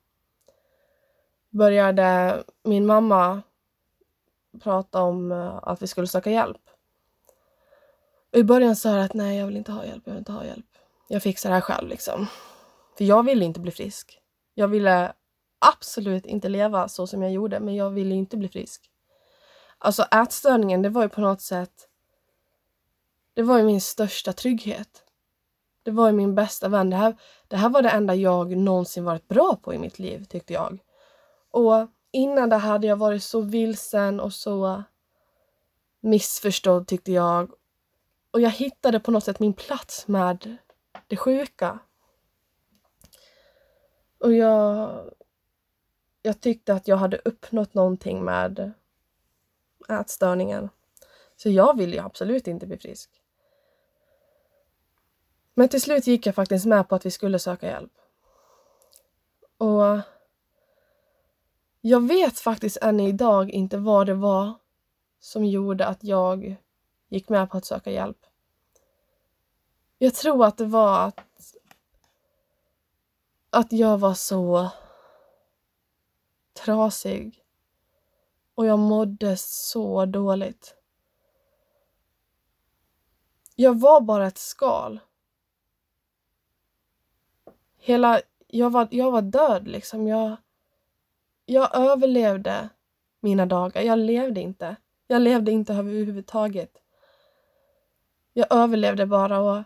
började 1.51 2.43
min 2.63 2.87
mamma 2.87 3.43
prata 4.59 5.03
om 5.03 5.33
eh, 5.33 5.59
att 5.63 5.83
vi 5.83 5.87
skulle 5.87 6.07
söka 6.07 6.31
hjälp. 6.31 6.61
Och 8.33 8.39
I 8.39 8.45
början 8.45 8.77
sa 8.77 8.97
jag 8.97 9.05
att 9.05 9.15
nej, 9.15 9.39
jag 9.39 9.47
vill 9.47 9.57
inte 9.57 9.73
ha 9.73 9.85
hjälp, 9.85 10.03
jag 10.05 10.13
vill 10.13 10.19
inte 10.19 10.33
ha 10.33 10.45
hjälp. 10.45 10.67
Jag 11.09 11.23
fixar 11.23 11.51
det 11.51 11.55
här 11.55 11.61
själv 11.61 11.89
liksom. 11.89 12.27
För 12.99 13.05
jag 13.05 13.23
ville 13.23 13.45
inte 13.45 13.61
bli 13.61 13.71
frisk. 13.71 14.21
Jag 14.55 14.69
ville 14.69 15.13
absolut 15.59 16.27
inte 16.27 16.49
leva 16.49 16.89
så 16.89 17.07
som 17.07 17.23
jag 17.23 17.33
gjorde, 17.33 17.61
men 17.61 17.75
jag 17.75 17.91
ville 17.91 18.15
inte 18.15 18.37
bli 18.37 18.49
frisk. 18.49 18.91
Alltså 19.79 20.03
ätstörningen, 20.03 20.83
det 20.83 20.89
var 20.89 21.03
ju 21.03 21.09
på 21.09 21.21
något 21.21 21.41
sätt, 21.41 21.89
det 23.35 23.43
var 23.43 23.59
ju 23.59 23.65
min 23.65 23.81
största 23.81 24.33
trygghet. 24.33 25.05
Det 25.83 25.91
var 25.91 26.07
ju 26.07 26.13
min 26.13 26.35
bästa 26.35 26.69
vän. 26.69 26.91
Det 26.91 26.97
här, 26.97 27.17
det 27.49 27.57
här 27.57 27.69
var 27.69 27.83
det 27.83 27.89
enda 27.91 28.15
jag 28.15 28.57
någonsin 28.57 29.05
varit 29.05 29.29
bra 29.29 29.57
på 29.63 29.75
i 29.75 29.79
mitt 29.79 29.99
liv, 29.99 30.25
tyckte 30.25 30.53
jag. 30.53 30.79
Och 31.51 31.89
innan 32.11 32.49
det 32.49 32.57
hade 32.57 32.87
jag 32.87 32.97
varit 32.97 33.23
så 33.23 33.41
vilsen 33.41 34.21
och 34.21 34.33
så 34.33 34.83
missförstådd, 36.01 36.87
tyckte 36.87 37.13
jag. 37.13 37.53
Och 38.31 38.41
jag 38.41 38.51
hittade 38.51 39.01
på 39.01 39.11
något 39.11 39.25
sätt 39.25 39.41
min 39.41 39.53
plats 39.53 40.09
med 40.09 40.57
det 41.07 41.17
sjuka. 41.17 41.79
Och 44.19 44.33
jag, 44.33 45.01
jag 46.23 46.41
tyckte 46.41 46.75
att 46.75 46.89
jag 46.89 46.97
hade 46.97 47.21
uppnått 47.25 47.75
någonting 47.75 48.25
med 48.25 48.73
ätstörningen. 49.89 50.69
Så 51.37 51.51
jag 51.51 51.77
ville 51.77 51.97
ju 51.97 52.03
absolut 52.03 52.47
inte 52.47 52.67
bli 52.67 52.79
frisk. 52.79 53.11
Men 55.55 55.69
till 55.69 55.83
slut 55.83 56.07
gick 56.07 56.27
jag 56.27 56.35
faktiskt 56.35 56.67
med 56.67 56.89
på 56.89 56.95
att 56.95 57.07
vi 57.07 57.11
skulle 57.11 57.39
söka 57.39 57.67
hjälp. 57.67 57.93
Och 59.59 59.99
jag 61.81 62.09
vet 62.09 62.39
faktiskt 62.39 62.77
än 62.77 63.01
idag 63.01 63.51
inte 63.51 63.79
vad 63.79 64.07
det 64.07 64.15
var 64.15 64.55
som 65.21 65.45
gjorde 65.45 65.87
att 65.87 66.05
jag 66.05 66.57
gick 67.09 67.29
med 67.29 67.51
på 67.51 67.57
att 67.57 67.65
söka 67.65 67.91
hjälp. 67.91 68.27
Jag 69.99 70.15
tror 70.15 70.45
att 70.45 70.57
det 70.57 70.67
var 70.67 71.07
att, 71.07 71.21
att 73.51 73.73
jag 73.73 73.99
var 73.99 74.15
så 74.15 74.71
trasig 76.53 77.45
och 78.55 78.67
jag 78.67 78.79
mådde 78.79 79.37
så 79.37 80.05
dåligt. 80.07 80.79
jag 83.61 83.79
var 83.79 84.01
bara 84.01 84.27
ett 84.27 84.39
skal. 84.39 85.01
Hela, 87.79 88.21
jag 88.47 88.71
var, 88.71 88.89
jag 88.91 89.11
var 89.11 89.23
död 89.23 89.69
liksom. 89.69 90.07
Jag, 90.07 90.37
jag 91.49 91.77
överlevde 91.77 92.69
mina 93.21 93.47
dagar. 93.47 93.83
Jag 93.83 93.99
levde 93.99 94.41
inte. 94.41 94.77
Jag 95.07 95.23
levde 95.23 95.53
inte 95.53 95.73
överhuvudtaget. 95.73 96.71
Jag 98.33 98.47
överlevde 98.51 99.07
bara 99.07 99.41
och 99.41 99.63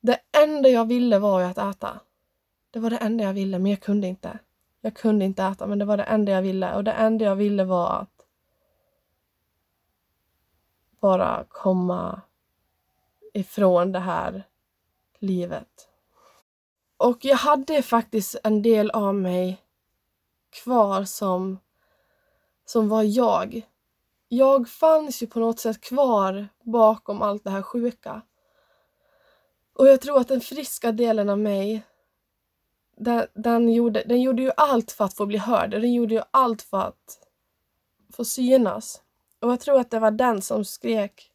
det 0.00 0.18
enda 0.42 0.68
jag 0.68 0.84
ville 0.84 1.18
var 1.18 1.40
ju 1.40 1.46
att 1.46 1.58
äta. 1.58 2.00
Det 2.70 2.78
var 2.78 2.90
det 2.90 2.96
enda 2.96 3.24
jag 3.24 3.32
ville, 3.32 3.58
men 3.58 3.70
jag 3.70 3.80
kunde 3.80 4.06
inte. 4.06 4.38
Jag 4.80 4.94
kunde 4.94 5.24
inte 5.24 5.44
äta, 5.44 5.66
men 5.66 5.78
det 5.78 5.84
var 5.84 5.96
det 5.96 6.02
enda 6.02 6.32
jag 6.32 6.42
ville 6.42 6.74
och 6.74 6.84
det 6.84 6.92
enda 6.92 7.24
jag 7.24 7.36
ville 7.36 7.64
var 7.64 8.00
att 8.00 8.26
bara 11.00 11.44
komma 11.48 12.20
ifrån 13.32 13.92
det 13.92 13.98
här 13.98 14.42
livet. 15.18 15.88
Och 16.96 17.24
jag 17.24 17.36
hade 17.36 17.82
faktiskt 17.82 18.36
en 18.44 18.62
del 18.62 18.90
av 18.90 19.14
mig 19.14 19.62
kvar 20.50 21.04
som, 21.04 21.58
som 22.64 22.88
var 22.88 23.02
jag. 23.02 23.62
Jag 24.28 24.68
fanns 24.68 25.22
ju 25.22 25.26
på 25.26 25.40
något 25.40 25.60
sätt 25.60 25.80
kvar 25.80 26.48
bakom 26.62 27.22
allt 27.22 27.44
det 27.44 27.50
här 27.50 27.62
sjuka. 27.62 28.22
Och 29.72 29.88
jag 29.88 30.00
tror 30.00 30.20
att 30.20 30.28
den 30.28 30.40
friska 30.40 30.92
delen 30.92 31.28
av 31.28 31.38
mig, 31.38 31.82
den, 32.96 33.26
den, 33.34 33.72
gjorde, 33.72 34.04
den 34.06 34.20
gjorde 34.20 34.42
ju 34.42 34.50
allt 34.56 34.92
för 34.92 35.04
att 35.04 35.14
få 35.14 35.26
bli 35.26 35.38
hörd. 35.38 35.70
Den 35.70 35.92
gjorde 35.92 36.14
ju 36.14 36.22
allt 36.30 36.62
för 36.62 36.78
att 36.78 37.26
få 38.12 38.24
synas. 38.24 39.02
Och 39.40 39.50
jag 39.50 39.60
tror 39.60 39.80
att 39.80 39.90
det 39.90 39.98
var 39.98 40.10
den 40.10 40.42
som 40.42 40.64
skrek. 40.64 41.32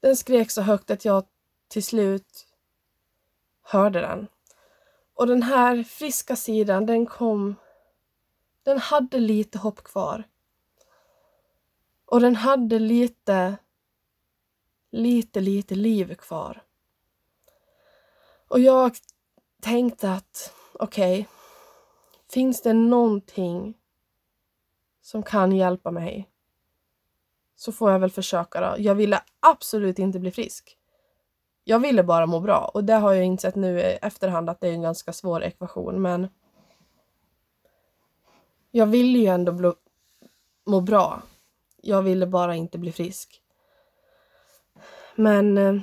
Den 0.00 0.16
skrek 0.16 0.50
så 0.50 0.62
högt 0.62 0.90
att 0.90 1.04
jag 1.04 1.24
till 1.68 1.84
slut 1.84 2.46
hörde 3.62 4.00
den. 4.00 4.26
Och 5.14 5.26
den 5.26 5.42
här 5.42 5.82
friska 5.82 6.36
sidan, 6.36 6.86
den 6.86 7.06
kom... 7.06 7.54
Den 8.62 8.78
hade 8.78 9.18
lite 9.18 9.58
hopp 9.58 9.84
kvar. 9.84 10.24
Och 12.04 12.20
den 12.20 12.36
hade 12.36 12.78
lite, 12.78 13.56
lite, 14.90 15.40
lite 15.40 15.74
liv 15.74 16.14
kvar. 16.14 16.62
Och 18.48 18.60
jag 18.60 18.92
tänkte 19.60 20.12
att 20.12 20.54
okej, 20.72 21.20
okay, 21.20 21.24
finns 22.32 22.62
det 22.62 22.72
någonting 22.72 23.78
som 25.00 25.22
kan 25.22 25.52
hjälpa 25.52 25.90
mig 25.90 26.28
så 27.56 27.72
får 27.72 27.90
jag 27.90 27.98
väl 27.98 28.10
försöka 28.10 28.60
då. 28.60 28.74
Jag 28.78 28.94
ville 28.94 29.22
absolut 29.40 29.98
inte 29.98 30.18
bli 30.18 30.30
frisk. 30.30 30.78
Jag 31.64 31.78
ville 31.78 32.02
bara 32.02 32.26
må 32.26 32.40
bra 32.40 32.70
och 32.74 32.84
det 32.84 32.94
har 32.94 33.12
jag 33.12 33.24
insett 33.24 33.54
nu 33.54 33.80
i 33.80 33.98
efterhand 34.02 34.50
att 34.50 34.60
det 34.60 34.68
är 34.68 34.72
en 34.72 34.82
ganska 34.82 35.12
svår 35.12 35.42
ekvation 35.42 36.02
men 36.02 36.28
jag 38.74 38.86
ville 38.86 39.18
ju 39.18 39.26
ändå 39.26 39.74
må 40.66 40.80
bra. 40.80 41.22
Jag 41.82 42.02
ville 42.02 42.26
bara 42.26 42.54
inte 42.54 42.78
bli 42.78 42.92
frisk. 42.92 43.42
Men 45.14 45.58
eh, 45.58 45.74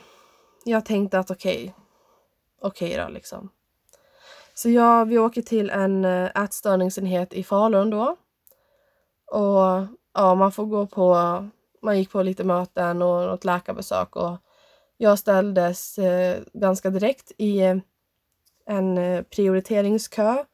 jag 0.64 0.86
tänkte 0.86 1.20
att 1.20 1.32
okej, 1.32 1.64
okay, 1.64 1.72
okej 2.62 2.90
okay 2.90 3.04
då 3.04 3.10
liksom. 3.10 3.50
Så 4.54 4.70
jag, 4.70 5.06
vi 5.06 5.20
åker 5.20 5.42
till 5.42 5.70
en 5.70 6.06
eh, 6.06 6.44
ätstörningsenhet 6.44 7.34
i 7.34 7.44
Falun 7.44 7.90
då. 7.90 8.16
Och 9.26 9.86
ja, 10.14 10.36
man 10.36 10.52
får 10.52 10.66
gå 10.66 10.88
på, 10.88 11.16
man 11.82 11.98
gick 11.98 12.12
på 12.12 12.24
lite 12.24 12.44
möten 12.44 13.02
och 13.02 13.28
något 13.28 13.46
läkarbesök 13.46 14.16
och 14.16 14.38
jag 14.98 15.20
ställdes 15.20 15.98
eh, 15.98 16.42
ganska 16.54 16.90
direkt 16.90 17.32
i 17.38 17.60
eh, 17.60 17.78
en 18.66 18.98
eh, 18.98 19.22
prioriteringskö 19.22 20.46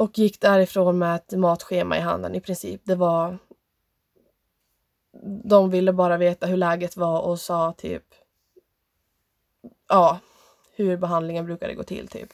och 0.00 0.18
gick 0.18 0.40
därifrån 0.40 0.98
med 0.98 1.16
ett 1.16 1.32
matschema 1.38 1.96
i 1.96 2.00
handen 2.00 2.34
i 2.34 2.40
princip. 2.40 2.80
Det 2.84 2.94
var... 2.94 3.38
De 5.44 5.70
ville 5.70 5.92
bara 5.92 6.16
veta 6.16 6.46
hur 6.46 6.56
läget 6.56 6.96
var 6.96 7.20
och 7.20 7.40
sa 7.40 7.72
typ... 7.72 8.04
Ja, 9.88 10.18
hur 10.74 10.96
behandlingen 10.96 11.46
brukade 11.46 11.74
gå 11.74 11.82
till 11.82 12.08
typ. 12.08 12.28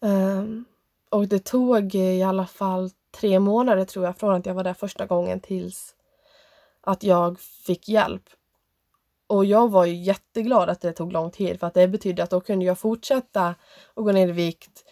Um, 0.00 0.64
och 1.10 1.28
det 1.28 1.44
tog 1.44 1.94
i 1.94 2.22
alla 2.22 2.46
fall 2.46 2.90
tre 3.10 3.38
månader 3.38 3.84
tror 3.84 4.04
jag 4.04 4.18
från 4.18 4.34
att 4.34 4.46
jag 4.46 4.54
var 4.54 4.64
där 4.64 4.74
första 4.74 5.06
gången 5.06 5.40
tills 5.40 5.94
att 6.80 7.02
jag 7.02 7.40
fick 7.40 7.88
hjälp. 7.88 8.24
Och 9.26 9.44
jag 9.44 9.70
var 9.70 9.84
ju 9.84 9.94
jätteglad 9.94 10.68
att 10.68 10.80
det 10.80 10.92
tog 10.92 11.12
lång 11.12 11.30
tid 11.30 11.60
för 11.60 11.66
att 11.66 11.74
det 11.74 11.88
betydde 11.88 12.22
att 12.22 12.30
då 12.30 12.40
kunde 12.40 12.64
jag 12.64 12.78
fortsätta 12.78 13.54
och 13.94 14.04
gå 14.04 14.12
ner 14.12 14.28
i 14.28 14.32
vikt 14.32 14.85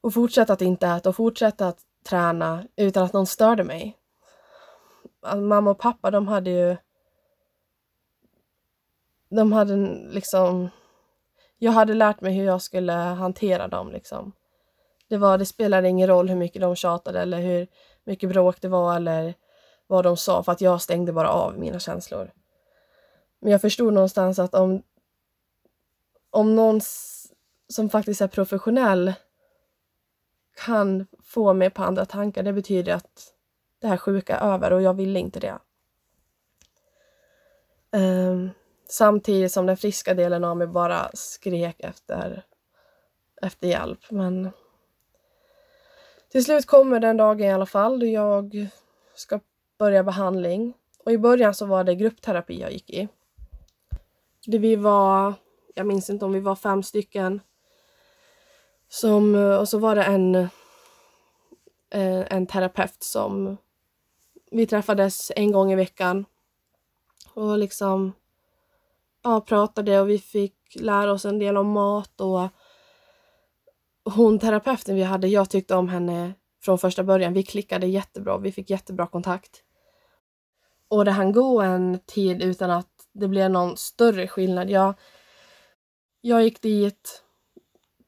och 0.00 0.14
fortsätta 0.14 0.52
att 0.52 0.62
inte 0.62 0.86
äta 0.86 1.08
och 1.08 1.16
fortsätta 1.16 1.68
att 1.68 1.78
träna 2.04 2.64
utan 2.76 3.04
att 3.04 3.12
någon 3.12 3.26
störde 3.26 3.64
mig. 3.64 3.98
Alltså, 5.22 5.40
mamma 5.40 5.70
och 5.70 5.78
pappa 5.78 6.10
de 6.10 6.28
hade 6.28 6.50
ju 6.50 6.76
de 9.28 9.52
hade 9.52 9.76
liksom 10.10 10.68
jag 11.58 11.72
hade 11.72 11.94
lärt 11.94 12.20
mig 12.20 12.32
hur 12.34 12.44
jag 12.44 12.62
skulle 12.62 12.92
hantera 12.92 13.68
dem 13.68 13.92
liksom. 13.92 14.32
Det, 15.08 15.16
var, 15.16 15.38
det 15.38 15.46
spelade 15.46 15.88
ingen 15.88 16.08
roll 16.08 16.28
hur 16.28 16.36
mycket 16.36 16.62
de 16.62 16.76
tjatade 16.76 17.20
eller 17.20 17.40
hur 17.40 17.66
mycket 18.04 18.28
bråk 18.28 18.60
det 18.60 18.68
var 18.68 18.96
eller 18.96 19.34
vad 19.86 20.04
de 20.04 20.16
sa 20.16 20.42
för 20.42 20.52
att 20.52 20.60
jag 20.60 20.82
stängde 20.82 21.12
bara 21.12 21.28
av 21.28 21.58
mina 21.58 21.78
känslor. 21.78 22.32
Men 23.40 23.52
jag 23.52 23.60
förstod 23.60 23.92
någonstans 23.92 24.38
att 24.38 24.54
om, 24.54 24.82
om 26.30 26.56
någon 26.56 26.80
som 27.68 27.90
faktiskt 27.90 28.20
är 28.20 28.28
professionell 28.28 29.12
kan 30.64 31.06
få 31.22 31.52
mig 31.52 31.70
på 31.70 31.82
andra 31.82 32.04
tankar, 32.04 32.42
det 32.42 32.52
betyder 32.52 32.94
att 32.94 33.32
det 33.78 33.86
här 33.86 33.96
sjuka 33.96 34.36
är 34.36 34.52
över 34.54 34.72
och 34.72 34.82
jag 34.82 34.94
ville 34.94 35.18
inte 35.18 35.40
det. 35.40 35.58
Um, 37.92 38.50
samtidigt 38.88 39.52
som 39.52 39.66
den 39.66 39.76
friska 39.76 40.14
delen 40.14 40.44
av 40.44 40.56
mig 40.56 40.66
bara 40.66 41.10
skrek 41.14 41.76
efter, 41.78 42.44
efter 43.42 43.68
hjälp. 43.68 44.10
Men 44.10 44.50
till 46.28 46.44
slut 46.44 46.66
kommer 46.66 47.00
den 47.00 47.16
dagen 47.16 47.46
i 47.46 47.52
alla 47.52 47.66
fall 47.66 48.00
då 48.00 48.06
jag 48.06 48.68
ska 49.14 49.40
börja 49.78 50.04
behandling. 50.04 50.74
Och 51.04 51.12
i 51.12 51.18
början 51.18 51.54
så 51.54 51.66
var 51.66 51.84
det 51.84 51.94
gruppterapi 51.94 52.60
jag 52.60 52.72
gick 52.72 52.90
i. 52.90 53.08
Det 54.46 54.58
vi 54.58 54.76
var, 54.76 55.34
jag 55.74 55.86
minns 55.86 56.10
inte 56.10 56.24
om 56.24 56.32
vi 56.32 56.40
var 56.40 56.56
fem 56.56 56.82
stycken. 56.82 57.40
Som, 58.92 59.34
eh, 59.34 59.56
och 59.56 59.68
så 59.68 59.78
var 59.78 59.94
det 59.94 60.02
en, 60.02 60.34
eh, 60.34 60.48
en 62.30 62.46
terapeut 62.46 63.02
som 63.02 63.56
vi 64.50 64.66
träffades 64.66 65.32
en 65.36 65.52
gång 65.52 65.72
i 65.72 65.76
veckan. 65.76 66.24
Och 67.34 67.58
liksom 67.58 68.12
ja, 69.22 69.40
pratade 69.40 70.00
och 70.00 70.08
vi 70.08 70.18
fick 70.18 70.56
lära 70.74 71.12
oss 71.12 71.24
en 71.24 71.38
del 71.38 71.56
om 71.56 71.68
mat 71.68 72.20
och 72.20 72.48
hon 74.04 74.38
terapeuten 74.38 74.94
vi 74.94 75.02
hade, 75.02 75.28
jag 75.28 75.50
tyckte 75.50 75.74
om 75.74 75.88
henne 75.88 76.34
från 76.62 76.78
första 76.78 77.04
början. 77.04 77.32
Vi 77.32 77.42
klickade 77.42 77.86
jättebra, 77.86 78.38
vi 78.38 78.52
fick 78.52 78.70
jättebra 78.70 79.06
kontakt. 79.06 79.62
Och 80.88 81.04
det 81.04 81.10
hann 81.10 81.32
gå 81.32 81.60
en 81.60 81.98
tid 82.06 82.42
utan 82.42 82.70
att 82.70 82.88
det 83.12 83.28
blev 83.28 83.50
någon 83.50 83.76
större 83.76 84.28
skillnad. 84.28 84.70
Jag, 84.70 84.94
jag 86.20 86.42
gick 86.42 86.62
dit, 86.62 87.22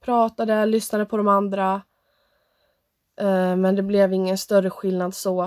pratade, 0.02 0.66
lyssnade 0.66 1.06
på 1.06 1.16
de 1.16 1.28
andra. 1.28 1.82
Eh, 3.16 3.56
men 3.56 3.76
det 3.76 3.82
blev 3.82 4.12
ingen 4.12 4.38
större 4.38 4.70
skillnad 4.70 5.14
så. 5.14 5.42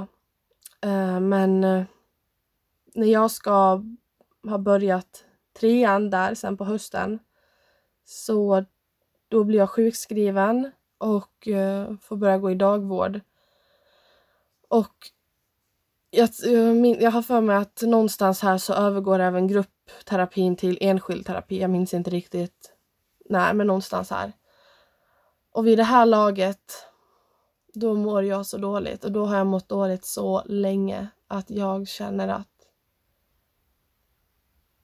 Eh, 0.82 1.20
men 1.20 1.64
eh, 1.64 1.84
när 2.94 3.08
jag 3.08 3.32
ska 3.32 3.84
ha 4.50 4.58
börjat 4.58 5.24
trean 5.60 6.10
där 6.10 6.36
sen 6.36 6.58
på 6.58 6.64
hösten 6.64 7.20
så 8.06 8.66
då 9.28 9.44
blir 9.44 9.60
jag 9.60 9.70
sjukskriven 9.70 10.72
och 10.98 11.48
får 12.02 12.16
börja 12.16 12.38
gå 12.38 12.52
i 12.52 12.56
dagvård. 12.56 13.20
Och 14.68 14.96
jag, 16.12 16.30
jag, 16.44 17.02
jag 17.02 17.12
har 17.12 17.22
för 17.22 17.42
mig 17.42 17.56
att 17.56 17.82
någonstans 17.82 18.42
här 18.42 18.58
så 18.58 18.74
övergår 18.74 19.20
även 19.20 19.48
gruppterapin 19.48 20.56
till 20.56 20.78
enskild 20.82 21.26
terapi. 21.26 21.62
Jag 21.62 21.70
minns 21.70 21.94
inte 21.94 22.10
riktigt 22.10 22.74
när, 23.30 23.54
men 23.54 23.68
någonstans 23.68 24.10
här. 24.10 24.34
Och 25.56 25.68
vid 25.68 25.78
det 25.78 25.84
här 25.84 26.06
laget, 26.06 26.88
då 27.74 27.94
mår 27.94 28.24
jag 28.24 28.46
så 28.46 28.58
dåligt 28.58 29.04
och 29.04 29.12
då 29.12 29.26
har 29.26 29.38
jag 29.38 29.48
mått 29.48 29.70
dåligt 29.70 30.06
så 30.06 30.44
länge 30.46 31.08
att 31.28 31.50
jag 31.50 31.88
känner 31.88 32.28
att 32.28 32.68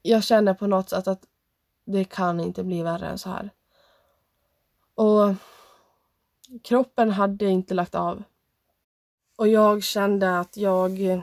jag 0.02 0.24
känner 0.24 0.54
på 0.54 0.66
något 0.66 0.88
sätt 0.88 1.08
att 1.08 1.24
det 1.84 2.04
kan 2.04 2.40
inte 2.40 2.64
bli 2.64 2.82
värre 2.82 3.06
än 3.06 3.18
så 3.18 3.28
här. 3.28 3.50
Och 4.94 5.34
kroppen 6.62 7.10
hade 7.10 7.46
inte 7.46 7.74
lagt 7.74 7.94
av. 7.94 8.22
Och 9.36 9.48
jag 9.48 9.82
kände 9.82 10.38
att 10.38 10.56
jag 10.56 11.22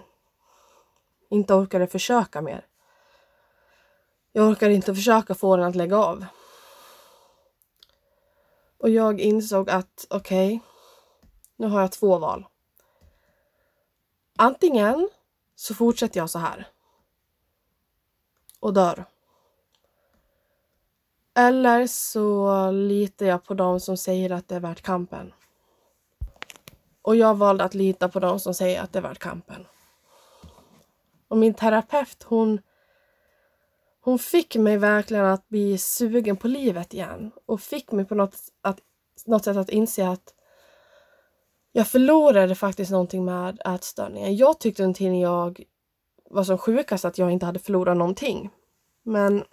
inte 1.30 1.54
orkade 1.54 1.88
försöka 1.88 2.42
mer. 2.42 2.66
Jag 4.32 4.50
orkade 4.50 4.74
inte 4.74 4.96
försöka 4.96 5.36
få 5.36 5.58
den 5.58 5.68
att 5.68 5.76
lägga 5.76 5.98
av. 5.98 6.26
Och 8.80 8.90
jag 8.90 9.20
insåg 9.20 9.70
att 9.70 10.06
okej, 10.10 10.56
okay, 10.56 10.60
nu 11.56 11.68
har 11.68 11.82
jag 11.82 11.92
två 11.92 12.18
val. 12.18 12.46
Antingen 14.38 15.10
så 15.56 15.76
fortsätter 15.76 16.20
jag 16.20 16.30
så 16.30 16.40
här. 16.40 16.68
Och 18.60 18.74
dör. 18.74 19.06
Eller 21.34 21.88
så 21.88 22.72
litar 22.72 23.26
jag 23.26 23.44
på 23.44 23.54
dem 23.54 23.80
som 23.80 23.98
säger 23.98 24.30
att 24.30 24.48
det 24.48 24.56
är 24.56 24.60
värt 24.60 24.82
kampen. 24.82 25.34
Och 27.02 27.16
jag 27.16 27.36
valde 27.36 27.64
att 27.64 27.74
lita 27.74 28.10
på 28.10 28.20
dem 28.20 28.40
som 28.40 28.54
säger 28.54 28.82
att 28.82 28.94
det 28.94 29.00
är 29.00 29.04
värt 29.04 29.20
kampen. 29.20 29.68
Och 31.28 31.38
min 31.38 31.54
terapeut 31.54 32.24
hon, 32.24 32.62
hon 34.10 34.20
fick 34.20 34.56
mig 34.56 34.78
verkligen 34.78 35.26
att 35.26 35.50
bli 35.50 35.78
sugen 35.78 36.38
på 36.38 36.48
livet 36.48 36.94
igen. 36.94 37.32
Och 37.46 37.62
fick 37.62 37.92
mig 37.92 38.06
på 38.06 38.16
något, 38.16 38.36
att, 38.62 38.80
något 39.26 39.44
sätt 39.44 39.58
att 39.58 39.70
inse 39.70 40.08
att 40.08 40.34
jag 41.72 41.88
förlorade 41.88 42.56
faktiskt 42.56 42.92
någonting 42.92 43.26
med 43.26 43.62
ätstörningen. 43.66 44.36
Jag 44.36 44.60
tyckte 44.60 44.84
en 44.84 44.94
tid 44.94 45.12
när 45.12 45.22
jag 45.22 45.64
var 46.30 46.44
som 46.44 46.58
sjukast 46.58 47.06
att 47.06 47.18
jag 47.18 47.32
inte 47.32 47.46
hade 47.46 47.60
förlorat 47.60 47.98
någonting. 47.98 48.50
Men 49.04 49.44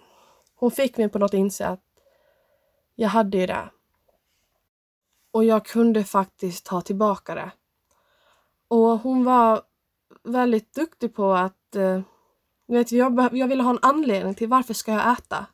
hon 0.55 0.71
fick 0.71 0.97
mig 0.97 1.09
på 1.09 1.19
något 1.19 1.33
inse 1.33 1.67
att 1.67 1.83
jag 2.95 3.09
hade 3.09 3.37
ju 3.37 3.45
det. 3.45 3.69
Och 5.31 5.45
jag 5.45 5.65
kunde 5.65 6.03
faktiskt 6.03 6.65
ta 6.65 6.81
tillbaka 6.81 7.35
det. 7.35 7.51
Och 8.67 8.99
hon 8.99 9.23
var 9.23 9.61
väldigt 10.23 10.73
duktig 10.73 11.15
på 11.15 11.31
att 11.31 11.75
eh, 11.75 12.01
vet, 12.75 12.91
jag, 12.91 13.37
jag 13.37 13.47
ville 13.47 13.63
ha 13.63 13.69
en 13.69 13.79
anledning 13.81 14.35
till 14.35 14.47
varför 14.47 14.73
ska 14.73 14.91
jag 14.91 15.11
äta? 15.11 15.45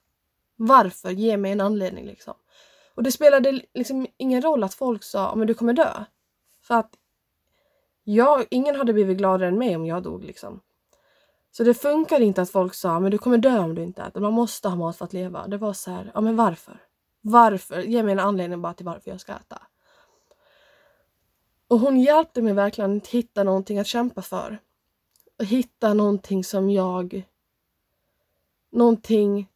Varför? 0.55 1.09
Ge 1.09 1.37
mig 1.37 1.51
en 1.51 1.61
anledning 1.61 2.05
liksom. 2.05 2.33
Och 2.95 3.03
det 3.03 3.11
spelade 3.11 3.61
liksom 3.73 4.07
ingen 4.17 4.41
roll 4.41 4.63
att 4.63 4.73
folk 4.73 5.03
sa 5.03 5.35
men 5.35 5.47
du 5.47 5.53
kommer 5.53 5.73
dö. 5.73 6.05
För 6.61 6.75
att 6.75 6.95
jag, 8.03 8.45
ingen 8.49 8.75
hade 8.75 8.93
blivit 8.93 9.17
gladare 9.17 9.47
än 9.47 9.57
mig 9.57 9.75
om 9.75 9.85
jag 9.85 10.03
dog 10.03 10.23
liksom. 10.23 10.59
Så 11.51 11.63
det 11.63 11.73
funkade 11.73 12.25
inte 12.25 12.41
att 12.41 12.49
folk 12.49 12.73
sa 12.73 12.99
men 12.99 13.11
du 13.11 13.17
kommer 13.17 13.37
dö 13.37 13.59
om 13.59 13.75
du 13.75 13.83
inte 13.83 14.01
äter. 14.01 14.21
Man 14.21 14.33
måste 14.33 14.69
ha 14.69 14.75
mat 14.75 14.97
för 14.97 15.05
att 15.05 15.13
leva. 15.13 15.47
Det 15.47 15.57
var 15.57 15.73
så 15.73 15.91
här, 15.91 16.11
ja 16.13 16.21
men 16.21 16.35
varför? 16.35 16.77
Varför? 17.21 17.79
Ge 17.79 18.03
mig 18.03 18.11
en 18.11 18.19
anledning 18.19 18.61
bara 18.61 18.73
till 18.73 18.85
varför 18.85 19.11
jag 19.11 19.21
ska 19.21 19.33
äta. 19.33 19.61
Och 21.67 21.79
hon 21.79 21.99
hjälpte 21.99 22.41
mig 22.41 22.53
verkligen 22.53 22.97
att 22.97 23.07
hitta 23.07 23.43
någonting 23.43 23.79
att 23.79 23.87
kämpa 23.87 24.21
för. 24.21 24.59
Och 25.39 25.45
hitta 25.45 25.93
någonting 25.93 26.43
som 26.43 26.69
jag... 26.69 27.27
Någonting 28.69 29.49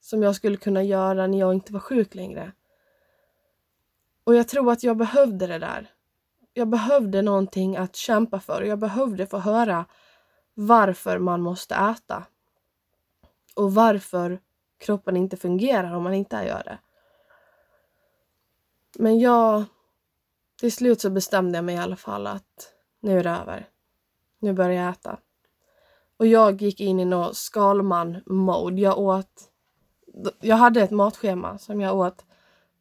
som 0.00 0.22
jag 0.22 0.36
skulle 0.36 0.56
kunna 0.56 0.82
göra 0.82 1.26
när 1.26 1.38
jag 1.38 1.54
inte 1.54 1.72
var 1.72 1.80
sjuk 1.80 2.14
längre. 2.14 2.52
Och 4.24 4.34
jag 4.34 4.48
tror 4.48 4.72
att 4.72 4.82
jag 4.82 4.96
behövde 4.96 5.46
det 5.46 5.58
där. 5.58 5.90
Jag 6.54 6.68
behövde 6.68 7.22
någonting 7.22 7.76
att 7.76 7.96
kämpa 7.96 8.40
för. 8.40 8.62
Jag 8.62 8.78
behövde 8.78 9.26
få 9.26 9.38
höra 9.38 9.84
varför 10.54 11.18
man 11.18 11.40
måste 11.40 11.74
äta. 11.74 12.26
Och 13.54 13.74
varför 13.74 14.40
kroppen 14.78 15.16
inte 15.16 15.36
fungerar 15.36 15.92
om 15.92 16.02
man 16.02 16.14
inte 16.14 16.36
gör 16.36 16.62
det. 16.64 16.78
Men 18.98 19.18
jag... 19.18 19.64
Till 20.60 20.72
slut 20.72 21.00
så 21.00 21.10
bestämde 21.10 21.58
jag 21.58 21.64
mig 21.64 21.74
i 21.74 21.78
alla 21.78 21.96
fall 21.96 22.26
att 22.26 22.74
nu 23.00 23.18
är 23.18 23.24
det 23.24 23.30
över. 23.30 23.69
Nu 24.40 24.52
börjar 24.52 24.82
jag 24.82 24.90
äta. 24.92 25.18
Och 26.16 26.26
jag 26.26 26.62
gick 26.62 26.80
in 26.80 27.00
i 27.00 27.04
något 27.04 27.36
skalman-mode. 27.36 28.80
Jag 28.80 28.98
åt... 28.98 29.50
Jag 30.40 30.56
hade 30.56 30.82
ett 30.82 30.90
matschema 30.90 31.58
som 31.58 31.80
jag 31.80 31.96
åt 31.96 32.24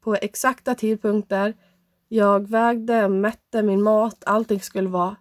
på 0.01 0.15
exakta 0.15 0.75
tidpunkter. 0.75 1.53
Jag 2.07 2.49
vägde, 2.49 3.07
mätte 3.07 3.63
min 3.63 3.81
mat. 3.81 4.23
Allting 4.25 4.61
skulle 4.61 4.89
vara 4.89 5.15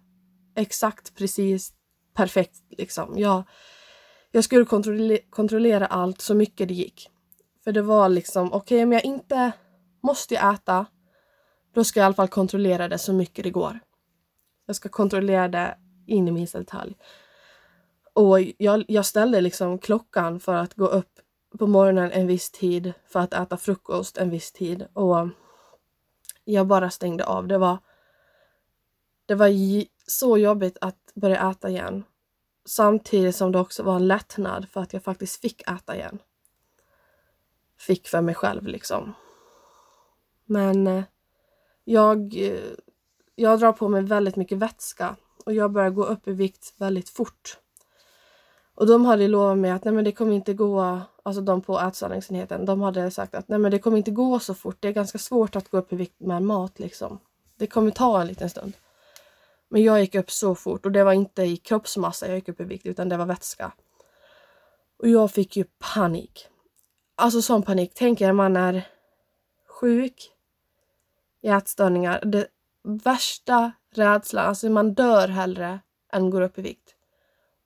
exakt 0.55 1.15
precis 1.15 1.73
perfekt. 2.13 2.61
Liksom. 2.69 3.13
Jag, 3.17 3.43
jag 4.31 4.43
skulle 4.43 4.65
kontrollera, 4.65 5.21
kontrollera 5.29 5.85
allt 5.85 6.21
så 6.21 6.33
mycket 6.33 6.67
det 6.67 6.73
gick. 6.73 7.09
För 7.63 7.71
det 7.71 7.81
var 7.81 8.09
liksom, 8.09 8.53
okej 8.53 8.57
okay, 8.57 8.83
om 8.83 8.91
jag 8.91 9.05
inte 9.05 9.51
måste 10.03 10.33
jag 10.33 10.53
äta, 10.53 10.85
då 11.73 11.83
ska 11.83 11.99
jag 11.99 12.03
i 12.03 12.05
alla 12.05 12.13
fall 12.13 12.27
kontrollera 12.27 12.87
det 12.87 12.97
så 12.97 13.13
mycket 13.13 13.43
det 13.43 13.51
går. 13.51 13.79
Jag 14.65 14.75
ska 14.75 14.89
kontrollera 14.89 15.47
det 15.47 15.77
in 16.09 16.27
i 16.27 16.31
minsta 16.31 16.59
detalj. 16.59 16.95
Och 18.13 18.41
jag, 18.57 18.85
jag 18.87 19.05
ställde 19.05 19.41
liksom 19.41 19.79
klockan 19.79 20.39
för 20.39 20.53
att 20.53 20.73
gå 20.73 20.87
upp 20.87 21.19
på 21.57 21.67
morgonen 21.67 22.11
en 22.11 22.27
viss 22.27 22.51
tid 22.51 22.93
för 23.05 23.19
att 23.19 23.33
äta 23.33 23.57
frukost 23.57 24.17
en 24.17 24.29
viss 24.29 24.51
tid 24.51 24.87
och 24.93 25.27
jag 26.43 26.67
bara 26.67 26.89
stängde 26.89 27.25
av. 27.25 27.47
Det 27.47 27.57
var, 27.57 27.77
det 29.25 29.35
var 29.35 29.49
så 30.07 30.37
jobbigt 30.37 30.77
att 30.81 31.11
börja 31.13 31.51
äta 31.51 31.69
igen. 31.69 32.03
Samtidigt 32.65 33.35
som 33.35 33.51
det 33.51 33.59
också 33.59 33.83
var 33.83 33.95
en 33.95 34.07
lättnad 34.07 34.69
för 34.69 34.81
att 34.81 34.93
jag 34.93 35.03
faktiskt 35.03 35.41
fick 35.41 35.69
äta 35.69 35.95
igen. 35.95 36.19
Fick 37.77 38.07
för 38.07 38.21
mig 38.21 38.35
själv 38.35 38.67
liksom. 38.67 39.13
Men 40.45 40.87
eh, 40.87 41.03
jag, 41.83 42.37
eh, 42.37 42.73
jag 43.35 43.59
drar 43.59 43.71
på 43.71 43.89
mig 43.89 44.01
väldigt 44.01 44.35
mycket 44.35 44.57
vätska 44.57 45.15
och 45.49 45.55
jag 45.55 45.71
börjar 45.71 45.89
gå 45.89 46.05
upp 46.05 46.27
i 46.27 46.31
vikt 46.31 46.73
väldigt 46.77 47.09
fort. 47.09 47.57
Och 48.75 48.87
de 48.87 49.05
hade 49.05 49.27
lovat 49.27 49.57
mig 49.57 49.71
att 49.71 49.83
nej 49.83 49.93
men 49.93 50.03
det 50.03 50.11
kommer 50.11 50.33
inte 50.33 50.53
gå, 50.53 51.01
alltså 51.23 51.41
de 51.41 51.61
på 51.61 51.79
ätstörningsenheten, 51.79 52.65
de 52.65 52.81
hade 52.81 53.11
sagt 53.11 53.35
att 53.35 53.47
nej 53.47 53.59
men 53.59 53.71
det 53.71 53.79
kommer 53.79 53.97
inte 53.97 54.11
gå 54.11 54.39
så 54.39 54.53
fort. 54.53 54.77
Det 54.79 54.87
är 54.87 54.91
ganska 54.91 55.17
svårt 55.17 55.55
att 55.55 55.69
gå 55.69 55.77
upp 55.77 55.93
i 55.93 55.95
vikt 55.95 56.19
med 56.19 56.43
mat 56.43 56.79
liksom. 56.79 57.19
Det 57.55 57.67
kommer 57.67 57.91
ta 57.91 58.21
en 58.21 58.27
liten 58.27 58.49
stund. 58.49 58.73
Men 59.69 59.83
jag 59.83 60.01
gick 60.01 60.15
upp 60.15 60.31
så 60.31 60.55
fort 60.55 60.85
och 60.85 60.91
det 60.91 61.03
var 61.03 61.13
inte 61.13 61.43
i 61.43 61.57
kroppsmassa 61.57 62.27
jag 62.27 62.35
gick 62.35 62.49
upp 62.49 62.61
i 62.61 62.63
vikt 62.63 62.85
utan 62.85 63.09
det 63.09 63.17
var 63.17 63.25
vätska. 63.25 63.71
Och 64.99 65.09
jag 65.09 65.31
fick 65.31 65.57
ju 65.57 65.63
panik. 65.93 66.47
Alltså 67.15 67.41
sån 67.41 67.63
panik. 67.63 67.91
Tänk 67.95 68.21
er 68.21 68.31
man 68.31 68.57
är 68.57 68.87
sjuk 69.67 70.31
i 71.41 71.47
ätstörningar. 71.47 72.25
Det 72.25 72.47
värsta 72.83 73.71
rädsla. 73.95 74.41
alltså 74.41 74.69
man 74.69 74.93
dör 74.93 75.27
hellre 75.27 75.79
än 76.13 76.29
går 76.29 76.41
upp 76.41 76.57
i 76.57 76.61
vikt. 76.61 76.95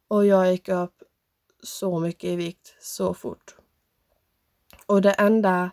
Och 0.08 0.26
jag 0.26 0.52
gick 0.52 0.70
upp 0.70 1.04
så 1.64 2.00
mycket 2.00 2.30
i 2.30 2.36
vikt 2.36 2.76
så 2.82 3.14
fort. 3.14 3.56
Och 4.86 5.02
det 5.02 5.12
enda, 5.12 5.72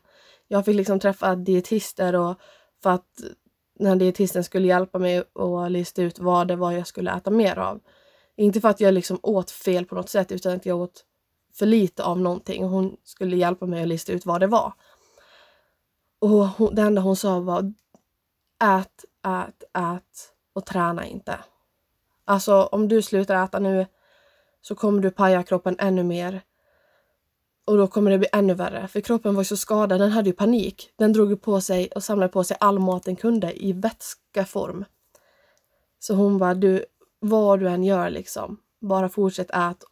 jag 0.48 0.64
fick 0.64 0.76
liksom 0.76 1.00
träffa 1.00 1.34
dietister 1.34 2.14
och 2.14 2.34
för 2.82 2.90
att 2.90 3.20
när 3.78 3.96
dietisten 3.96 4.44
skulle 4.44 4.68
hjälpa 4.68 4.98
mig 4.98 5.18
att 5.34 5.72
lista 5.72 6.02
ut 6.02 6.18
vad 6.18 6.48
det 6.48 6.56
var 6.56 6.72
jag 6.72 6.86
skulle 6.86 7.10
äta 7.16 7.30
mer 7.30 7.58
av. 7.58 7.80
Inte 8.36 8.60
för 8.60 8.68
att 8.68 8.80
jag 8.80 8.94
liksom 8.94 9.20
åt 9.22 9.50
fel 9.50 9.84
på 9.84 9.94
något 9.94 10.08
sätt 10.08 10.32
utan 10.32 10.56
att 10.56 10.66
jag 10.66 10.78
åt 10.80 11.04
för 11.54 11.66
lite 11.66 12.04
av 12.04 12.20
någonting. 12.20 12.64
Hon 12.64 12.96
skulle 13.04 13.36
hjälpa 13.36 13.66
mig 13.66 13.82
att 13.82 13.88
lista 13.88 14.12
ut 14.12 14.26
vad 14.26 14.40
det 14.40 14.46
var. 14.46 14.72
Och 16.18 16.46
hon, 16.46 16.74
det 16.74 16.82
enda 16.82 17.02
hon 17.02 17.16
sa 17.16 17.40
var 17.40 17.72
ät, 18.64 19.04
ät, 19.26 19.64
ät 19.74 20.32
och 20.52 20.66
träna 20.66 21.06
inte. 21.06 21.38
Alltså 22.24 22.62
om 22.62 22.88
du 22.88 23.02
slutar 23.02 23.44
äta 23.44 23.58
nu 23.58 23.86
så 24.60 24.74
kommer 24.74 25.02
du 25.02 25.10
paja 25.10 25.42
kroppen 25.42 25.76
ännu 25.78 26.02
mer. 26.02 26.42
Och 27.64 27.76
då 27.76 27.86
kommer 27.86 28.10
det 28.10 28.18
bli 28.18 28.28
ännu 28.32 28.54
värre, 28.54 28.88
för 28.88 29.00
kroppen 29.00 29.34
var 29.34 29.40
ju 29.40 29.44
så 29.44 29.56
skadad, 29.56 30.00
den 30.00 30.10
hade 30.10 30.28
ju 30.28 30.32
panik. 30.32 30.90
Den 30.96 31.12
drog 31.12 31.42
på 31.42 31.60
sig 31.60 31.88
och 31.94 32.04
samlade 32.04 32.32
på 32.32 32.44
sig 32.44 32.56
all 32.60 32.78
mat 32.78 33.02
den 33.02 33.16
kunde 33.16 33.64
i 33.64 33.72
vätskeform. 33.72 34.84
Så 35.98 36.14
hon 36.14 36.38
bara, 36.38 36.54
du, 36.54 36.84
vad 37.18 37.60
du 37.60 37.68
än 37.68 37.84
gör 37.84 38.10
liksom, 38.10 38.60
bara 38.80 39.08
fortsätt 39.08 39.50
ät. 39.50 39.84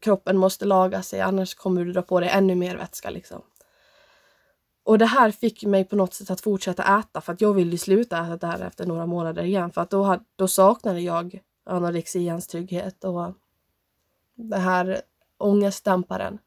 Kroppen 0.00 0.36
måste 0.36 0.64
laga 0.64 1.02
sig, 1.02 1.20
annars 1.20 1.54
kommer 1.54 1.84
du 1.84 1.92
dra 1.92 2.02
på 2.02 2.20
dig 2.20 2.28
ännu 2.28 2.54
mer 2.54 2.76
vätska 2.76 3.10
liksom. 3.10 3.42
Och 4.84 4.98
det 4.98 5.06
här 5.06 5.30
fick 5.30 5.64
mig 5.64 5.84
på 5.84 5.96
något 5.96 6.14
sätt 6.14 6.30
att 6.30 6.40
fortsätta 6.40 6.98
äta 6.98 7.20
för 7.20 7.32
att 7.32 7.40
jag 7.40 7.54
ville 7.54 7.78
sluta 7.78 8.18
äta 8.18 8.36
det 8.36 8.46
här 8.46 8.60
efter 8.60 8.86
några 8.86 9.06
månader 9.06 9.42
igen 9.42 9.70
för 9.70 9.80
att 9.80 9.90
då, 9.90 10.18
då 10.36 10.48
saknade 10.48 11.00
jag 11.00 11.40
anorexians 11.64 12.46
trygghet 12.46 13.04
och 13.04 13.32
den 14.34 14.60
här 14.60 15.00
ångestdämparen. 15.38 16.38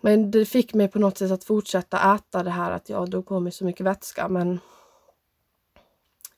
Men 0.00 0.30
det 0.30 0.44
fick 0.44 0.74
mig 0.74 0.88
på 0.88 0.98
något 0.98 1.18
sätt 1.18 1.30
att 1.32 1.44
fortsätta 1.44 2.14
äta 2.14 2.42
det 2.42 2.50
här 2.50 2.70
att 2.70 2.88
jag 2.88 3.10
drog 3.10 3.26
på 3.26 3.40
mig 3.40 3.52
så 3.52 3.64
mycket 3.64 3.86
vätska 3.86 4.28
men 4.28 4.60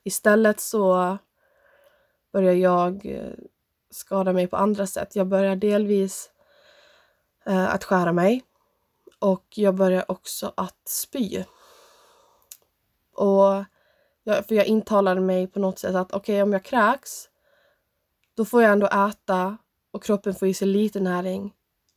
istället 0.03 0.59
så 0.59 1.17
började 2.31 2.57
jag 2.57 3.05
eh, 3.05 3.33
skada 3.89 4.33
mig 4.33 4.47
på 4.47 4.57
andra 4.57 4.87
sätt. 4.87 5.15
Jag 5.15 5.27
började 5.27 5.55
delvis 5.55 6.31
eh, 7.45 7.73
att 7.73 7.83
skära 7.83 8.13
mig 8.13 8.43
och 9.21 9.45
jag 9.49 9.75
började 9.75 10.05
också 10.07 10.53
att 10.57 10.87
spy. 10.87 11.43
Och 13.13 13.63
jag, 14.23 14.45
för 14.47 14.55
jag 14.55 14.65
intalade 14.65 15.21
mig 15.21 15.47
på 15.47 15.59
något 15.59 15.79
sätt 15.79 15.95
att 15.95 16.13
okej, 16.13 16.35
okay, 16.35 16.41
om 16.41 16.53
jag 16.53 16.63
kräks, 16.63 17.29
då 18.35 18.45
får 18.45 18.61
jag 18.63 18.71
ändå 18.71 18.87
äta 18.87 19.57
och 19.91 20.03
kroppen 20.03 20.35
får 20.35 20.47
i 20.47 20.53
sig 20.53 20.67
lite 20.67 20.99
näring. 20.99 21.53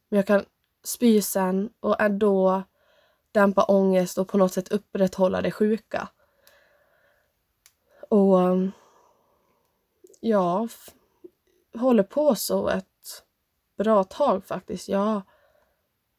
Men 0.09 0.17
jag 0.17 0.27
kan 0.27 0.45
spy 0.85 1.23
sen 1.23 1.71
och 1.81 2.01
ändå 2.01 2.63
dämpa 3.33 3.65
ångest 3.65 4.19
och 4.19 4.29
på 4.29 4.39
något 4.39 4.53
sätt 4.53 4.73
upprätthålla 4.73 5.43
det 5.43 5.51
sjuka. 5.51 6.09
Och 8.09 8.35
um, 8.35 8.73
ja, 10.21 10.69
håller 11.75 12.03
på 12.03 12.35
så 12.35 12.69
ett 12.69 13.25
bra 13.77 14.05
tag 14.05 14.45
faktiskt. 14.45 14.89
Jag, 14.89 15.23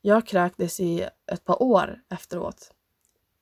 jag 0.05 0.25
kräktes 0.25 0.79
i 0.79 1.09
ett 1.31 1.45
par 1.45 1.63
år 1.63 2.01
efteråt. 2.09 2.73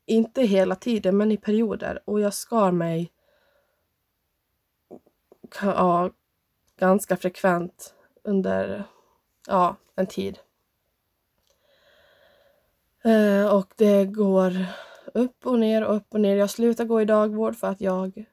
Inte 0.06 0.42
hela 0.42 0.76
tiden, 0.76 1.18
men 1.18 1.32
i 1.32 1.38
perioder. 1.38 2.00
Och 2.06 2.20
jag 2.20 2.34
skar 2.34 2.72
mig 2.72 3.12
ja, 5.62 6.12
ganska 6.78 7.18
frekvent 7.18 7.94
under 8.24 8.84
ja, 9.48 9.76
en 9.96 10.08
tid. 10.08 10.40
Eh, 13.04 13.56
och 13.56 13.74
det 13.76 14.06
går 14.06 14.66
upp 15.14 15.46
och 15.46 15.60
ner 15.60 15.84
och 15.84 15.96
upp 15.96 16.14
och 16.14 16.22
ner. 16.22 16.36
Jag 16.36 16.50
slutade 16.50 16.90
gå 16.90 17.02
i 17.02 17.06
dagvård 17.06 17.56
för 17.56 17.68
att 17.68 17.82
jag, 17.82 18.26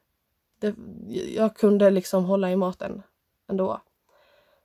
det, 0.59 0.75
jag 1.35 1.55
kunde 1.55 1.89
liksom 1.89 2.25
hålla 2.25 2.51
i 2.51 2.55
maten 2.55 3.03
ändå. 3.47 3.81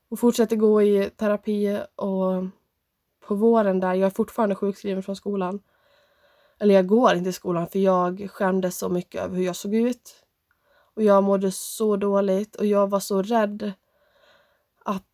Och 0.08 0.18
fortsätter 0.18 0.56
gå 0.56 0.82
i 0.82 1.10
terapi 1.16 1.80
och 1.96 2.44
på 3.26 3.34
våren 3.34 3.80
där, 3.80 3.94
jag 3.94 4.06
är 4.06 4.10
fortfarande 4.10 4.54
sjukskriven 4.54 5.02
från 5.02 5.16
skolan. 5.16 5.60
Eller 6.58 6.74
jag 6.74 6.86
går 6.86 7.14
inte 7.14 7.30
i 7.30 7.32
skolan 7.32 7.68
för 7.68 7.78
jag 7.78 8.30
skämdes 8.30 8.78
så 8.78 8.88
mycket 8.88 9.22
över 9.22 9.36
hur 9.36 9.44
jag 9.44 9.56
såg 9.56 9.74
ut. 9.74 10.22
Och 10.94 11.02
jag 11.02 11.24
mådde 11.24 11.52
så 11.52 11.96
dåligt 11.96 12.56
och 12.56 12.66
jag 12.66 12.90
var 12.90 13.00
så 13.00 13.22
rädd 13.22 13.72
att 14.84 15.04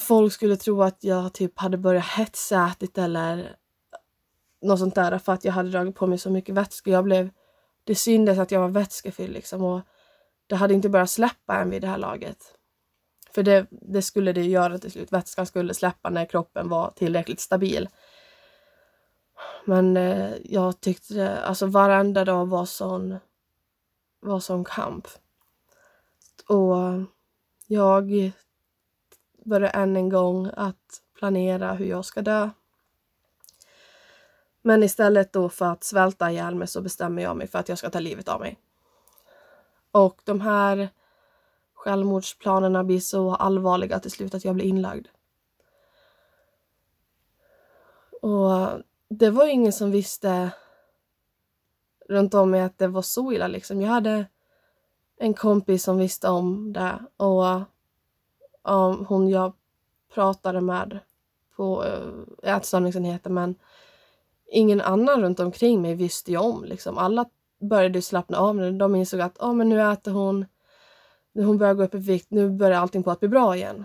folk 0.00 0.32
skulle 0.32 0.56
tro 0.56 0.82
att 0.82 1.04
jag 1.04 1.32
typ 1.32 1.58
hade 1.58 1.76
börjat 1.76 2.04
hetsätit 2.04 2.98
eller 2.98 3.56
något 4.62 4.78
sånt 4.78 4.94
där 4.94 5.18
för 5.18 5.32
att 5.32 5.44
jag 5.44 5.52
hade 5.52 5.70
dragit 5.70 5.94
på 5.96 6.06
mig 6.06 6.18
så 6.18 6.30
mycket 6.30 6.54
vätska. 6.54 6.90
Jag 6.90 7.04
blev, 7.04 7.30
det 7.84 7.94
syntes 7.94 8.38
att 8.38 8.50
jag 8.50 8.60
var 8.60 8.68
vätskefylld 8.68 9.32
liksom 9.32 9.62
och 9.64 9.80
det 10.46 10.56
hade 10.56 10.74
inte 10.74 10.88
börjat 10.88 11.10
släppa 11.10 11.56
än 11.56 11.70
vid 11.70 11.82
det 11.82 11.88
här 11.88 11.98
laget. 11.98 12.55
För 13.36 13.42
det, 13.42 13.66
det 13.70 14.02
skulle 14.02 14.32
det 14.32 14.44
göra 14.44 14.78
till 14.78 14.92
slut. 14.92 15.12
Vätskan 15.12 15.46
skulle 15.46 15.74
släppa 15.74 16.10
när 16.10 16.24
kroppen 16.24 16.68
var 16.68 16.90
tillräckligt 16.90 17.40
stabil. 17.40 17.88
Men 19.64 19.96
eh, 19.96 20.32
jag 20.44 20.80
tyckte, 20.80 21.40
alltså 21.40 21.66
varenda 21.66 22.24
dag 22.24 22.46
var 22.46 22.64
sån, 22.64 23.18
var 24.20 24.40
sån 24.40 24.64
kamp. 24.64 25.08
Och 26.48 26.76
jag 27.66 28.32
började 29.44 29.68
än 29.68 29.96
en 29.96 30.08
gång 30.08 30.50
att 30.56 31.02
planera 31.18 31.72
hur 31.72 31.86
jag 31.86 32.04
ska 32.04 32.22
dö. 32.22 32.50
Men 34.62 34.82
istället 34.82 35.32
då 35.32 35.48
för 35.48 35.66
att 35.66 35.84
svälta 35.84 36.30
ihjäl 36.30 36.54
mig 36.54 36.68
så 36.68 36.80
bestämmer 36.80 37.22
jag 37.22 37.36
mig 37.36 37.46
för 37.46 37.58
att 37.58 37.68
jag 37.68 37.78
ska 37.78 37.90
ta 37.90 38.00
livet 38.00 38.28
av 38.28 38.40
mig. 38.40 38.58
Och 39.90 40.20
de 40.24 40.40
här 40.40 40.88
självmordsplanerna 41.86 42.84
blir 42.84 43.00
så 43.00 43.34
allvarliga 43.34 43.98
till 43.98 44.10
slut 44.10 44.34
att 44.34 44.44
jag 44.44 44.54
blir 44.54 44.64
inlagd. 44.64 45.06
Och 48.22 48.50
det 49.08 49.30
var 49.30 49.46
ingen 49.46 49.72
som 49.72 49.90
visste 49.90 50.50
runt 52.08 52.34
om 52.34 52.50
mig 52.50 52.60
att 52.60 52.78
det 52.78 52.88
var 52.88 53.02
så 53.02 53.32
illa 53.32 53.46
liksom. 53.46 53.80
Jag 53.80 53.88
hade 53.88 54.26
en 55.16 55.34
kompis 55.34 55.82
som 55.82 55.98
visste 55.98 56.28
om 56.28 56.72
det 56.72 56.98
och 57.16 57.44
um, 58.62 59.06
hon 59.08 59.28
jag 59.28 59.52
pratade 60.14 60.60
med 60.60 60.98
på 61.56 61.84
uh, 61.84 62.50
ätstörningsenheten 62.56 63.34
men 63.34 63.54
ingen 64.46 64.80
annan 64.80 65.22
runt 65.22 65.40
omkring 65.40 65.82
mig 65.82 65.94
visste 65.94 66.30
ju 66.30 66.38
om. 66.38 66.64
Liksom. 66.64 66.98
Alla 66.98 67.24
började 67.60 68.02
slappna 68.02 68.38
av. 68.38 68.56
när 68.56 68.72
de 68.72 68.94
insåg 68.94 69.20
att 69.20 69.38
oh, 69.38 69.54
men 69.54 69.68
nu 69.68 69.92
äter 69.92 70.12
hon, 70.12 70.46
när 71.36 71.44
hon 71.44 71.58
börjar 71.58 71.74
gå 71.74 71.82
upp 71.84 71.94
i 71.94 71.98
vikt, 71.98 72.30
nu 72.30 72.50
börjar 72.50 72.80
allting 72.80 73.02
på 73.02 73.10
att 73.10 73.20
bli 73.20 73.28
bra 73.28 73.56
igen. 73.56 73.84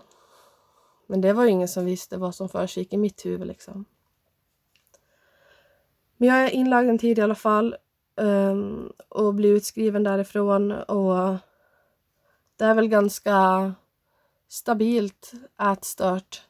Men 1.07 1.21
det 1.21 1.33
var 1.33 1.43
ju 1.43 1.49
ingen 1.49 1.67
som 1.67 1.85
visste 1.85 2.17
vad 2.17 2.35
som 2.35 2.49
försiggick 2.49 2.93
i 2.93 2.97
mitt 2.97 3.25
huvud. 3.25 3.47
Liksom. 3.47 3.85
Men 6.17 6.29
jag 6.29 6.43
är 6.43 6.49
inlagd 6.49 6.89
en 6.89 6.97
tid 6.97 7.19
i 7.19 7.21
alla 7.21 7.35
fall 7.35 7.75
um, 8.15 8.93
och 9.09 9.33
blir 9.33 9.53
utskriven 9.53 10.03
därifrån. 10.03 10.71
Och 10.71 11.37
det 12.55 12.65
är 12.65 12.73
väl 12.73 12.87
ganska 12.87 13.73
stabilt 14.47 15.31
ätstört 15.61 16.41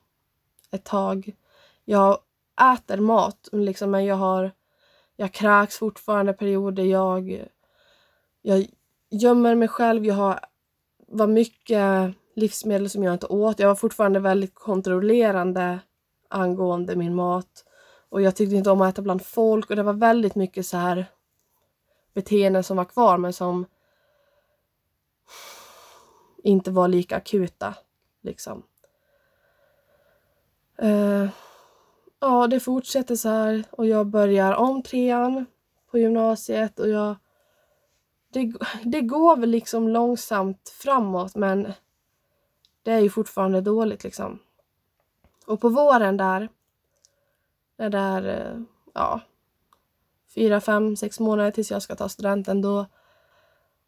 ett 0.71 0.83
tag. 0.83 1.35
Jag 1.85 2.17
äter 2.75 2.97
mat, 2.97 3.49
liksom, 3.51 3.91
men 3.91 4.05
jag 4.05 4.15
har 4.15 4.51
jag 5.15 5.31
kräks 5.31 5.77
fortfarande 5.77 6.33
perioder. 6.33 6.83
Jag, 6.83 7.45
jag 8.41 8.67
gömmer 9.09 9.55
mig 9.55 9.67
själv. 9.67 10.05
Jag 10.05 10.15
har 10.15 10.39
var 11.11 11.27
mycket 11.27 12.13
livsmedel 12.35 12.89
som 12.89 13.03
jag 13.03 13.13
inte 13.13 13.27
åt. 13.27 13.59
Jag 13.59 13.67
var 13.67 13.75
fortfarande 13.75 14.19
väldigt 14.19 14.55
kontrollerande 14.55 15.79
angående 16.29 16.95
min 16.95 17.15
mat. 17.15 17.65
Och 18.09 18.21
jag 18.21 18.35
tyckte 18.35 18.55
inte 18.55 18.71
om 18.71 18.81
att 18.81 18.93
äta 18.93 19.01
bland 19.01 19.25
folk 19.25 19.69
och 19.69 19.75
det 19.75 19.83
var 19.83 19.93
väldigt 19.93 20.35
mycket 20.35 20.65
så 20.65 20.77
här 20.77 21.05
beteenden 22.13 22.63
som 22.63 22.77
var 22.77 22.85
kvar 22.85 23.17
men 23.17 23.33
som 23.33 23.65
inte 26.43 26.71
var 26.71 26.87
lika 26.87 27.15
akuta. 27.15 27.73
Liksom. 28.21 28.63
Uh, 30.83 31.29
ja, 32.19 32.47
det 32.47 32.59
fortsätter 32.59 33.15
så 33.15 33.29
här 33.29 33.63
och 33.71 33.87
jag 33.87 34.07
börjar 34.07 34.53
om 34.53 34.83
trean 34.83 35.45
på 35.91 35.97
gymnasiet 35.97 36.79
och 36.79 36.89
jag... 36.89 37.15
Det, 38.31 38.53
det 38.83 39.01
går 39.01 39.37
väl 39.37 39.49
liksom 39.49 39.89
långsamt 39.89 40.69
framåt 40.69 41.35
men 41.35 41.73
det 42.83 42.91
är 42.91 42.99
ju 42.99 43.09
fortfarande 43.09 43.61
dåligt 43.61 44.03
liksom. 44.03 44.39
Och 45.45 45.61
på 45.61 45.69
våren 45.69 46.17
där, 46.17 46.49
när 47.77 47.89
det 47.89 47.97
är, 47.97 48.27
eh, 48.27 48.61
ja, 48.93 49.21
fyra, 50.35 50.61
fem, 50.61 50.95
sex 50.95 51.19
månader 51.19 51.51
tills 51.51 51.71
jag 51.71 51.81
ska 51.81 51.95
ta 51.95 52.09
studenten, 52.09 52.61
då, 52.61 52.85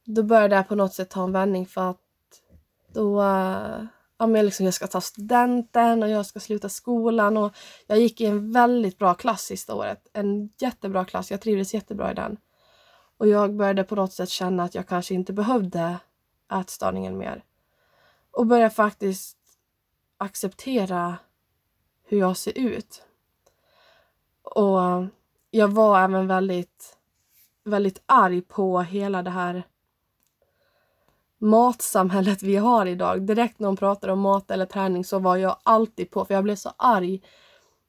då 0.05 0.23
börjar 0.23 0.49
det 0.49 0.63
på 0.63 0.75
något 0.75 0.93
sätt 0.93 1.09
ta 1.09 1.23
en 1.23 1.31
vändning 1.31 1.65
för 1.65 1.89
att 1.89 1.99
då 2.93 3.21
eh, 3.21 3.85
ja, 4.17 4.27
men 4.27 4.45
liksom 4.45 4.65
jag 4.65 4.73
ska 4.73 4.87
ta 4.87 5.01
studenten 5.01 6.03
och 6.03 6.09
jag 6.09 6.25
ska 6.25 6.39
sluta 6.39 6.69
skolan. 6.69 7.37
Och 7.37 7.55
jag 7.87 7.99
gick 7.99 8.21
i 8.21 8.25
en 8.25 8.51
väldigt 8.51 8.97
bra 8.97 9.13
klass 9.13 9.41
sista 9.41 9.75
året. 9.75 10.07
En 10.13 10.49
jättebra 10.57 11.05
klass. 11.05 11.31
Jag 11.31 11.41
trivdes 11.41 11.73
jättebra 11.73 12.11
i 12.11 12.15
den. 12.15 12.37
Och 13.23 13.29
jag 13.29 13.55
började 13.55 13.83
på 13.83 13.95
något 13.95 14.13
sätt 14.13 14.29
känna 14.29 14.63
att 14.63 14.75
jag 14.75 14.87
kanske 14.87 15.13
inte 15.13 15.33
behövde 15.33 15.97
ätstörningen 16.53 17.17
mer. 17.17 17.43
Och 18.31 18.47
började 18.47 18.69
faktiskt 18.69 19.37
acceptera 20.17 21.17
hur 22.03 22.19
jag 22.19 22.37
ser 22.37 22.57
ut. 22.57 23.03
Och 24.41 24.79
jag 25.51 25.67
var 25.67 25.99
även 25.99 26.27
väldigt, 26.27 26.97
väldigt 27.63 28.01
arg 28.05 28.41
på 28.41 28.81
hela 28.81 29.23
det 29.23 29.29
här 29.29 29.63
matsamhället 31.37 32.43
vi 32.43 32.55
har 32.55 32.85
idag. 32.85 33.21
Direkt 33.21 33.59
när 33.59 33.67
de 33.67 33.75
pratade 33.75 34.13
om 34.13 34.19
mat 34.19 34.51
eller 34.51 34.65
träning 34.65 35.05
så 35.05 35.19
var 35.19 35.35
jag 35.35 35.57
alltid 35.63 36.11
på, 36.11 36.25
för 36.25 36.33
jag 36.33 36.43
blev 36.43 36.55
så 36.55 36.73
arg 36.77 37.21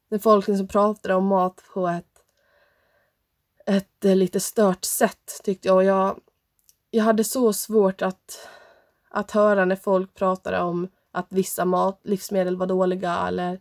när 0.08 0.18
folk 0.18 0.48
liksom 0.48 0.68
pratade 0.68 1.14
om 1.14 1.26
mat 1.26 1.62
på 1.74 1.88
ett, 1.88 2.13
ett 3.66 4.04
eh, 4.04 4.16
lite 4.16 4.40
stört 4.40 4.84
sätt 4.84 5.40
tyckte 5.44 5.68
jag. 5.68 5.76
Och 5.76 5.84
jag, 5.84 6.20
jag 6.90 7.04
hade 7.04 7.24
så 7.24 7.52
svårt 7.52 8.02
att, 8.02 8.48
att 9.10 9.30
höra 9.30 9.64
när 9.64 9.76
folk 9.76 10.14
pratade 10.14 10.60
om 10.60 10.88
att 11.12 11.26
vissa 11.28 11.64
mat, 11.64 12.00
livsmedel 12.02 12.56
var 12.56 12.66
dåliga 12.66 13.28
eller 13.28 13.60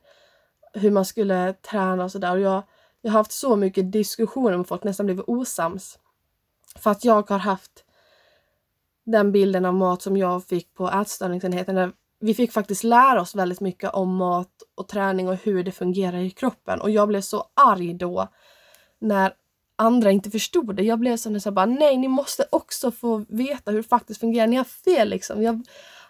hur 0.74 0.92
man 0.92 1.06
skulle 1.06 1.54
träna 1.54 2.04
och 2.04 2.12
sådär. 2.12 2.38
Jag, 2.38 2.64
jag 3.02 3.12
har 3.12 3.20
haft 3.20 3.32
så 3.32 3.56
mycket 3.56 3.92
diskussioner 3.92 4.58
med 4.58 4.68
folk, 4.68 4.84
nästan 4.84 5.06
blivit 5.06 5.26
osams. 5.28 6.00
För 6.76 6.92
att 6.92 7.06
jag 7.06 7.30
har 7.30 7.40
haft 7.40 7.84
den 9.04 9.32
bilden 9.32 9.66
av 9.66 9.74
mat 9.74 10.02
som 10.02 10.18
jag 10.18 10.44
fick 10.44 10.74
på 10.74 10.90
ätstörningsenheten. 10.90 11.94
Vi 12.20 12.34
fick 12.34 12.52
faktiskt 12.52 12.84
lära 12.84 13.22
oss 13.22 13.36
väldigt 13.36 13.60
mycket 13.60 13.94
om 13.94 14.16
mat 14.16 14.64
och 14.76 14.88
träning 14.88 15.28
och 15.28 15.36
hur 15.36 15.64
det 15.64 15.72
fungerar 15.72 16.18
i 16.18 16.30
kroppen. 16.30 16.82
Och 16.82 16.90
jag 16.90 17.08
blev 17.08 17.22
så 17.22 17.46
arg 17.54 17.94
då 17.94 18.28
när 19.00 19.34
andra 19.76 20.12
inte 20.12 20.32
förstod 20.32 20.76
det. 20.76 20.84
Jag 20.84 21.00
blev 21.00 21.18
sån 21.18 21.34
där 21.34 21.52
bara, 21.52 21.66
nej 21.66 21.98
ni 21.98 22.08
måste 22.08 22.46
också 22.50 22.92
få 22.92 23.26
veta 23.30 23.72
hur 23.72 23.78
det 23.78 23.90
faktiskt 23.90 24.20
fungerar. 24.20 24.48
Ni 24.48 24.56
har 24.56 24.64
fel 24.64 25.10
liksom. 25.10 25.42
Jag, 25.42 25.66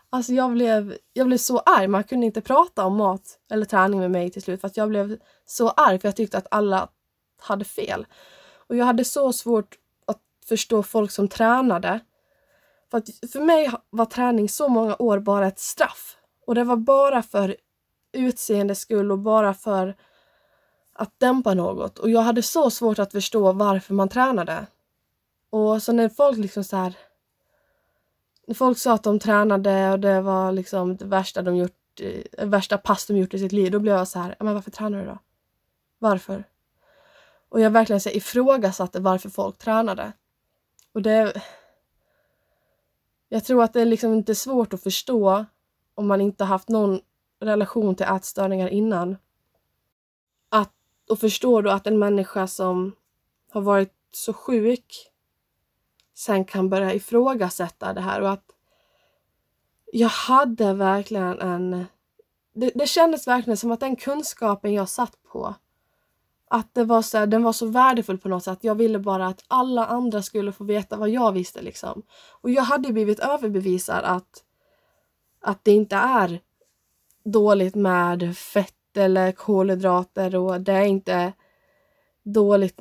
alltså 0.09 0.34
jag 0.34 0.51
blev, 0.51 0.97
jag 1.14 1.28
blev 1.28 1.38
så 1.38 1.59
arg. 1.59 1.88
Man 1.88 2.03
kunde 2.03 2.26
inte 2.26 2.41
prata 2.41 2.86
om 2.86 2.95
mat 2.95 3.39
eller 3.51 3.66
träning 3.66 3.99
med 3.99 4.11
mig 4.11 4.30
till 4.30 4.41
slut 4.41 4.61
för 4.61 4.68
att 4.68 4.78
jag 4.78 4.89
blev 4.89 5.18
så 5.45 5.70
arg 5.70 5.99
för 5.99 6.07
jag 6.07 6.16
tyckte 6.16 6.38
att 6.38 6.47
alla 6.51 6.89
hade 7.41 7.66
fel. 7.66 8.05
Och 8.68 8.76
jag 8.76 8.86
hade 8.86 9.05
så 9.05 9.34
svårt 9.34 9.76
att 10.05 10.22
förstå 10.47 10.84
folk 10.84 11.11
som 11.11 11.28
tränade 11.28 11.99
för, 12.91 12.97
att 12.97 13.32
för 13.32 13.39
mig 13.39 13.72
var 13.89 14.05
träning 14.05 14.49
så 14.49 14.68
många 14.68 14.95
år 14.99 15.20
bara 15.20 15.47
ett 15.47 15.59
straff. 15.59 16.18
Och 16.47 16.55
det 16.55 16.64
var 16.64 16.76
bara 16.76 17.24
för 17.24 17.55
utseendes 18.14 18.80
skull 18.80 19.11
och 19.11 19.20
bara 19.20 19.53
för 19.53 19.95
att 20.94 21.20
dämpa 21.20 21.54
något. 21.54 22.00
Och 22.00 22.10
jag 22.10 22.22
hade 22.22 22.41
så 22.41 22.70
svårt 22.70 23.00
att 23.00 23.12
förstå 23.12 23.52
varför 23.52 23.94
man 23.94 24.10
tränade. 24.10 24.66
Och 25.50 25.84
så 25.84 25.91
när 25.91 26.10
folk 26.10 26.38
liksom 26.38 26.64
så 26.64 26.76
här... 26.78 26.98
När 28.46 28.56
folk 28.56 28.78
sa 28.78 28.94
att 28.94 29.04
de 29.04 29.20
tränade 29.20 29.91
och 29.91 30.00
det 30.00 30.22
var 30.22 30.52
liksom 30.52 30.98
det 30.98 31.06
värsta 31.06 31.41
de 31.41 31.56
gjort, 31.58 31.78
det 31.96 32.46
värsta 32.46 32.78
pass 32.78 33.06
de 33.06 33.18
gjort 33.18 33.34
i 33.34 33.39
sitt 33.39 33.52
liv, 33.52 33.72
då 33.72 33.80
blev 33.80 33.96
jag 33.96 34.08
så 34.08 34.20
här, 34.20 34.36
men 34.39 34.54
varför 34.54 34.72
tränar 34.72 35.00
du 35.00 35.06
då? 35.06 35.18
Varför? 36.00 36.44
Och 37.50 37.62
jag 37.62 37.72
verkligen 37.72 38.02
så 38.02 38.10
ifrågasatte 38.10 39.00
varför 39.00 39.30
folk 39.30 39.58
tränade. 39.58 40.12
Och 40.94 41.02
det... 41.02 41.41
Jag 43.30 43.44
tror 43.46 43.64
att 43.64 43.74
det 43.74 43.82
är 43.82 43.86
liksom 43.86 44.14
inte 44.14 44.36
svårt 44.36 44.74
att 44.74 44.84
förstå 44.84 45.46
om 45.96 46.08
man 46.08 46.22
inte 46.22 46.44
haft 46.44 46.70
någon 46.70 47.02
relation 47.39 47.96
till 47.96 48.06
ätstörningar 48.06 48.68
innan. 48.68 49.18
Och 51.14 51.20
förstår 51.20 51.61
du 51.61 51.72
att 51.72 51.88
en 51.88 51.99
människa 51.99 52.47
som 52.47 52.95
har 53.51 53.61
varit 53.61 53.93
så 54.11 54.34
sjuk 54.34 55.11
sen 56.14 56.45
kan 56.45 56.70
börja 56.70 56.93
ifrågasätta 56.93 57.93
det 57.93 58.01
här 58.01 58.22
och 58.22 58.32
att 58.32 58.45
jag 59.91 60.09
hade 60.09 60.74
verkligen 60.74 61.39
en... 61.39 61.86
Det, 62.53 62.72
det 62.76 62.88
kändes 62.88 63.28
verkligen 63.28 63.57
som 63.57 63.72
att 63.72 63.80
den 63.80 63.95
kunskapen 63.95 64.74
jag 64.74 64.89
satt 64.89 65.24
på 65.24 65.55
att 66.49 66.74
det 66.74 66.84
var 66.84 67.01
så 67.01 67.18
här, 67.18 67.28
den 67.28 67.43
var 67.43 67.53
så 67.53 67.66
värdefull 67.66 68.18
på 68.18 68.30
något 68.30 68.43
sätt. 68.43 68.59
Jag 68.61 68.76
ville 68.76 68.99
bara 68.99 69.28
att 69.28 69.43
alla 69.47 69.86
andra 69.86 70.22
skulle 70.22 70.51
få 70.51 70.64
veta 70.64 70.97
vad 70.97 71.09
jag 71.09 71.32
visste 71.32 71.61
liksom. 71.61 72.03
Och 72.41 72.49
jag 72.49 72.64
hade 72.64 72.93
blivit 72.93 73.20
överbevisad 73.20 74.03
att, 74.03 74.43
att 75.41 75.64
det 75.64 75.72
inte 75.72 75.95
är 75.95 76.39
dåligt 77.24 77.76
med 77.76 78.38
fett 78.38 78.76
eller 78.98 79.32
kolhydrater 79.32 80.36
och 80.36 80.62
det 80.62 80.74
är 80.74 80.86
inte 80.86 81.34
dåligt, 82.24 82.80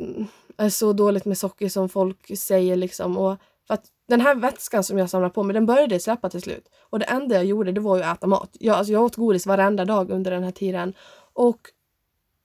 är 0.57 0.69
så 0.69 0.93
dåligt 0.93 1.25
med 1.25 1.39
socker 1.39 1.69
som 1.69 1.89
folk 1.89 2.39
säger 2.39 2.77
liksom. 2.77 3.19
Och 3.19 3.37
för 3.67 3.75
att 3.75 3.85
den 4.09 4.21
här 4.21 4.35
vätskan 4.35 4.85
som 4.85 4.99
jag 4.99 5.11
samlade 5.11 5.35
på 5.35 5.43
mig, 5.43 5.55
den 5.55 5.67
började 5.67 6.01
släppa 6.01 6.31
till 6.31 6.43
slut. 6.43 6.69
Och 6.81 6.99
det 6.99 7.05
enda 7.05 7.35
jag 7.35 7.45
gjorde, 7.45 7.73
det 7.73 7.81
var 7.81 7.97
ju 7.97 8.03
att 8.03 8.19
äta 8.19 8.27
mat. 8.27 8.57
Jag, 8.61 8.77
alltså 8.77 8.93
jag 8.93 9.03
åt 9.03 9.17
godis 9.17 9.47
varenda 9.47 9.85
dag 9.85 10.11
under 10.11 10.31
den 10.31 10.45
här 10.45 10.51
tiden. 10.51 10.95
Och 11.33 11.59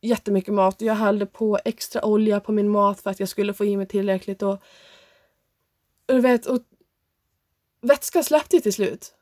jättemycket 0.01 0.53
mat. 0.53 0.81
Jag 0.81 0.93
hällde 0.93 1.25
på 1.25 1.59
extra 1.65 2.05
olja 2.05 2.39
på 2.39 2.51
min 2.51 2.69
mat 2.69 3.01
för 3.01 3.09
att 3.09 3.19
jag 3.19 3.29
skulle 3.29 3.53
få 3.53 3.65
i 3.65 3.77
mig 3.77 3.87
tillräckligt. 3.87 4.43
Och, 4.43 4.53
och 6.07 6.13
du 6.15 6.19
vet, 6.19 6.45
och 6.45 6.59
vätskan 7.81 8.23
släppte 8.23 8.59
till 8.59 8.73
slut. 8.73 9.16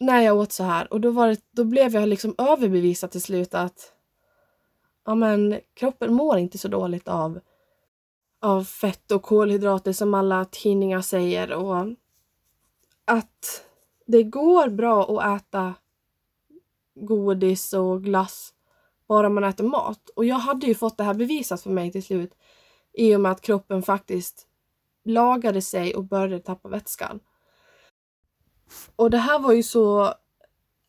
När 0.00 0.20
jag 0.20 0.36
åt 0.36 0.52
så 0.52 0.64
här. 0.64 0.92
Och 0.92 1.00
då, 1.00 1.10
var 1.10 1.28
det, 1.28 1.40
då 1.50 1.64
blev 1.64 1.94
jag 1.94 2.08
liksom 2.08 2.34
överbevisad 2.38 3.10
till 3.10 3.22
slut 3.22 3.54
att 3.54 3.92
ja, 5.06 5.14
men, 5.14 5.60
kroppen 5.74 6.14
mår 6.14 6.38
inte 6.38 6.58
så 6.58 6.68
dåligt 6.68 7.08
av, 7.08 7.40
av 8.40 8.64
fett 8.64 9.12
och 9.12 9.22
kolhydrater 9.22 9.92
som 9.92 10.14
alla 10.14 10.44
tidningar 10.44 11.00
säger. 11.00 11.52
Och 11.52 11.86
att 13.04 13.64
det 14.06 14.22
går 14.22 14.68
bra 14.68 15.18
att 15.18 15.42
äta 15.42 15.74
godis 16.94 17.72
och 17.72 18.04
glass 18.04 18.54
bara 19.08 19.28
man 19.28 19.44
äter 19.44 19.64
mat. 19.64 20.10
Och 20.16 20.24
jag 20.24 20.36
hade 20.36 20.66
ju 20.66 20.74
fått 20.74 20.96
det 20.96 21.04
här 21.04 21.14
bevisat 21.14 21.62
för 21.62 21.70
mig 21.70 21.92
till 21.92 22.02
slut 22.02 22.34
i 22.92 23.16
och 23.16 23.20
med 23.20 23.32
att 23.32 23.40
kroppen 23.40 23.82
faktiskt 23.82 24.46
lagade 25.04 25.62
sig 25.62 25.94
och 25.94 26.04
började 26.04 26.38
tappa 26.38 26.68
vätskan. 26.68 27.20
Och 28.96 29.10
det 29.10 29.18
här 29.18 29.38
var 29.38 29.52
ju 29.52 29.62
så 29.62 30.14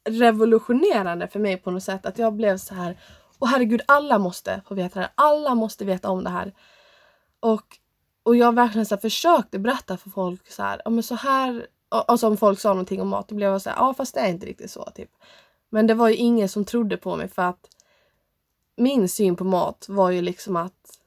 revolutionerande 0.10 1.28
för 1.28 1.40
mig 1.40 1.58
på 1.58 1.72
något 1.72 1.84
sätt 1.84 2.06
att 2.06 2.18
jag 2.18 2.34
blev 2.34 2.58
så 2.58 2.76
här 2.76 2.98
och 3.40 3.48
herregud, 3.48 3.82
alla 3.88 4.18
måste 4.18 4.62
få 4.68 4.76
veta 4.76 5.00
det 5.00 5.06
här. 5.06 5.12
Alla 5.16 5.56
måste 5.56 5.86
veta 5.86 6.10
om 6.10 6.24
det 6.24 6.30
här. 6.30 6.54
Och, 7.40 7.78
och 8.24 8.36
jag 8.36 8.56
verkligen 8.56 8.86
så 8.86 8.98
försökte 8.98 9.60
berätta 9.60 9.98
för 9.98 10.10
folk 10.10 10.52
så 10.52 10.64
här, 10.64 10.82
ja 10.86 10.92
men 10.92 11.04
så 11.04 11.16
här, 11.16 11.68
och, 11.90 11.98
och 11.98 12.12
alltså 12.12 12.28
om 12.28 12.38
folk 12.38 12.60
sa 12.60 12.70
någonting 12.70 13.02
om 13.02 13.08
mat, 13.08 13.28
då 13.28 13.36
blev 13.36 13.52
jag 13.52 13.62
så 13.62 13.70
här, 13.70 13.78
ja 13.78 13.94
fast 13.94 14.14
det 14.14 14.20
är 14.20 14.30
inte 14.30 14.46
riktigt 14.46 14.72
så 14.72 14.84
typ. 14.96 15.10
Men 15.70 15.88
det 15.88 15.94
var 15.94 16.10
ju 16.10 16.16
ingen 16.16 16.50
som 16.50 16.66
trodde 16.66 16.98
på 16.98 17.16
mig 17.16 17.28
för 17.28 17.42
att 17.42 17.68
min 18.76 19.10
syn 19.10 19.36
på 19.36 19.44
mat 19.44 19.86
var 19.90 20.12
ju 20.12 20.22
liksom 20.22 20.56
att 20.56 21.00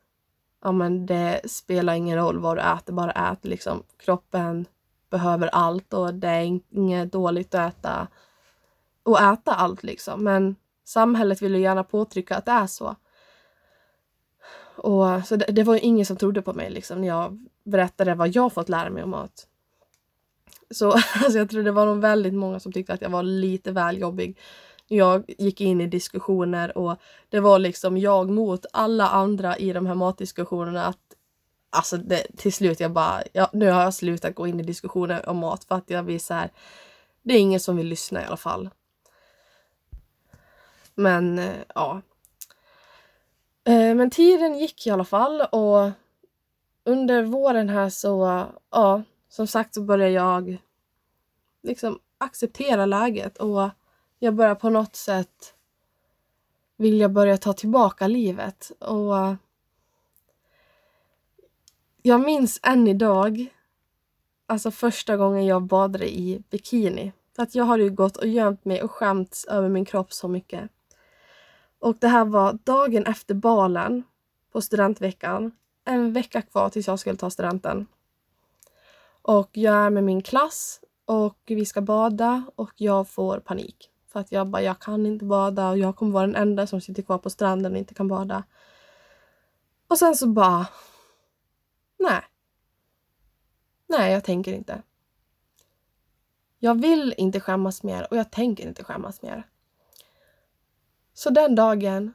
ja, 0.63 0.73
men 0.73 1.07
det 1.07 1.41
spelar 1.45 1.95
ingen 1.95 2.19
roll 2.19 2.39
vad 2.39 2.57
du 2.57 2.61
äter, 2.61 2.93
bara 2.93 3.33
ät 3.33 3.45
liksom. 3.45 3.83
Kroppen 3.97 4.67
behöver 5.15 5.49
allt 5.53 5.93
och 5.95 6.15
det 6.15 6.29
är 6.29 6.61
inget 6.71 7.13
dåligt 7.13 7.55
att 7.55 7.69
äta 7.69 8.09
och 9.03 9.21
äta 9.21 9.55
allt 9.55 9.83
liksom. 9.83 10.25
Men 10.25 10.57
samhället 10.85 11.43
vill 11.43 11.55
ju 11.55 11.61
gärna 11.61 11.85
påtrycka 11.85 12.37
att 12.37 12.45
det 12.45 12.53
är 12.53 12.67
så. 12.67 12.97
Och, 14.77 15.27
så 15.27 15.37
det, 15.37 15.45
det 15.45 15.63
var 15.63 15.75
ju 15.75 15.81
ingen 15.81 16.07
som 16.07 16.17
trodde 16.17 16.43
på 16.43 16.53
mig 16.53 16.71
liksom 16.71 17.01
när 17.01 17.09
jag 17.09 17.49
berättade 17.65 18.15
vad 18.15 18.29
jag 18.37 18.53
fått 18.53 18.69
lära 18.69 18.91
mig 18.91 19.03
om 19.03 19.11
mat. 19.11 19.47
Så 20.71 20.93
alltså, 21.15 21.39
jag 21.39 21.51
tror 21.51 21.63
det 21.63 21.73
var 21.73 21.87
nog 21.87 22.01
väldigt 22.01 22.35
många 22.35 22.61
som 22.61 22.73
tyckte 22.73 22.93
att 22.93 23.03
jag 23.03 23.11
var 23.11 23.23
lite 23.23 23.73
väl 23.73 23.99
jobbig 23.99 24.39
jag 24.89 25.25
gick 25.39 25.61
in 25.61 25.81
i 25.81 25.87
diskussioner 25.87 26.79
och 26.79 26.97
det 27.29 27.41
var 27.41 27.59
liksom 27.59 27.99
jag 27.99 28.31
mot 28.31 28.67
alla 28.73 29.09
andra 29.09 29.57
i 29.57 29.73
de 29.73 29.87
här 29.87 29.95
matdiskussionerna. 29.95 30.87
Att, 30.87 31.04
alltså 31.75 31.97
det, 31.97 32.27
till 32.37 32.53
slut 32.53 32.81
jag 32.81 32.93
bara, 32.93 33.23
ja, 33.33 33.51
nu 33.53 33.71
har 33.71 33.83
jag 33.83 33.95
slutat 33.95 34.35
gå 34.35 34.47
in 34.47 34.61
i 34.61 34.63
diskussioner 34.63 35.29
om 35.29 35.37
mat 35.37 35.65
för 35.65 35.75
att 35.75 35.91
jag 35.91 36.05
blir 36.05 36.19
så 36.19 36.35
här, 36.35 36.51
det 37.23 37.35
är 37.35 37.39
ingen 37.39 37.61
som 37.61 37.77
vill 37.77 37.87
lyssna 37.87 38.23
i 38.23 38.25
alla 38.25 38.37
fall. 38.37 38.71
Men 40.95 41.39
eh, 41.39 41.55
ja. 41.75 42.03
Eh, 43.65 43.95
men 43.95 44.11
tiden 44.11 44.59
gick 44.59 44.87
i 44.87 44.91
alla 44.91 45.05
fall 45.05 45.41
och 45.41 45.91
under 46.85 47.23
våren 47.23 47.69
här 47.69 47.89
så, 47.89 48.45
ja, 48.71 49.03
som 49.29 49.47
sagt 49.47 49.75
så 49.75 49.81
började 49.81 50.13
jag 50.13 50.57
liksom 51.63 51.99
acceptera 52.19 52.87
läget 52.87 53.39
och 53.39 53.71
jag 54.19 54.35
börjar 54.35 54.55
på 54.55 54.71
något 54.71 54.97
sätt 54.97 55.55
vilja 56.77 57.09
börja 57.09 57.37
ta 57.37 57.53
tillbaka 57.53 58.07
livet. 58.07 58.73
Och 58.79 59.37
jag 62.07 62.21
minns 62.21 62.61
än 62.63 62.89
idag, 62.89 63.47
alltså 64.47 64.71
första 64.71 65.17
gången 65.17 65.47
jag 65.47 65.63
badade 65.63 66.15
i 66.15 66.43
bikini. 66.51 67.13
För 67.37 67.43
att 67.43 67.55
jag 67.55 67.65
har 67.65 67.79
ju 67.79 67.91
gått 67.91 68.17
och 68.17 68.27
gömt 68.27 68.65
mig 68.65 68.83
och 68.83 68.91
skämts 68.91 69.45
över 69.45 69.69
min 69.69 69.85
kropp 69.85 70.13
så 70.13 70.29
mycket. 70.29 70.71
Och 71.79 71.97
det 72.01 72.09
här 72.09 72.25
var 72.25 72.59
dagen 72.65 73.07
efter 73.07 73.35
balen 73.35 74.03
på 74.53 74.61
studentveckan. 74.61 75.53
En 75.85 76.13
vecka 76.13 76.43
kvar 76.43 76.69
tills 76.69 76.87
jag 76.87 76.99
skulle 76.99 77.17
ta 77.17 77.31
studenten. 77.31 77.87
Och 79.23 79.51
jag 79.53 79.75
är 79.75 79.91
med 79.91 80.05
min 80.05 80.23
klass 80.23 80.81
och 81.05 81.39
vi 81.47 81.65
ska 81.65 81.81
bada 81.81 82.43
och 82.57 82.73
jag 82.77 83.09
får 83.09 83.39
panik. 83.39 83.91
För 84.13 84.21
att 84.21 84.33
jag 84.33 84.47
bara, 84.47 84.63
jag 84.63 84.79
kan 84.79 85.07
inte 85.07 85.25
bada 85.25 85.71
och 85.71 85.79
jag 85.79 85.97
kommer 85.97 86.13
vara 86.13 86.27
den 86.27 86.37
enda 86.37 86.67
som 86.67 86.81
sitter 86.81 87.03
kvar 87.03 87.19
på 87.19 87.31
stranden 87.31 87.73
och 87.73 87.79
inte 87.79 87.95
kan 87.95 88.09
bada. 88.09 88.43
Och 89.89 89.99
sen 89.99 90.17
så 90.17 90.27
bara... 90.27 90.67
Nej. 91.99 92.23
Nej, 93.87 94.13
jag 94.13 94.25
tänker 94.25 94.53
inte. 94.53 94.83
Jag 96.59 96.81
vill 96.81 97.15
inte 97.17 97.41
skämmas 97.41 97.83
mer 97.83 98.07
och 98.11 98.17
jag 98.17 98.31
tänker 98.31 98.69
inte 98.69 98.85
skämmas 98.85 99.23
mer. 99.23 99.47
Så 101.15 101.31
den 101.31 101.55
dagen 101.55 102.13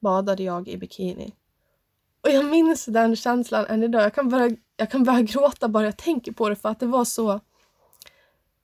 badade 0.00 0.42
jag 0.42 0.68
i 0.68 0.76
bikini. 0.76 1.34
Och 2.20 2.30
jag 2.30 2.44
minns 2.44 2.84
den 2.84 3.16
känslan 3.16 3.66
än 3.66 3.82
idag. 3.82 4.02
Jag 4.02 4.14
kan, 4.14 4.28
börja, 4.28 4.56
jag 4.76 4.90
kan 4.90 5.04
börja 5.04 5.22
gråta 5.22 5.68
bara 5.68 5.84
jag 5.84 5.96
tänker 5.96 6.32
på 6.32 6.48
det 6.48 6.56
för 6.56 6.68
att 6.68 6.80
det 6.80 6.86
var 6.86 7.04
så... 7.04 7.40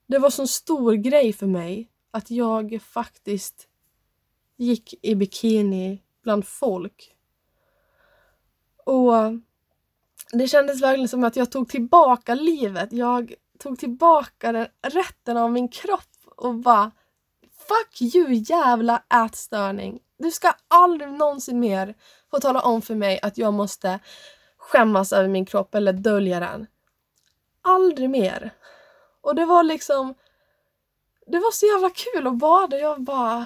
Det 0.07 0.19
var 0.19 0.29
så 0.29 0.47
stor 0.47 0.93
grej 0.93 1.33
för 1.33 1.47
mig 1.47 1.89
att 2.11 2.31
jag 2.31 2.79
faktiskt 2.81 3.67
gick 4.57 4.93
i 5.01 5.15
bikini 5.15 6.03
bland 6.23 6.47
folk. 6.47 7.15
Och 8.85 9.13
det 10.31 10.47
kändes 10.47 10.81
verkligen 10.81 11.09
som 11.09 11.23
att 11.23 11.35
jag 11.35 11.51
tog 11.51 11.69
tillbaka 11.69 12.35
livet. 12.35 12.93
Jag 12.93 13.33
tog 13.59 13.79
tillbaka 13.79 14.51
den, 14.51 14.67
rätten 14.81 15.37
av 15.37 15.51
min 15.51 15.67
kropp 15.67 16.09
och 16.35 16.55
bara 16.55 16.91
Fuck 17.67 18.15
you 18.15 18.33
jävla 18.33 19.03
ätstörning! 19.25 19.99
Du 20.17 20.31
ska 20.31 20.53
aldrig 20.67 21.11
någonsin 21.11 21.59
mer 21.59 21.95
få 22.31 22.39
tala 22.39 22.61
om 22.61 22.81
för 22.81 22.95
mig 22.95 23.19
att 23.21 23.37
jag 23.37 23.53
måste 23.53 23.99
skämmas 24.57 25.13
över 25.13 25.29
min 25.29 25.45
kropp 25.45 25.75
eller 25.75 25.93
dölja 25.93 26.39
den. 26.39 26.67
Aldrig 27.61 28.09
mer. 28.09 28.53
Och 29.21 29.35
det 29.35 29.45
var 29.45 29.63
liksom 29.63 30.15
det 31.27 31.39
var 31.39 31.51
så 31.51 31.65
jävla 31.65 31.89
kul 31.89 32.27
att 32.27 32.37
bada. 32.37 32.77
Jag 32.77 33.01
bara, 33.01 33.45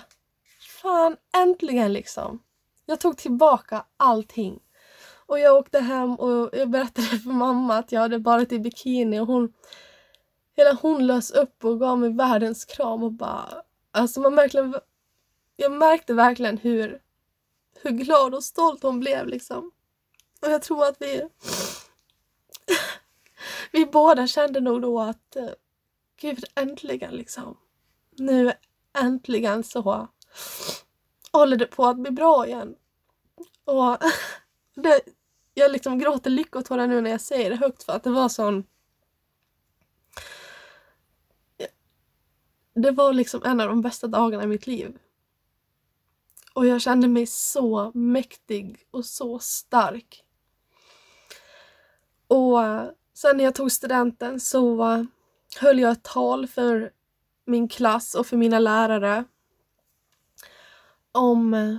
fan 0.82 1.18
äntligen 1.38 1.94
liksom. 1.94 2.44
Jag 2.86 3.00
tog 3.00 3.18
tillbaka 3.18 3.86
allting. 3.98 4.60
Och 5.28 5.40
jag 5.40 5.56
åkte 5.56 5.80
hem 5.80 6.16
och 6.16 6.50
jag 6.54 6.70
berättade 6.70 7.08
för 7.08 7.30
mamma 7.30 7.78
att 7.78 7.92
jag 7.92 8.02
hade 8.02 8.20
badat 8.20 8.52
i 8.52 8.60
bikini 8.60 9.20
och 9.20 9.28
hon, 9.28 9.54
hela 10.56 10.74
hon 10.74 11.08
lös 11.08 11.32
upp 11.32 11.66
och 11.66 11.80
gav 11.80 12.00
mig 12.00 12.14
världens 12.14 12.66
kram 12.66 13.04
och 13.04 13.12
bara, 13.12 13.62
alltså 13.92 14.20
man 14.20 14.36
verkligen 14.36 14.76
jag 15.60 15.72
märkte 15.72 16.14
verkligen 16.14 16.58
hur, 16.58 17.02
hur 17.82 17.92
glad 17.92 18.36
och 18.36 18.44
stolt 18.44 18.84
hon 18.84 19.00
blev 19.00 19.28
liksom. 19.28 19.72
Och 20.42 20.52
jag 20.52 20.62
tror 20.62 20.86
att 20.86 21.02
vi 21.02 21.30
vi 23.72 23.86
båda 23.86 24.28
kände 24.28 24.60
nog 24.60 24.82
då 24.82 25.00
att 25.00 25.36
eh, 25.36 25.50
gud 26.22 26.46
äntligen 26.56 27.14
liksom. 27.14 27.58
Nu 28.12 28.54
äntligen 28.94 29.64
så 29.64 30.08
håller 31.32 31.58
det 31.58 31.66
på 31.66 31.86
att 31.86 31.98
bli 31.98 32.12
bra 32.12 32.48
igen. 32.48 32.76
Och 33.66 33.98
det, 34.76 35.02
jag 35.58 35.72
liksom 35.72 36.00
gråter 36.00 36.30
lyckotårar 36.30 36.88
nu 36.88 37.02
när 37.02 37.12
jag 37.12 37.22
säger 37.22 37.50
det 37.50 37.56
högt 37.56 37.84
för 37.84 37.94
att 37.94 38.04
det 38.04 38.10
var 38.10 38.30
sån 38.30 38.64
Det 42.74 42.92
var 42.92 43.14
liksom 43.14 43.44
en 43.44 43.62
av 43.62 43.68
de 43.68 43.82
bästa 43.82 44.08
dagarna 44.08 44.44
i 44.44 44.48
mitt 44.48 44.68
liv. 44.68 44.98
Och 46.54 46.66
jag 46.66 46.82
kände 46.82 47.08
mig 47.08 47.26
så 47.26 47.92
mäktig 47.94 48.86
och 48.92 49.06
så 49.06 49.40
stark. 49.40 50.24
Och 52.28 52.64
eh, 52.64 52.90
sen 53.14 53.38
när 53.38 53.44
jag 53.44 53.56
tog 53.56 53.72
studenten 53.72 54.40
så 54.40 54.92
eh, 54.92 55.04
höll 55.60 55.80
jag 55.80 55.92
ett 55.92 56.04
tal 56.04 56.48
för 56.48 56.92
min 57.46 57.68
klass 57.68 58.16
och 58.16 58.28
för 58.28 58.38
mina 58.38 58.60
lärare 58.60 59.24
om 61.12 61.54
eh, 61.54 61.78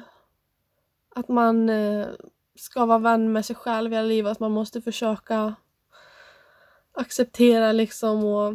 att 1.14 1.29
man 1.29 1.70
ska 2.59 2.87
vara 2.87 2.99
vän 2.99 3.33
med 3.33 3.45
sig 3.45 3.57
själv 3.57 3.93
i 3.93 3.97
hela 3.97 4.09
livet, 4.09 4.33
att 4.33 4.41
man 4.41 4.53
måste 4.53 4.83
försöka 4.83 5.55
acceptera 6.93 7.73
liksom 7.73 8.25
och 8.25 8.55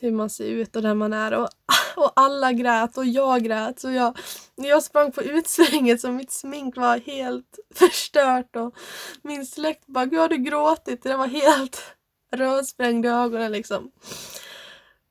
hur 0.00 0.12
man 0.12 0.30
ser 0.30 0.46
ut 0.46 0.76
och 0.76 0.82
den 0.82 0.98
man 0.98 1.12
är 1.12 1.34
och, 1.34 1.48
och 1.96 2.12
alla 2.16 2.52
grät 2.52 2.96
och 2.96 3.06
jag 3.06 3.44
grät 3.44 3.80
så 3.80 3.90
jag, 3.90 4.18
jag 4.54 4.82
sprang 4.82 5.12
på 5.12 5.22
utsvänget 5.22 6.00
så 6.00 6.12
mitt 6.12 6.32
smink 6.32 6.76
var 6.76 6.98
helt 6.98 7.58
förstört 7.74 8.56
och 8.56 8.74
min 9.22 9.46
släkt 9.46 9.86
bara 9.86 10.06
“Gud 10.06 10.18
har 10.18 10.28
du 10.28 10.36
gråtit?” 10.36 11.02
Det 11.02 11.16
var 11.16 11.26
helt 11.26 11.82
rödsprängd 12.32 13.06
i 13.06 13.08
ögonen 13.08 13.52
liksom. 13.52 13.90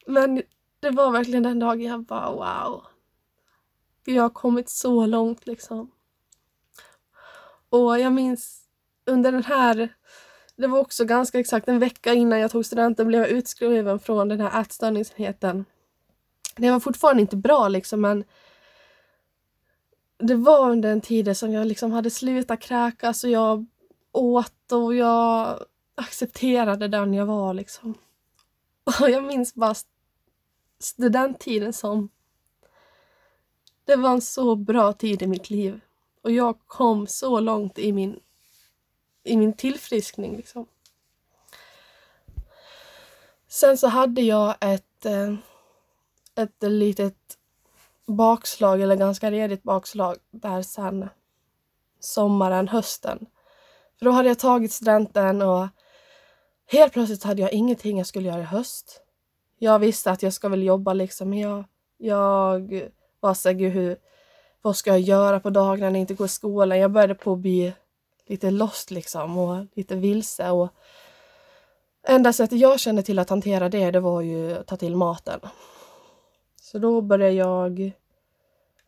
Men 0.08 0.42
det 0.80 0.90
var 0.90 1.12
verkligen 1.12 1.44
den 1.44 1.60
dagen 1.60 1.82
jag 1.82 2.04
bara 2.04 2.32
wow. 2.32 2.84
Vi 4.06 4.18
har 4.18 4.30
kommit 4.30 4.70
så 4.70 5.06
långt 5.06 5.48
liksom. 5.48 5.92
Och 7.74 8.00
jag 8.00 8.14
minns 8.14 8.62
under 9.06 9.32
den 9.32 9.44
här, 9.44 9.90
det 10.56 10.68
var 10.68 10.80
också 10.80 11.06
ganska 11.06 11.40
exakt 11.40 11.68
en 11.68 11.80
vecka 11.80 12.14
innan 12.14 12.40
jag 12.40 12.52
tog 12.52 12.66
studenten 12.66 13.08
blev 13.08 13.22
jag 13.22 13.30
utskriven 13.30 14.00
från 14.00 14.28
den 14.28 14.42
här 14.42 14.62
ätstörningsenheten. 14.62 15.66
Det 16.56 16.72
var 16.72 16.80
fortfarande 16.80 17.22
inte 17.22 17.36
bra 17.36 17.68
liksom 17.68 18.02
men 18.02 18.24
det 20.18 20.36
var 20.36 20.70
under 20.70 20.92
en 20.92 21.02
tid 21.02 21.38
som 21.38 21.52
jag 21.52 21.68
liksom 21.68 21.92
hade 21.92 22.10
slutat 22.10 22.60
kräkas 22.60 23.24
och 23.24 23.30
jag 23.30 23.66
åt 24.12 24.72
och 24.72 24.96
jag 24.96 25.60
accepterade 25.96 26.88
den 26.88 27.14
jag 27.14 27.26
var 27.26 27.54
liksom. 27.54 27.94
Och 29.02 29.10
jag 29.10 29.24
minns 29.24 29.56
bara 29.56 29.76
studenttiden 30.80 31.74
som 31.74 32.10
det 33.86 33.96
var 33.96 34.12
en 34.12 34.22
så 34.22 34.56
bra 34.56 34.94
tid 34.94 35.22
i 35.22 35.28
mitt 35.28 35.50
liv. 35.50 35.82
Och 36.24 36.32
jag 36.32 36.60
kom 36.68 37.08
så 37.08 37.40
långt 37.40 37.80
i 37.80 37.92
min, 37.92 38.20
i 39.24 39.38
min 39.38 39.54
tillfriskning. 39.54 40.38
Liksom. 40.38 40.66
Sen 43.48 43.78
så 43.78 43.88
hade 43.88 44.22
jag 44.22 44.56
ett, 44.62 45.06
eh, 45.06 45.34
ett 46.36 46.64
litet 46.64 47.38
bakslag, 48.06 48.82
eller 48.82 48.96
ganska 48.96 49.32
redigt 49.32 49.64
bakslag, 49.64 50.18
där 50.32 50.62
sen 50.62 51.10
sommaren, 52.00 52.68
hösten. 52.68 53.26
För 54.00 54.06
då 54.06 54.12
hade 54.12 54.28
jag 54.28 54.40
tagit 54.40 54.72
studenten 54.72 55.42
och 55.42 55.68
helt 56.66 56.94
plötsligt 56.94 57.24
hade 57.24 57.42
jag 57.42 57.54
ingenting 57.54 57.98
jag 57.98 58.08
skulle 58.08 58.30
göra 58.30 58.42
i 58.42 58.44
höst. 58.44 59.02
Jag 59.58 59.80
visste 59.80 60.12
att 60.12 60.24
jag 60.24 60.34
ska 60.34 60.50
väl 60.50 60.64
jobba 60.64 60.94
liksom. 60.94 61.34
Jag, 61.34 61.66
jag 61.98 62.90
var 63.20 63.34
såhär, 63.34 63.54
gud 63.54 63.74
hur, 63.74 63.98
vad 64.64 64.76
ska 64.76 64.90
jag 64.90 65.00
göra 65.00 65.40
på 65.40 65.50
dagarna 65.50 65.90
när 65.90 66.00
jag 66.00 66.04
inte 66.04 66.14
går 66.14 66.26
i 66.26 66.30
skolan? 66.30 66.80
Jag 66.80 66.92
började 66.92 67.16
på 67.16 67.34
att 67.34 67.40
bli 67.40 67.74
lite 68.26 68.52
lost 68.52 68.92
liksom 68.92 69.38
och 69.38 69.66
lite 69.74 69.96
vilse 69.96 70.50
och 70.50 70.70
enda 72.08 72.34
sättet 72.34 72.60
jag 72.60 72.80
kände 72.80 73.04
till 73.04 73.20
att 73.20 73.30
hantera 73.30 73.70
det, 73.70 73.92
det 73.92 74.00
var 74.00 74.22
ju 74.22 74.58
att 74.58 74.68
ta 74.68 74.78
till 74.78 74.96
maten. 74.96 75.40
Så 76.62 76.80
då 76.80 77.02
började 77.02 77.34
jag 77.34 77.92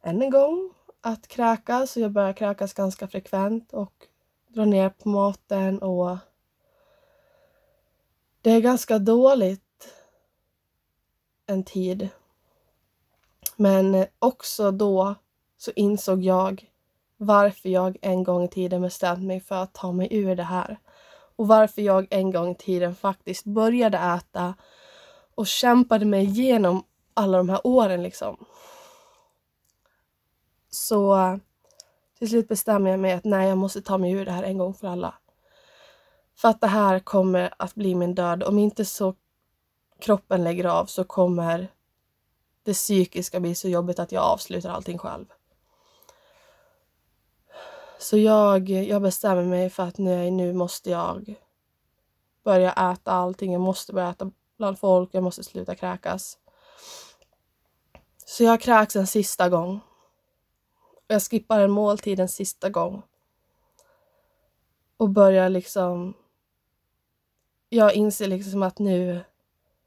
än 0.02 0.22
en 0.22 0.30
gång 0.30 0.74
att 1.02 1.28
kräkas 1.28 1.96
och 1.96 2.02
jag 2.02 2.12
började 2.12 2.34
kräkas 2.34 2.74
ganska 2.74 3.08
frekvent 3.08 3.74
och 3.74 4.08
dra 4.48 4.66
ner 4.66 4.90
på 4.90 5.10
maten 5.10 5.80
och 5.80 6.18
det 8.42 8.52
är 8.52 8.60
ganska 8.60 9.00
dåligt 9.00 9.94
en 11.46 11.64
tid. 11.64 12.10
Men 13.56 14.06
också 14.20 14.72
då 14.72 15.16
så 15.66 15.72
insåg 15.76 16.24
jag 16.24 16.70
varför 17.18 17.70
jag 17.70 17.98
en 18.02 18.24
gång 18.24 18.44
i 18.44 18.48
tiden 18.48 18.82
bestämt 18.82 19.24
mig 19.24 19.40
för 19.40 19.56
att 19.56 19.74
ta 19.74 19.92
mig 19.92 20.08
ur 20.12 20.36
det 20.36 20.44
här. 20.44 20.80
Och 21.36 21.48
varför 21.48 21.82
jag 21.82 22.08
en 22.10 22.32
gång 22.32 22.52
i 22.52 22.56
tiden 22.56 22.96
faktiskt 22.96 23.46
började 23.46 23.98
äta 23.98 24.54
och 25.36 25.48
kämpade 25.48 26.06
mig 26.06 26.24
igenom 26.24 26.84
alla 27.14 27.38
de 27.38 27.50
här 27.50 27.68
åren 27.68 28.04
liksom. 28.04 28.46
Så 30.70 31.40
till 32.20 32.30
slut 32.30 32.48
bestämmer 32.48 32.92
jag 32.92 33.00
mig 33.00 33.12
att 33.12 33.24
nej, 33.24 33.50
jag 33.50 33.58
måste 33.58 33.82
ta 33.82 33.98
mig 33.98 34.12
ur 34.12 34.26
det 34.26 34.32
här 34.32 34.44
en 34.44 34.58
gång 34.58 34.74
för 34.74 34.88
alla. 34.88 35.14
För 36.38 36.50
att 36.50 36.62
det 36.62 36.68
här 36.68 37.00
kommer 37.00 37.54
att 37.60 37.76
bli 37.76 37.96
min 37.96 38.16
död. 38.16 38.44
Om 38.44 38.60
inte 38.60 38.86
så 38.86 39.16
kroppen 40.00 40.44
lägger 40.44 40.66
av 40.66 40.86
så 40.86 41.04
kommer 41.04 41.68
det 42.64 42.74
psykiska 42.74 43.40
bli 43.40 43.56
så 43.56 43.70
jobbigt 43.70 44.00
att 44.00 44.12
jag 44.12 44.24
avslutar 44.24 44.70
allting 44.70 44.98
själv. 44.98 45.26
Så 48.06 48.18
jag, 48.18 48.70
jag 48.70 49.02
bestämmer 49.02 49.44
mig 49.44 49.70
för 49.70 49.84
att 49.84 49.98
nej, 49.98 50.32
nu 50.32 50.54
måste 50.54 50.90
jag 50.90 51.36
börja 52.44 52.72
äta 52.72 53.12
allting. 53.12 53.52
Jag 53.52 53.62
måste 53.62 53.94
börja 53.94 54.10
äta 54.10 54.32
bland 54.58 54.80
folk. 54.80 55.10
Jag 55.12 55.24
måste 55.24 55.44
sluta 55.44 55.76
kräkas. 55.76 56.38
Så 58.26 58.44
jag 58.44 58.62
kräks 58.62 58.96
en 58.96 59.08
sista 59.08 59.50
gång. 59.50 59.80
Jag 61.08 61.22
skippar 61.22 61.60
en 61.60 61.72
måltid 61.72 62.20
en 62.20 62.30
sista 62.30 62.70
gång. 62.70 63.02
Och 64.98 65.10
börjar 65.10 65.50
liksom... 65.50 66.14
Jag 67.70 67.94
inser 67.94 68.28
liksom 68.28 68.64
att 68.64 68.80
nu, 68.80 69.24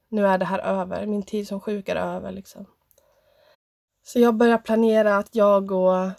nu 0.09 0.27
är 0.27 0.39
det 0.39 0.45
här 0.45 0.59
över. 0.59 1.07
Min 1.07 1.23
tid 1.23 1.49
som 1.49 1.61
sjuk 1.61 1.89
är 1.89 1.97
över 1.97 2.33
liksom. 2.33 2.67
Så 4.03 4.19
jag 4.19 4.35
börjar 4.35 4.59
planera 4.59 5.17
att 5.17 5.35
jag 5.35 5.73
och 5.73 6.11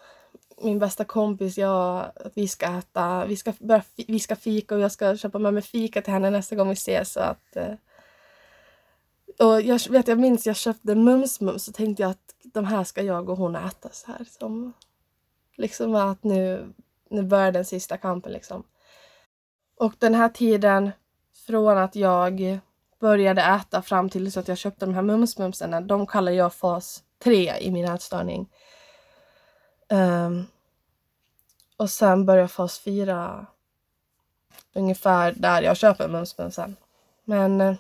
min 0.62 0.80
bästa 0.80 1.06
kompis, 1.06 1.58
jag, 1.58 2.12
att 2.16 2.32
vi 2.38 2.48
ska 2.48 2.66
äta, 2.66 3.26
vi 3.26 3.36
ska, 3.36 3.54
börja, 3.60 3.84
vi 3.96 4.20
ska 4.20 4.36
fika 4.36 4.76
och 4.76 4.82
jag 4.82 4.92
ska 4.92 5.18
köpa 5.18 5.40
med 5.40 5.54
mig 5.54 5.64
fika 5.64 6.02
till 6.02 6.14
henne 6.14 6.30
nästa 6.30 6.56
gång 6.56 6.68
vi 6.68 6.74
ses. 6.74 7.12
Så 7.12 7.20
att, 7.20 7.56
eh, 7.56 7.74
och 9.40 9.62
jag 9.62 9.90
vet, 9.90 10.08
jag 10.08 10.20
minns 10.20 10.48
jag 10.48 10.56
köpte 10.56 10.96
mums-mums 10.96 11.58
så 11.58 11.72
tänkte 11.72 12.04
jag 12.04 12.12
att 12.12 12.36
de 12.44 12.66
här 12.66 12.84
ska 12.84 13.02
jag 13.02 13.30
och 13.30 13.38
hon 13.38 13.56
äta 13.56 13.90
så 13.92 14.12
här. 14.12 14.26
Som, 14.40 14.74
liksom 15.58 15.96
att 15.96 16.24
nu, 16.24 16.74
nu 17.10 17.24
börjar 17.24 17.52
den 17.52 17.66
sista 17.66 17.98
kampen 17.98 18.32
liksom. 18.32 18.64
Och 19.78 19.94
den 19.98 20.16
här 20.16 20.30
tiden 20.30 20.92
från 21.48 21.78
att 21.78 21.96
jag 21.96 22.60
började 23.00 23.42
äta 23.42 23.82
fram 23.82 24.10
till 24.10 24.32
så 24.32 24.40
att 24.40 24.48
jag 24.48 24.58
köpte 24.58 24.86
de 24.86 24.96
här 24.96 25.02
mums-mumsen, 25.02 25.88
de 25.88 26.08
kallar 26.08 26.32
jag 26.32 26.54
fas 26.54 27.04
3 27.24 27.58
i 27.60 27.72
min 27.72 27.86
ätstörning. 27.86 28.50
Um, 29.90 30.48
och 31.78 31.90
sen 31.90 32.26
börjar 32.26 32.48
fas 32.48 32.80
4 32.80 33.46
ungefär 34.74 35.32
där 35.32 35.62
jag 35.62 35.78
köper 35.78 36.08
mumsmumsen. 36.08 36.76
Men 37.24 37.62
uh, 37.62 37.76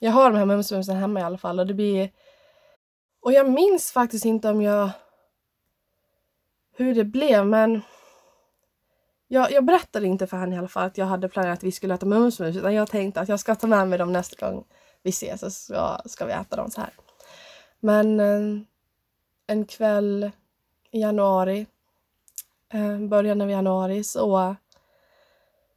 jag 0.00 0.12
har 0.12 0.30
de 0.30 0.36
här 0.36 0.46
mumsmumsen 0.46 0.96
hemma 0.96 1.20
i 1.20 1.22
alla 1.22 1.38
fall 1.38 1.60
och 1.60 1.66
det 1.66 1.74
blir... 1.74 2.10
Och 3.20 3.32
jag 3.32 3.50
minns 3.50 3.92
faktiskt 3.92 4.24
inte 4.24 4.48
om 4.48 4.62
jag... 4.62 4.90
hur 6.76 6.94
det 6.94 7.04
blev 7.04 7.46
men 7.46 7.82
jag, 9.28 9.52
jag 9.52 9.64
berättade 9.64 10.06
inte 10.06 10.26
för 10.26 10.36
henne 10.36 10.54
i 10.54 10.58
alla 10.58 10.68
fall 10.68 10.86
att 10.86 10.98
jag 10.98 11.06
hade 11.06 11.28
planerat 11.28 11.58
att 11.58 11.64
vi 11.64 11.72
skulle 11.72 11.94
äta 11.94 12.06
mumsmus 12.06 12.56
utan 12.56 12.74
jag 12.74 12.90
tänkte 12.90 13.20
att 13.20 13.28
jag 13.28 13.40
ska 13.40 13.54
ta 13.54 13.66
med 13.66 13.88
mig 13.88 13.98
dem 13.98 14.12
nästa 14.12 14.50
gång 14.50 14.64
vi 15.02 15.10
ses 15.10 15.42
och 15.42 15.52
så 15.52 16.00
ska 16.04 16.24
vi 16.24 16.32
äta 16.32 16.56
dem 16.56 16.70
så 16.70 16.80
här. 16.80 16.90
Men 17.80 18.20
eh, 18.20 18.62
en 19.46 19.64
kväll 19.64 20.30
i 20.90 21.00
januari, 21.00 21.66
eh, 22.72 22.98
början 22.98 23.40
av 23.40 23.50
januari, 23.50 24.04
så 24.04 24.56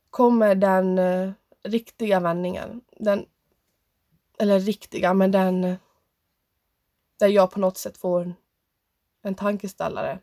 kommer 0.10 0.56
den 0.56 1.00
eh, 1.00 1.32
riktiga 1.64 2.20
vändningen. 2.20 2.82
Den, 2.98 3.26
eller 4.40 4.60
riktiga, 4.60 5.14
men 5.14 5.32
den 5.32 5.76
där 7.20 7.28
jag 7.28 7.52
på 7.52 7.60
något 7.60 7.78
sätt 7.78 7.98
får 7.98 8.34
en 9.22 9.36
tankeställare. 9.36 10.20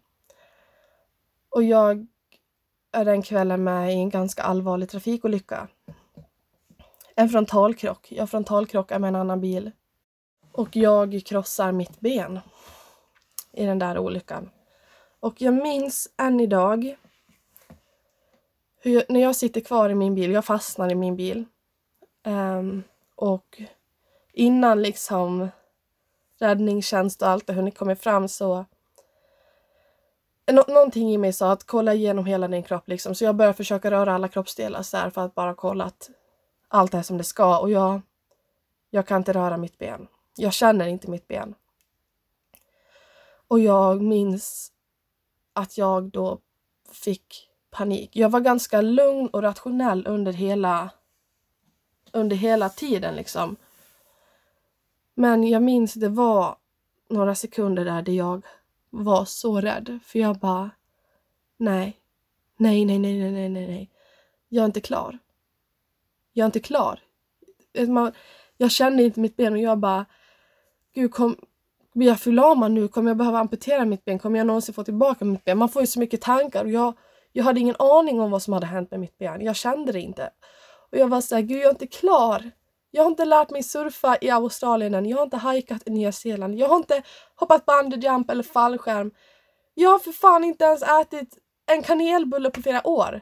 Och 1.51 1.63
jag 1.63 2.07
är 2.93 3.05
den 3.05 3.23
kvällen 3.23 3.65
med 3.65 3.93
i 3.93 3.95
en 3.95 4.11
ganska 4.11 4.43
allvarlig 4.43 4.89
trafikolycka. 4.89 5.69
En 7.15 7.29
frontalkrock. 7.29 8.13
Jag 8.13 8.31
frontalkrockar 8.31 8.99
med 8.99 9.09
en 9.09 9.15
annan 9.15 9.41
bil. 9.41 9.71
Och 10.53 10.77
jag 10.77 11.23
krossar 11.27 11.73
mitt 11.73 12.01
ben 12.01 12.41
i 13.53 13.67
den 13.67 13.79
där 13.79 13.99
olyckan. 13.99 14.51
Och 15.21 15.43
jag 15.43 15.55
minns 15.55 16.09
än 16.17 16.41
idag 16.41 16.97
hur 18.81 18.93
jag, 18.95 19.05
när 19.09 19.21
jag 19.21 19.37
sitter 19.37 19.61
kvar 19.61 19.91
i 19.91 19.95
min 19.95 20.15
bil, 20.15 20.33
jag 20.33 20.45
fastnar 20.45 20.93
i 20.93 20.95
min 20.95 21.17
bil. 21.17 21.45
Um, 22.27 22.83
och 23.15 23.63
innan 24.33 24.83
liksom 24.83 25.49
räddningstjänst 26.39 27.23
och 27.23 27.29
allt 27.29 27.49
har 27.49 27.55
hunnit 27.55 27.79
komma 27.79 27.97
fram 27.97 28.29
så 28.29 28.65
Nå 30.51 30.65
någonting 30.69 31.13
i 31.15 31.19
mig 31.19 31.33
sa 31.33 31.53
att 31.53 31.65
kolla 31.65 31.95
igenom 31.95 32.27
hela 32.27 32.49
din 32.49 32.63
kropp 32.63 32.89
liksom. 32.89 33.15
Så 33.15 33.25
jag 33.25 33.37
började 33.37 33.57
försöka 33.57 33.91
röra 33.91 34.15
alla 34.15 34.29
kroppsdelar 34.29 34.83
så 34.83 34.97
här 34.97 35.11
för 35.11 35.25
att 35.25 35.35
bara 35.35 35.55
kolla 35.55 35.85
att 35.85 36.11
allt 36.69 36.95
är 36.95 37.03
som 37.03 37.19
det 37.19 37.25
ska 37.25 37.59
och 37.59 37.71
jag, 37.71 38.01
jag 38.91 39.07
kan 39.07 39.17
inte 39.17 39.33
röra 39.33 39.57
mitt 39.57 39.79
ben. 39.79 40.07
Jag 40.37 40.53
känner 40.53 40.87
inte 40.87 41.11
mitt 41.11 41.29
ben. 41.29 41.55
Och 43.49 43.61
jag 43.61 44.03
minns 44.03 44.73
att 45.59 45.79
jag 45.79 46.11
då 46.11 46.41
fick 46.93 47.51
panik. 47.71 48.17
Jag 48.17 48.29
var 48.31 48.41
ganska 48.41 48.81
lugn 48.81 49.29
och 49.29 49.43
rationell 49.43 50.07
under 50.07 50.33
hela, 50.33 50.91
under 52.13 52.37
hela 52.37 52.69
tiden 52.69 53.17
liksom. 53.17 53.57
Men 55.15 55.49
jag 55.49 55.63
minns 55.63 55.95
det 55.95 56.09
var 56.09 56.57
några 57.09 57.35
sekunder 57.35 57.85
där, 57.85 58.03
där 58.03 58.13
jag 58.13 58.47
var 58.91 59.25
så 59.25 59.61
rädd. 59.61 59.99
För 60.05 60.19
jag 60.19 60.39
bara, 60.39 60.71
nej, 61.57 61.97
nej, 62.57 62.85
nej, 62.85 62.99
nej, 62.99 63.19
nej, 63.19 63.49
nej, 63.49 63.67
nej. 63.67 63.91
Jag 64.49 64.63
är 64.63 64.67
inte 64.67 64.81
klar. 64.81 65.19
Jag 66.33 66.45
är 66.45 66.47
inte 66.47 66.61
klar. 66.61 67.01
Jag 68.57 68.71
kände 68.71 69.03
inte 69.03 69.21
mitt 69.21 69.37
ben 69.37 69.53
och 69.53 69.59
jag 69.59 69.79
bara, 69.79 70.07
gud, 70.95 71.13
kom, 71.13 71.37
blir 71.95 72.09
jag 72.09 72.21
förlamad 72.21 72.73
nu? 72.73 72.89
Kommer 72.89 73.11
jag 73.11 73.17
behöva 73.17 73.39
amputera 73.39 73.85
mitt 73.85 74.05
ben? 74.05 74.19
Kommer 74.19 74.39
jag 74.39 74.47
någonsin 74.47 74.75
få 74.75 74.85
tillbaka 74.85 75.25
mitt 75.25 75.45
ben? 75.45 75.59
Man 75.59 75.69
får 75.69 75.83
ju 75.83 75.87
så 75.87 76.01
mycket 76.01 76.21
tankar 76.21 76.65
och 76.65 76.71
jag, 76.71 76.95
jag 77.33 77.45
hade 77.45 77.61
ingen 77.61 77.77
aning 77.79 78.21
om 78.21 78.31
vad 78.31 78.43
som 78.43 78.53
hade 78.53 78.67
hänt 78.67 78.91
med 78.91 79.01
mitt 79.01 79.19
ben. 79.19 79.41
Jag 79.41 79.57
kände 79.57 79.93
det 79.93 80.01
inte. 80.01 80.31
Och 80.93 80.99
jag 80.99 81.09
var 81.09 81.21
såhär, 81.21 81.43
gud 81.43 81.59
jag 81.59 81.67
är 81.67 81.71
inte 81.71 81.87
klar. 81.87 82.51
Jag 82.91 83.03
har 83.03 83.11
inte 83.11 83.25
lärt 83.25 83.51
mig 83.51 83.63
surfa 83.63 84.17
i 84.21 84.31
Australien 84.31 84.95
än. 84.95 85.07
Jag 85.07 85.17
har 85.17 85.25
inte 85.25 85.37
hajkat 85.37 85.83
i 85.87 85.91
Nya 85.91 86.13
Zeeland. 86.13 86.55
Jag 86.55 86.69
har 86.69 86.77
inte 86.77 87.03
hoppat 87.35 87.67
bungyjump 87.67 88.31
eller 88.31 88.43
fallskärm. 88.43 89.11
Jag 89.75 89.91
har 89.91 89.99
för 89.99 90.13
fan 90.13 90.45
inte 90.45 90.65
ens 90.65 90.83
ätit 90.83 91.39
en 91.67 91.83
kanelbulle 91.83 92.51
på 92.51 92.63
flera 92.63 92.87
år. 92.87 93.21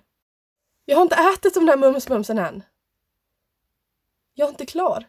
Jag 0.85 0.97
har 0.97 1.03
inte 1.03 1.17
ätit 1.35 1.55
de 1.55 1.67
där 1.67 1.77
mumsmumsen 1.77 2.39
än. 2.39 2.63
Jag 4.35 4.47
är 4.47 4.51
inte 4.51 4.67
klar. 4.67 5.07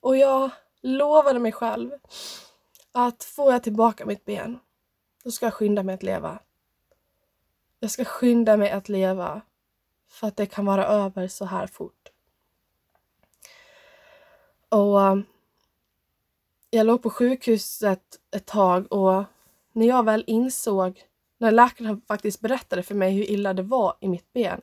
Och 0.00 0.16
jag 0.16 0.50
lovade 0.82 1.38
mig 1.38 1.52
själv 1.52 1.90
att 2.92 3.24
får 3.24 3.52
jag 3.52 3.62
tillbaka 3.62 4.06
mitt 4.06 4.24
ben, 4.24 4.58
då 5.24 5.30
ska 5.30 5.46
jag 5.46 5.54
skynda 5.54 5.82
mig 5.82 5.94
att 5.94 6.02
leva. 6.02 6.38
Jag 7.80 7.90
ska 7.90 8.04
skynda 8.04 8.56
mig 8.56 8.70
att 8.70 8.88
leva 8.88 9.40
för 10.08 10.26
att 10.26 10.36
det 10.36 10.46
kan 10.46 10.64
vara 10.64 10.86
över 10.86 11.28
så 11.28 11.44
här 11.44 11.66
fort. 11.66 12.08
Och 14.68 14.98
um, 14.98 15.24
jag 16.70 16.86
låg 16.86 17.02
på 17.02 17.10
sjukhuset 17.10 18.20
ett 18.30 18.46
tag 18.46 18.92
och 18.92 19.24
när 19.72 19.86
jag 19.86 20.04
väl 20.04 20.24
insåg, 20.26 21.02
när 21.38 21.50
läkaren 21.50 22.00
faktiskt 22.08 22.40
berättade 22.40 22.82
för 22.82 22.94
mig 22.94 23.12
hur 23.12 23.30
illa 23.30 23.54
det 23.54 23.62
var 23.62 23.96
i 24.00 24.08
mitt 24.08 24.32
ben 24.32 24.60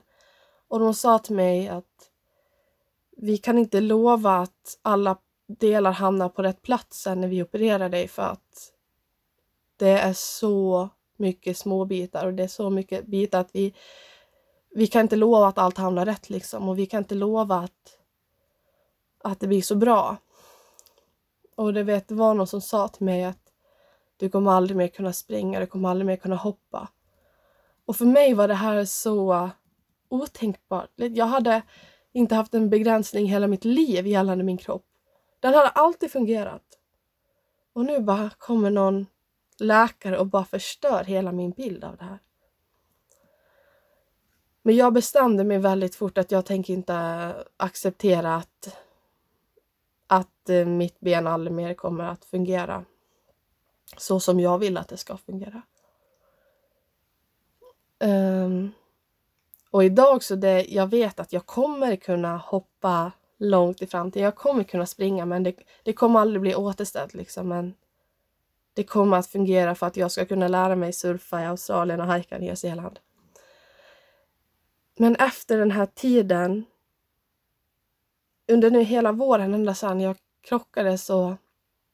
och 0.67 0.79
de 0.79 0.93
sa 0.93 1.19
till 1.19 1.35
mig 1.35 1.67
att 1.67 2.11
vi 3.17 3.37
kan 3.37 3.57
inte 3.57 3.81
lova 3.81 4.37
att 4.37 4.79
alla 4.81 5.17
delar 5.47 5.91
hamnar 5.91 6.29
på 6.29 6.43
rätt 6.43 6.61
plats 6.61 7.01
sen 7.01 7.21
när 7.21 7.27
vi 7.27 7.43
opererar 7.43 7.89
dig 7.89 8.07
för 8.07 8.23
att 8.23 8.73
det 9.77 9.89
är 9.89 10.13
så 10.13 10.89
mycket 11.17 11.57
små 11.57 11.85
bitar 11.85 12.25
och 12.25 12.33
det 12.33 12.43
är 12.43 12.47
så 12.47 12.69
mycket 12.69 13.05
bitar 13.05 13.39
att 13.39 13.49
vi, 13.55 13.73
vi 14.75 14.87
kan 14.87 15.01
inte 15.01 15.15
lova 15.15 15.47
att 15.47 15.57
allt 15.57 15.77
hamnar 15.77 16.05
rätt 16.05 16.29
liksom 16.29 16.69
och 16.69 16.79
vi 16.79 16.85
kan 16.85 16.97
inte 16.97 17.15
lova 17.15 17.55
att, 17.55 17.99
att 19.23 19.39
det 19.39 19.47
blir 19.47 19.61
så 19.61 19.75
bra. 19.75 20.17
Och 21.55 21.73
det, 21.73 21.83
vet, 21.83 22.07
det 22.07 22.15
var 22.15 22.33
någon 22.33 22.47
som 22.47 22.61
sa 22.61 22.87
till 22.87 23.05
mig 23.05 23.23
att 23.23 23.53
du 24.17 24.29
kommer 24.29 24.51
aldrig 24.51 24.77
mer 24.77 24.87
kunna 24.87 25.13
springa, 25.13 25.59
du 25.59 25.65
kommer 25.65 25.89
aldrig 25.89 26.05
mer 26.05 26.15
kunna 26.15 26.35
hoppa. 26.35 26.87
Och 27.85 27.95
för 27.95 28.05
mig 28.05 28.33
var 28.33 28.47
det 28.47 28.53
här 28.53 28.85
så 28.85 29.49
otänkbart. 30.09 30.89
Jag 30.95 31.25
hade 31.25 31.61
inte 32.13 32.35
haft 32.35 32.53
en 32.53 32.69
begränsning 32.69 33.25
hela 33.25 33.47
mitt 33.47 33.65
liv 33.65 34.07
gällande 34.07 34.43
min 34.43 34.57
kropp. 34.57 34.85
Den 35.47 35.53
hade 35.53 35.69
alltid 35.69 36.11
fungerat. 36.11 36.63
Och 37.73 37.85
nu 37.85 37.99
bara 37.99 38.29
kommer 38.29 38.69
någon 38.69 39.05
läkare 39.57 40.17
och 40.17 40.27
bara 40.27 40.45
förstör 40.45 41.03
hela 41.03 41.31
min 41.31 41.51
bild 41.51 41.83
av 41.83 41.97
det 41.97 42.03
här. 42.03 42.19
Men 44.61 44.75
jag 44.75 44.93
bestämde 44.93 45.43
mig 45.43 45.57
väldigt 45.57 45.95
fort 45.95 46.17
att 46.17 46.31
jag 46.31 46.45
tänker 46.45 46.73
inte 46.73 46.95
acceptera 47.57 48.35
att, 48.35 48.77
att 50.07 50.49
eh, 50.49 50.65
mitt 50.65 50.99
ben 50.99 51.27
aldrig 51.27 51.53
mer 51.53 51.73
kommer 51.73 52.03
att 52.03 52.25
fungera 52.25 52.85
så 53.97 54.19
som 54.19 54.39
jag 54.39 54.57
vill 54.57 54.77
att 54.77 54.87
det 54.87 54.97
ska 54.97 55.17
fungera. 55.17 55.61
Um, 57.99 58.71
och 59.71 59.83
idag 59.83 60.23
så 60.23 60.35
det, 60.35 60.65
jag 60.69 60.87
vet 60.87 61.19
att 61.19 61.33
jag 61.33 61.45
kommer 61.45 61.95
kunna 61.95 62.37
hoppa 62.37 63.11
långt 63.37 63.81
i 63.81 63.87
framtiden. 63.87 64.23
Jag 64.23 64.35
kommer 64.35 64.63
kunna 64.63 64.85
springa 64.85 65.25
men 65.25 65.43
det, 65.43 65.55
det 65.83 65.93
kommer 65.93 66.19
aldrig 66.19 66.41
bli 66.41 66.55
återställt 66.55 67.13
liksom. 67.13 67.47
Men 67.47 67.73
det 68.73 68.83
kommer 68.83 69.17
att 69.17 69.27
fungera 69.27 69.75
för 69.75 69.87
att 69.87 69.97
jag 69.97 70.11
ska 70.11 70.25
kunna 70.25 70.47
lära 70.47 70.75
mig 70.75 70.93
surfa 70.93 71.41
i 71.41 71.45
Australien 71.45 72.01
och 72.01 72.07
hajka 72.07 72.37
i 72.37 72.39
Nya 72.39 72.55
Zeeland. 72.55 72.99
Men 74.97 75.15
efter 75.15 75.57
den 75.57 75.71
här 75.71 75.85
tiden, 75.85 76.65
under 78.47 78.71
nu 78.71 78.83
hela 78.83 79.11
våren, 79.11 79.53
ända 79.53 79.73
sedan 79.73 80.01
jag 80.01 80.17
krockade 80.41 80.97
så 80.97 81.37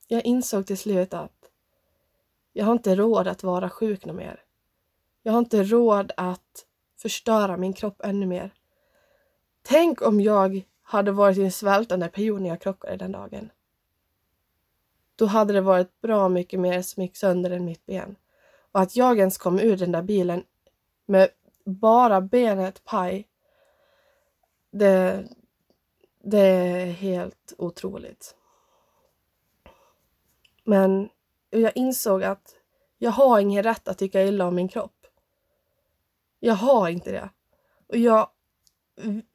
jag 0.08 0.26
insåg 0.26 0.68
till 0.68 0.78
slut 0.78 1.14
att 1.14 1.50
jag 2.54 2.66
har 2.66 2.74
inte 2.74 2.96
råd 2.96 3.28
att 3.28 3.44
vara 3.44 3.70
sjuk 3.70 4.06
något 4.06 4.16
mer. 4.16 4.44
Jag 5.24 5.34
har 5.34 5.40
inte 5.40 5.64
råd 5.64 6.12
att 6.18 6.66
förstöra 6.98 7.58
min 7.58 7.74
kropp 7.74 8.02
ännu 8.04 8.26
mer. 8.26 8.54
Tänk 9.62 10.02
om 10.02 10.22
jag 10.22 10.66
hade 10.94 11.12
varit 11.12 11.38
i 11.38 11.44
en 11.44 11.52
svältande 11.52 12.08
period 12.08 12.42
när 12.42 12.50
jag 12.50 12.62
krockade 12.62 12.98
den 12.98 13.12
dagen. 13.12 13.50
Då 15.16 15.26
hade 15.26 15.54
det 15.54 15.62
varit 15.62 16.02
bra 16.02 16.30
mycket 16.30 16.60
mer 16.60 16.82
som 16.82 17.04
gick 17.04 17.18
sönder 17.18 17.52
än 17.52 17.66
mitt 17.66 17.86
ben. 17.86 18.16
Och 18.72 18.82
att 18.82 18.96
jag 18.96 19.20
ens 19.20 19.38
kom 19.38 19.60
ur 19.60 19.78
den 19.78 19.92
där 19.92 20.02
bilen 20.02 20.44
med 21.06 21.30
bara 21.66 22.22
benet 22.22 22.84
paj. 22.84 23.28
Det, 24.72 25.28
det 26.24 26.40
är 26.40 26.86
helt 26.86 27.54
otroligt. 27.58 28.36
Men 30.64 31.10
jag 31.50 31.72
insåg 31.76 32.24
att 32.24 32.56
jag 32.98 33.12
har 33.12 33.40
ingen 33.40 33.64
rätt 33.64 33.88
att 33.88 33.98
tycka 33.98 34.24
illa 34.24 34.48
om 34.48 34.56
min 34.56 34.68
kropp. 34.68 35.08
Jag 36.40 36.56
har 36.56 36.90
inte 36.90 37.12
det. 37.12 37.30
Och 37.88 37.98
jag 37.98 38.30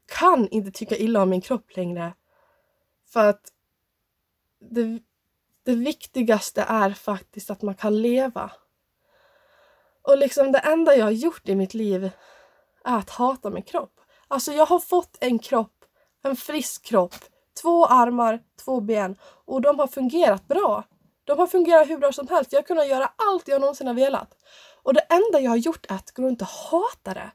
kan 0.08 0.48
inte 0.48 0.70
tycka 0.70 0.96
illa 0.96 1.22
om 1.22 1.30
min 1.30 1.40
kropp 1.40 1.76
längre. 1.76 2.12
För 3.12 3.28
att 3.28 3.52
det, 4.60 5.00
det 5.64 5.74
viktigaste 5.74 6.62
är 6.68 6.90
faktiskt 6.90 7.50
att 7.50 7.62
man 7.62 7.74
kan 7.74 8.02
leva. 8.02 8.52
Och 10.02 10.18
liksom 10.18 10.52
det 10.52 10.58
enda 10.58 10.96
jag 10.96 11.04
har 11.04 11.10
gjort 11.10 11.48
i 11.48 11.54
mitt 11.54 11.74
liv 11.74 12.10
är 12.84 12.98
att 12.98 13.10
hata 13.10 13.50
min 13.50 13.62
kropp. 13.62 14.00
Alltså 14.28 14.52
jag 14.52 14.66
har 14.66 14.78
fått 14.78 15.16
en 15.20 15.38
kropp, 15.38 15.84
en 16.22 16.36
frisk 16.36 16.84
kropp, 16.84 17.14
två 17.62 17.86
armar, 17.86 18.40
två 18.64 18.80
ben 18.80 19.16
och 19.22 19.60
de 19.60 19.78
har 19.78 19.86
fungerat 19.86 20.48
bra. 20.48 20.84
De 21.24 21.38
har 21.38 21.46
fungerat 21.46 21.88
hur 21.88 21.98
bra 21.98 22.12
som 22.12 22.28
helst. 22.28 22.52
Jag 22.52 22.58
har 22.58 22.66
kunnat 22.66 22.88
göra 22.88 23.12
allt 23.16 23.48
jag 23.48 23.60
någonsin 23.60 23.86
har 23.86 23.94
velat. 23.94 24.34
Och 24.82 24.94
det 24.94 25.00
enda 25.00 25.40
jag 25.40 25.50
har 25.50 25.56
gjort 25.56 25.86
är 25.88 25.94
att 25.94 26.10
gå 26.10 26.22
runt 26.22 26.42
och 26.42 26.48
hata 26.48 27.14
det. 27.14 27.30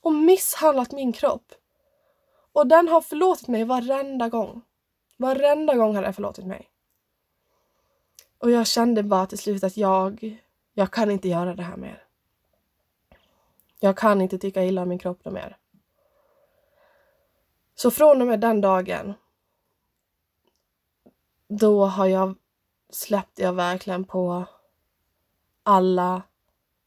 Och 0.00 0.12
misshandlat 0.12 0.92
min 0.92 1.12
kropp. 1.12 1.52
Och 2.52 2.66
den 2.66 2.88
har 2.88 3.00
förlåtit 3.00 3.48
mig 3.48 3.64
varenda 3.64 4.28
gång. 4.28 4.62
Varenda 5.16 5.74
gång 5.74 5.94
har 5.94 6.02
den 6.02 6.14
förlåtit 6.14 6.46
mig. 6.46 6.68
Och 8.38 8.50
jag 8.50 8.66
kände 8.66 9.02
bara 9.02 9.26
till 9.26 9.38
slut 9.38 9.64
att 9.64 9.76
jag, 9.76 10.38
jag 10.74 10.90
kan 10.90 11.10
inte 11.10 11.28
göra 11.28 11.54
det 11.54 11.62
här 11.62 11.76
mer. 11.76 12.04
Jag 13.80 13.96
kan 13.96 14.20
inte 14.20 14.38
tycka 14.38 14.64
illa 14.64 14.82
om 14.82 14.88
min 14.88 14.98
kropp 14.98 15.24
mer. 15.24 15.56
Så 17.74 17.90
från 17.90 18.20
och 18.22 18.28
med 18.28 18.40
den 18.40 18.60
dagen 18.60 19.14
då 21.48 21.84
har 21.84 22.06
jag 22.06 22.34
släppt 22.90 23.38
jag 23.38 23.52
verkligen 23.52 24.04
på 24.04 24.44
alla 25.62 26.22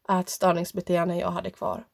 ätstörningsbeteenden 0.09 1.17
jag 1.17 1.31
hade 1.31 1.49
kvar. 1.49 1.85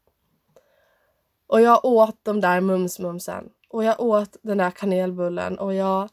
Och 1.48 1.62
jag 1.62 1.86
åt 1.86 2.18
de 2.24 2.42
där 2.42 2.62
mums-mumsen 2.62 3.50
och 3.72 3.84
jag 3.84 4.00
åt 4.00 4.38
den 4.42 4.58
där 4.58 4.72
kanelbullen 4.72 5.60
och 5.60 5.74
jag 5.74 6.10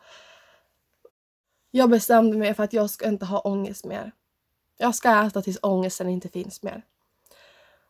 jag 1.70 1.90
bestämde 1.90 2.36
mig 2.36 2.54
för 2.54 2.64
att 2.64 2.72
jag 2.72 2.90
ska 2.90 3.08
inte 3.08 3.26
ha 3.26 3.40
ångest 3.40 3.84
mer. 3.84 4.12
Jag 4.76 4.94
ska 4.94 5.26
äta 5.26 5.42
tills 5.42 5.58
ångesten 5.62 6.08
inte 6.08 6.28
finns 6.28 6.62
mer. 6.62 6.82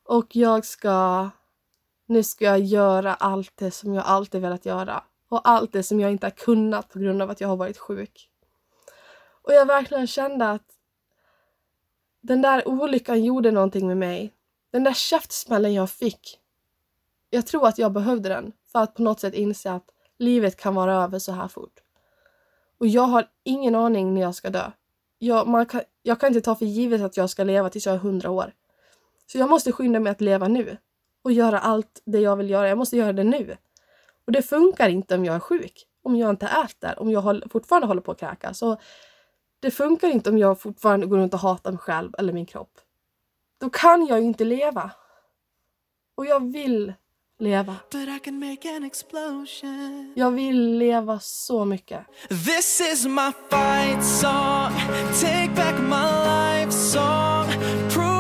Och 0.03 0.37
jag 0.37 0.65
ska... 0.65 1.31
Nu 2.07 2.23
ska 2.23 2.45
jag 2.45 2.61
göra 2.61 3.15
allt 3.15 3.53
det 3.55 3.71
som 3.71 3.95
jag 3.95 4.05
alltid 4.05 4.41
velat 4.41 4.67
göra. 4.67 5.05
Och 5.29 5.49
allt 5.49 5.73
det 5.73 5.83
som 5.83 6.01
jag 6.01 6.11
inte 6.11 6.27
har 6.27 6.31
kunnat 6.31 6.89
på 6.89 6.99
grund 6.99 7.23
av 7.23 7.31
att 7.31 7.41
jag 7.41 7.49
har 7.49 7.57
varit 7.57 7.79
sjuk. 7.79 8.31
Och 9.43 9.53
jag 9.53 9.67
verkligen 9.67 10.07
kände 10.07 10.51
att 10.51 10.73
den 12.21 12.43
där 12.43 12.69
olyckan 12.69 13.25
gjorde 13.25 13.51
någonting 13.51 13.87
med 13.87 13.97
mig. 13.97 14.33
Den 14.71 14.85
där 14.85 14.93
käftsmällen 14.93 15.75
jag 15.75 15.91
fick. 15.91 16.41
Jag 17.31 17.47
tror 17.47 17.69
att 17.69 17.79
jag 17.79 17.93
behövde 17.93 18.29
den 18.29 18.53
för 18.73 18.79
att 18.79 18.95
på 18.95 19.03
något 19.03 19.21
sätt 19.21 19.35
inse 19.35 19.73
att 19.73 19.91
livet 20.19 20.57
kan 20.57 20.75
vara 20.75 20.95
över 20.95 21.19
så 21.19 21.33
här 21.33 21.49
fort. 21.49 21.81
Och 22.79 22.87
jag 22.87 23.03
har 23.03 23.29
ingen 23.45 23.75
aning 23.75 24.15
när 24.15 24.21
jag 24.21 24.35
ska 24.35 24.51
dö. 24.51 24.71
Jag, 25.19 25.47
man 25.49 25.67
kan, 25.67 25.81
jag 26.03 26.21
kan 26.21 26.27
inte 26.27 26.41
ta 26.41 26.55
för 26.55 26.65
givet 26.65 27.03
att 27.03 27.17
jag 27.17 27.31
ska 27.31 27.45
leva 27.45 27.71
tills 27.71 27.87
jag 27.87 27.95
är 27.95 27.99
hundra 27.99 28.31
år. 28.31 28.53
Så 29.27 29.39
jag 29.39 29.51
måste 29.51 29.73
skynda 29.73 30.01
mig 30.01 30.11
att 30.11 30.21
leva 30.21 30.49
nu. 30.49 30.77
Och 31.23 31.33
göra 31.33 31.59
allt 31.59 32.03
det 32.05 32.21
jag 32.21 32.37
vill 32.37 32.51
göra. 32.51 32.69
Jag 32.69 32.79
måste 32.79 32.97
göra 32.97 33.13
det 33.13 33.25
nu. 33.25 33.57
Och 34.25 34.33
det 34.33 34.43
funkar 34.43 34.89
inte 34.89 35.15
om 35.15 35.25
jag 35.25 35.35
är 35.35 35.41
sjuk. 35.41 35.87
Om 36.03 36.17
jag 36.17 36.31
inte 36.31 36.47
äter. 36.47 36.99
Om 36.99 37.11
jag 37.11 37.21
håll, 37.21 37.45
fortfarande 37.51 37.87
håller 37.87 38.01
på 38.01 38.13
att 38.13 38.21
kräkas. 38.21 38.59
Så 38.59 38.77
det 39.61 39.71
funkar 39.71 40.09
inte 40.09 40.31
om 40.31 40.39
jag 40.39 40.61
fortfarande 40.61 41.07
går 41.07 41.19
runt 41.19 41.35
och 41.35 41.41
hatar 41.41 41.71
mig 41.71 41.79
själv 41.79 42.15
eller 42.19 42.33
min 42.33 42.47
kropp. 42.47 42.81
Då 43.59 43.71
kan 43.71 44.07
jag 44.07 44.21
ju 44.21 44.27
inte 44.27 44.45
leva. 44.45 44.91
Och 46.15 46.27
jag 46.27 46.53
vill 46.53 46.93
leva. 47.39 47.77
Jag 50.15 50.31
vill 50.31 50.79
leva 50.79 51.21
så 51.21 51.65
mycket. 51.65 52.01
This 52.29 52.81
is 52.93 53.07
my 53.07 53.33
fight 53.51 54.05
song 54.05 54.73
Take 55.21 55.55
back 55.55 55.79
my 55.81 56.05
life 56.05 56.73
song 56.73 57.47
Prove 57.91 58.18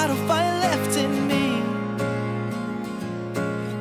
got 0.00 0.10
a 0.10 0.14
fire 0.14 0.58
left 0.60 0.96
in 0.96 1.28
me 1.28 1.60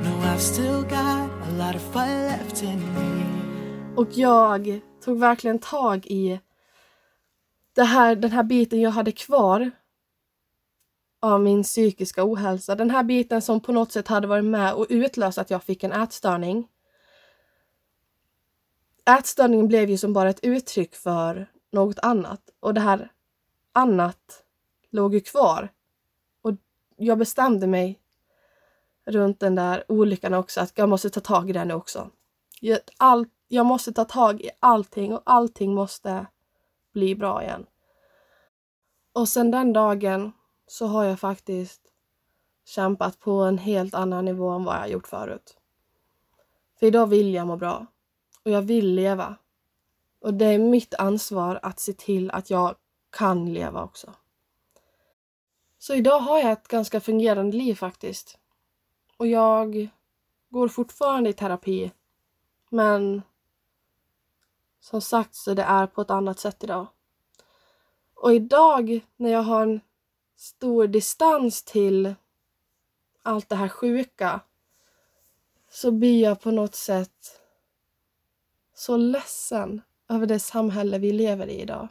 No, 0.04 0.20
I've 0.24 0.42
still 0.42 0.82
got 0.84 1.30
a 1.48 1.52
lot 1.58 1.76
of 1.76 1.82
fire 1.94 2.28
left 2.28 2.64
in 2.64 2.80
me 2.94 3.26
Och 3.96 4.08
jag 4.12 4.82
tog 5.04 5.20
verkligen 5.20 5.60
tag 5.60 6.06
i 6.06 6.40
det 7.74 7.84
här, 7.84 8.16
den 8.16 8.32
här 8.32 8.44
biten 8.44 8.82
jag 8.82 8.92
hade 8.92 9.12
kvar 9.12 9.72
av 11.22 11.42
min 11.42 11.64
psykiska 11.64 12.24
ohälsa. 12.26 12.76
Den 12.76 12.90
här 12.90 13.04
biten 13.04 13.42
som 13.42 13.60
på 13.60 13.72
något 13.72 13.92
sätt 13.92 14.08
hade 14.08 14.28
varit 14.28 14.46
med 14.46 14.74
och 14.74 14.86
utlöst 14.90 15.38
att 15.38 15.50
jag 15.50 15.64
fick 15.64 15.84
en 15.84 15.92
ätstörning. 15.92 16.68
Ätstörningen 19.20 19.68
blev 19.68 19.90
ju 19.90 19.98
som 19.98 20.14
bara 20.14 20.30
ett 20.30 20.44
uttryck 20.44 20.96
för 20.96 21.52
något 21.72 22.00
annat 22.00 22.42
och 22.60 22.74
det 22.74 22.82
här 22.82 23.12
annat 23.74 24.44
låg 24.92 25.14
ju 25.14 25.20
kvar. 25.20 25.70
Jag 27.02 27.18
bestämde 27.18 27.68
mig 27.68 28.00
runt 29.06 29.40
den 29.40 29.56
där 29.56 29.84
olyckan 29.88 30.34
också 30.34 30.62
att 30.62 30.78
jag 30.78 30.90
måste 30.90 31.10
ta 31.10 31.20
tag 31.20 31.50
i 31.50 31.54
den 31.54 31.72
också. 31.72 32.10
All, 32.98 33.26
jag 33.48 33.66
måste 33.66 33.94
ta 33.94 34.06
tag 34.06 34.42
i 34.42 34.50
allting 34.60 35.14
och 35.14 35.22
allting 35.26 35.74
måste 35.74 36.26
bli 36.94 37.16
bra 37.16 37.44
igen. 37.44 37.66
Och 39.14 39.30
sen 39.30 39.52
den 39.52 39.74
dagen 39.74 40.32
så 40.68 40.88
har 40.88 41.04
jag 41.04 41.20
faktiskt 41.20 41.82
kämpat 42.66 43.20
på 43.20 43.32
en 43.32 43.58
helt 43.58 43.94
annan 43.94 44.26
nivå 44.26 44.50
än 44.50 44.64
vad 44.64 44.76
jag 44.76 44.90
gjort 44.90 45.08
förut. 45.08 45.58
För 46.80 46.88
idag 46.88 47.08
vill 47.08 47.34
jag 47.34 47.48
må 47.48 47.56
bra 47.56 47.86
och 48.44 48.52
jag 48.52 48.62
vill 48.62 48.96
leva. 48.96 49.36
Och 50.22 50.34
det 50.34 50.46
är 50.46 50.60
mitt 50.60 50.94
ansvar 50.94 51.60
att 51.62 51.80
se 51.80 51.94
till 51.94 52.32
att 52.32 52.50
jag 52.50 52.76
kan 53.10 53.54
leva 53.54 53.84
också. 53.84 54.14
Så 55.82 55.94
idag 55.94 56.20
har 56.20 56.40
jag 56.40 56.52
ett 56.52 56.68
ganska 56.68 57.00
fungerande 57.00 57.58
liv 57.58 57.76
faktiskt. 57.76 58.38
Och 59.18 59.28
jag 59.28 59.90
går 60.50 60.68
fortfarande 60.68 61.30
i 61.30 61.34
terapi. 61.34 61.92
Men 62.70 63.22
som 64.80 65.02
sagt 65.02 65.36
så 65.36 65.54
det 65.54 65.64
är 65.64 65.88
på 65.88 66.02
ett 66.02 66.10
annat 66.10 66.40
sätt 66.40 66.64
idag. 66.64 66.88
Och 68.14 68.34
idag 68.34 69.00
när 69.16 69.30
jag 69.30 69.42
har 69.44 69.62
en 69.62 69.82
stor 70.36 70.88
distans 70.88 71.64
till 71.64 72.16
allt 73.24 73.50
det 73.50 73.56
här 73.56 73.70
sjuka 73.70 74.40
så 75.70 75.92
blir 75.92 76.24
jag 76.24 76.42
på 76.42 76.52
något 76.52 76.76
sätt 76.76 77.42
så 78.74 78.98
ledsen 78.98 79.82
över 80.10 80.26
det 80.26 80.40
samhälle 80.40 80.98
vi 80.98 81.12
lever 81.12 81.48
i 81.48 81.62
idag. 81.62 81.88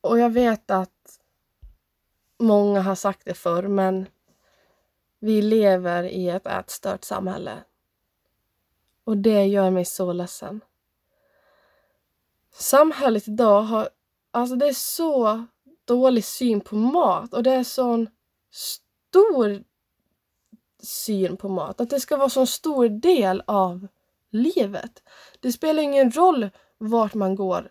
Och 0.00 0.18
jag 0.18 0.30
vet 0.30 0.70
att 0.70 1.20
många 2.38 2.80
har 2.80 2.94
sagt 2.94 3.24
det 3.24 3.34
förr, 3.34 3.62
men 3.62 4.06
vi 5.18 5.42
lever 5.42 6.04
i 6.04 6.28
ett 6.28 6.46
ätstört 6.46 7.04
samhälle. 7.04 7.64
Och 9.04 9.16
det 9.16 9.44
gör 9.44 9.70
mig 9.70 9.84
så 9.84 10.12
ledsen. 10.12 10.60
Samhället 12.52 13.28
idag 13.28 13.62
har, 13.62 13.88
alltså 14.30 14.56
det 14.56 14.68
är 14.68 14.72
så 14.72 15.44
dålig 15.84 16.24
syn 16.24 16.60
på 16.60 16.76
mat 16.76 17.34
och 17.34 17.42
det 17.42 17.52
är 17.52 17.64
sån 17.64 18.08
stor 18.50 19.64
syn 20.82 21.36
på 21.36 21.48
mat. 21.48 21.80
Att 21.80 21.90
det 21.90 22.00
ska 22.00 22.16
vara 22.16 22.28
så 22.28 22.46
stor 22.46 22.88
del 22.88 23.42
av 23.46 23.88
livet. 24.30 25.02
Det 25.40 25.52
spelar 25.52 25.82
ingen 25.82 26.10
roll 26.10 26.50
vart 26.78 27.14
man 27.14 27.34
går. 27.34 27.70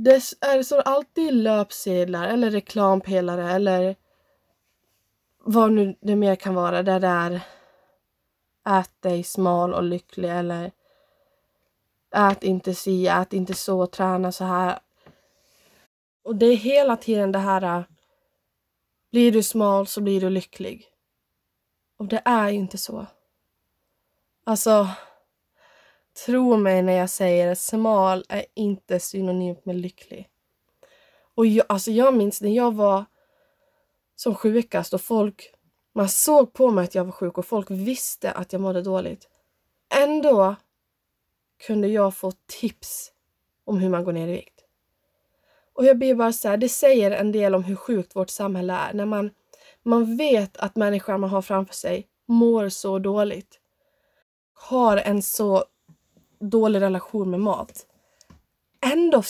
Det 0.00 0.14
är 0.40 0.62
så 0.62 0.80
alltid 0.80 1.34
löpsedlar 1.34 2.28
eller 2.28 2.50
reklampelare 2.50 3.52
eller 3.52 3.96
vad 5.38 5.72
nu 5.72 5.96
det 6.00 6.16
mer 6.16 6.36
kan 6.36 6.54
vara. 6.54 6.82
Där 6.82 7.00
det 7.00 7.06
är 7.06 7.40
ät 8.80 8.90
dig 9.00 9.22
smal 9.22 9.74
och 9.74 9.82
lycklig 9.82 10.30
eller 10.30 10.72
ät 12.14 12.44
inte 12.44 12.74
si, 12.74 13.06
ät 13.06 13.32
inte 13.32 13.54
så, 13.54 13.86
träna 13.86 14.32
så 14.32 14.44
här. 14.44 14.78
Och 16.22 16.36
det 16.36 16.46
är 16.46 16.56
hela 16.56 16.96
tiden 16.96 17.32
det 17.32 17.38
här 17.38 17.84
blir 19.10 19.32
du 19.32 19.42
smal 19.42 19.86
så 19.86 20.00
blir 20.00 20.20
du 20.20 20.30
lycklig. 20.30 20.86
Och 21.96 22.06
det 22.06 22.22
är 22.24 22.48
ju 22.48 22.54
inte 22.54 22.78
så. 22.78 23.06
Alltså, 24.44 24.88
tro 26.26 26.56
mig 26.56 26.82
när 26.82 26.92
jag 26.92 27.10
säger 27.10 27.52
att 27.52 27.58
smal 27.58 28.24
är 28.28 28.44
inte 28.54 29.00
synonymt 29.00 29.64
med 29.64 29.76
lycklig. 29.76 30.28
Och 31.34 31.46
jag, 31.46 31.66
alltså 31.68 31.90
jag 31.90 32.14
minns 32.14 32.42
när 32.42 32.50
jag 32.50 32.74
var 32.74 33.04
som 34.16 34.34
sjukast 34.34 34.94
och 34.94 35.00
folk, 35.00 35.54
man 35.92 36.08
såg 36.08 36.52
på 36.52 36.70
mig 36.70 36.84
att 36.84 36.94
jag 36.94 37.04
var 37.04 37.12
sjuk 37.12 37.38
och 37.38 37.46
folk 37.46 37.70
visste 37.70 38.32
att 38.32 38.52
jag 38.52 38.62
mådde 38.62 38.82
dåligt. 38.82 39.28
Ändå 39.94 40.56
kunde 41.66 41.88
jag 41.88 42.16
få 42.16 42.32
tips 42.46 43.12
om 43.64 43.78
hur 43.78 43.88
man 43.88 44.04
går 44.04 44.12
ner 44.12 44.28
i 44.28 44.32
vikt. 44.32 44.64
Och 45.72 45.84
jag 45.84 45.98
blir 45.98 46.14
bara 46.14 46.32
så 46.32 46.48
här, 46.48 46.56
det 46.56 46.68
säger 46.68 47.10
en 47.10 47.32
del 47.32 47.54
om 47.54 47.64
hur 47.64 47.76
sjukt 47.76 48.16
vårt 48.16 48.30
samhälle 48.30 48.72
är 48.72 48.94
när 48.94 49.06
man, 49.06 49.30
man 49.82 50.16
vet 50.16 50.56
att 50.56 50.76
människan 50.76 51.20
man 51.20 51.30
har 51.30 51.42
framför 51.42 51.74
sig 51.74 52.06
mår 52.26 52.68
så 52.68 52.98
dåligt. 52.98 53.60
Har 54.54 54.96
en 54.96 55.22
så 55.22 55.64
dålig 56.40 56.80
relation 56.80 57.30
med 57.30 57.40
mat. 57.40 57.86
Ändå 58.80 59.22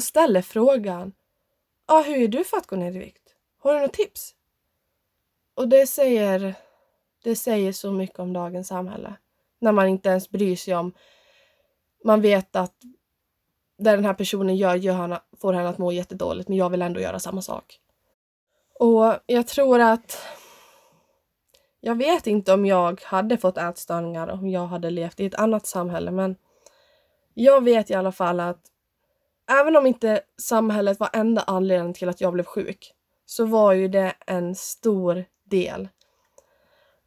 ställer 0.00 0.42
frågan, 0.42 1.12
ah, 1.86 2.02
hur 2.02 2.22
är 2.22 2.28
du 2.28 2.44
för 2.44 2.56
att 2.56 2.66
gå 2.66 2.76
ner 2.76 2.96
i 2.96 2.98
vikt? 2.98 3.34
Har 3.58 3.74
du 3.74 3.80
något 3.80 3.92
tips? 3.92 4.34
Och 5.54 5.68
det 5.68 5.86
säger, 5.86 6.54
det 7.24 7.36
säger 7.36 7.72
så 7.72 7.92
mycket 7.92 8.18
om 8.18 8.32
dagens 8.32 8.68
samhälle. 8.68 9.14
När 9.58 9.72
man 9.72 9.88
inte 9.88 10.08
ens 10.08 10.30
bryr 10.30 10.56
sig 10.56 10.74
om, 10.74 10.92
man 12.04 12.20
vet 12.20 12.56
att 12.56 12.74
det 13.78 13.90
den 13.90 14.04
här 14.04 14.14
personen 14.14 14.56
gör, 14.56 14.74
gör 14.74 14.94
henne, 14.94 15.20
får 15.40 15.52
henne 15.52 15.68
att 15.68 15.78
må 15.78 15.92
jättedåligt 15.92 16.48
men 16.48 16.58
jag 16.58 16.70
vill 16.70 16.82
ändå 16.82 17.00
göra 17.00 17.18
samma 17.18 17.42
sak. 17.42 17.80
Och 18.78 19.14
jag 19.26 19.46
tror 19.46 19.80
att 19.80 20.18
jag 21.80 21.94
vet 21.94 22.26
inte 22.26 22.52
om 22.52 22.66
jag 22.66 23.00
hade 23.04 23.38
fått 23.38 23.58
ätstörningar 23.58 24.28
om 24.28 24.48
jag 24.48 24.66
hade 24.66 24.90
levt 24.90 25.20
i 25.20 25.26
ett 25.26 25.34
annat 25.34 25.66
samhälle 25.66 26.10
men 26.10 26.36
Jag 27.34 27.64
vet 27.64 27.90
i 27.90 27.94
alla 27.94 28.12
fall 28.12 28.40
att 28.40 28.60
även 29.50 29.76
om 29.76 29.86
inte 29.86 30.20
samhället 30.36 31.00
var 31.00 31.10
enda 31.12 31.42
anledningen 31.46 31.94
till 31.94 32.08
att 32.08 32.20
jag 32.20 32.32
blev 32.32 32.44
sjuk 32.44 32.94
så 33.26 33.44
var 33.44 33.72
ju 33.72 33.88
det 33.88 34.14
en 34.26 34.54
stor 34.54 35.24
del. 35.44 35.88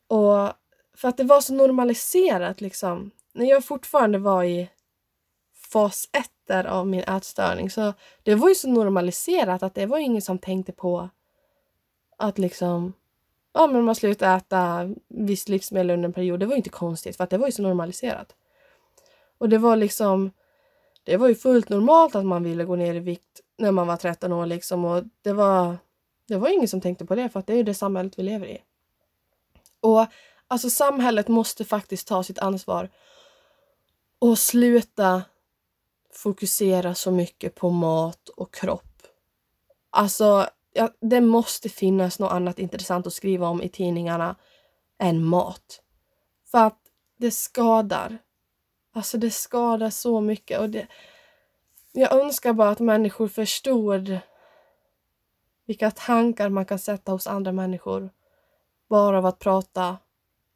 Och 0.07 0.49
för 0.97 1.07
att 1.07 1.17
det 1.17 1.23
var 1.23 1.41
så 1.41 1.53
normaliserat 1.53 2.61
liksom. 2.61 3.11
När 3.33 3.45
jag 3.45 3.65
fortfarande 3.65 4.17
var 4.17 4.43
i 4.43 4.69
fas 5.71 6.09
1 6.11 6.25
där 6.47 6.65
av 6.65 6.87
min 6.87 7.03
ätstörning 7.03 7.69
så 7.69 7.93
det 8.23 8.35
var 8.35 8.49
ju 8.49 8.55
så 8.55 8.69
normaliserat 8.69 9.63
att 9.63 9.75
det 9.75 9.85
var 9.85 9.97
ingen 9.97 10.21
som 10.21 10.39
tänkte 10.39 10.71
på 10.71 11.09
att 12.17 12.37
liksom 12.37 12.93
ja 13.53 13.67
men 13.67 13.83
man 13.83 13.95
slutade 13.95 14.35
äta 14.35 14.89
visst 15.07 15.49
livsmedel 15.49 15.89
under 15.89 16.09
en 16.09 16.13
period. 16.13 16.39
Det 16.39 16.45
var 16.45 16.53
ju 16.53 16.57
inte 16.57 16.69
konstigt 16.69 17.17
för 17.17 17.23
att 17.23 17.29
det 17.29 17.37
var 17.37 17.45
ju 17.45 17.51
så 17.51 17.61
normaliserat. 17.61 18.35
Och 19.37 19.49
det 19.49 19.57
var 19.57 19.75
liksom 19.75 20.31
det 21.03 21.17
var 21.17 21.27
ju 21.27 21.35
fullt 21.35 21.69
normalt 21.69 22.15
att 22.15 22.25
man 22.25 22.43
ville 22.43 22.65
gå 22.65 22.75
ner 22.75 22.95
i 22.95 22.99
vikt 22.99 23.41
när 23.57 23.71
man 23.71 23.87
var 23.87 23.97
13 23.97 24.33
år 24.33 24.45
liksom 24.45 24.85
och 24.85 25.03
det 25.21 25.33
var 25.33 25.77
det 26.27 26.37
var 26.37 26.49
ingen 26.49 26.67
som 26.67 26.81
tänkte 26.81 27.05
på 27.05 27.15
det 27.15 27.29
för 27.29 27.39
att 27.39 27.47
det 27.47 27.53
är 27.53 27.57
ju 27.57 27.63
det 27.63 27.73
samhället 27.73 28.19
vi 28.19 28.23
lever 28.23 28.47
i. 28.47 28.61
Och 29.79 30.05
alltså 30.47 30.69
samhället 30.69 31.27
måste 31.27 31.65
faktiskt 31.65 32.07
ta 32.07 32.23
sitt 32.23 32.39
ansvar 32.39 32.89
och 34.19 34.39
sluta 34.39 35.23
fokusera 36.13 36.95
så 36.95 37.11
mycket 37.11 37.55
på 37.55 37.69
mat 37.69 38.29
och 38.29 38.53
kropp. 38.53 38.93
Alltså, 39.89 40.49
ja, 40.73 40.89
det 40.99 41.21
måste 41.21 41.69
finnas 41.69 42.19
något 42.19 42.31
annat 42.31 42.59
intressant 42.59 43.07
att 43.07 43.13
skriva 43.13 43.47
om 43.47 43.61
i 43.61 43.69
tidningarna 43.69 44.35
än 44.99 45.23
mat. 45.23 45.81
För 46.51 46.65
att 46.65 46.79
det 47.17 47.31
skadar. 47.31 48.17
Alltså 48.93 49.17
det 49.17 49.31
skadar 49.31 49.89
så 49.89 50.21
mycket 50.21 50.59
och 50.59 50.69
det, 50.69 50.87
jag 51.91 52.13
önskar 52.13 52.53
bara 52.53 52.69
att 52.69 52.79
människor 52.79 53.27
förstod 53.27 54.17
vilka 55.65 55.91
tankar 55.91 56.49
man 56.49 56.65
kan 56.65 56.79
sätta 56.79 57.11
hos 57.11 57.27
andra 57.27 57.51
människor 57.51 58.09
bara 58.89 59.17
av 59.17 59.25
att 59.25 59.39
prata 59.39 59.97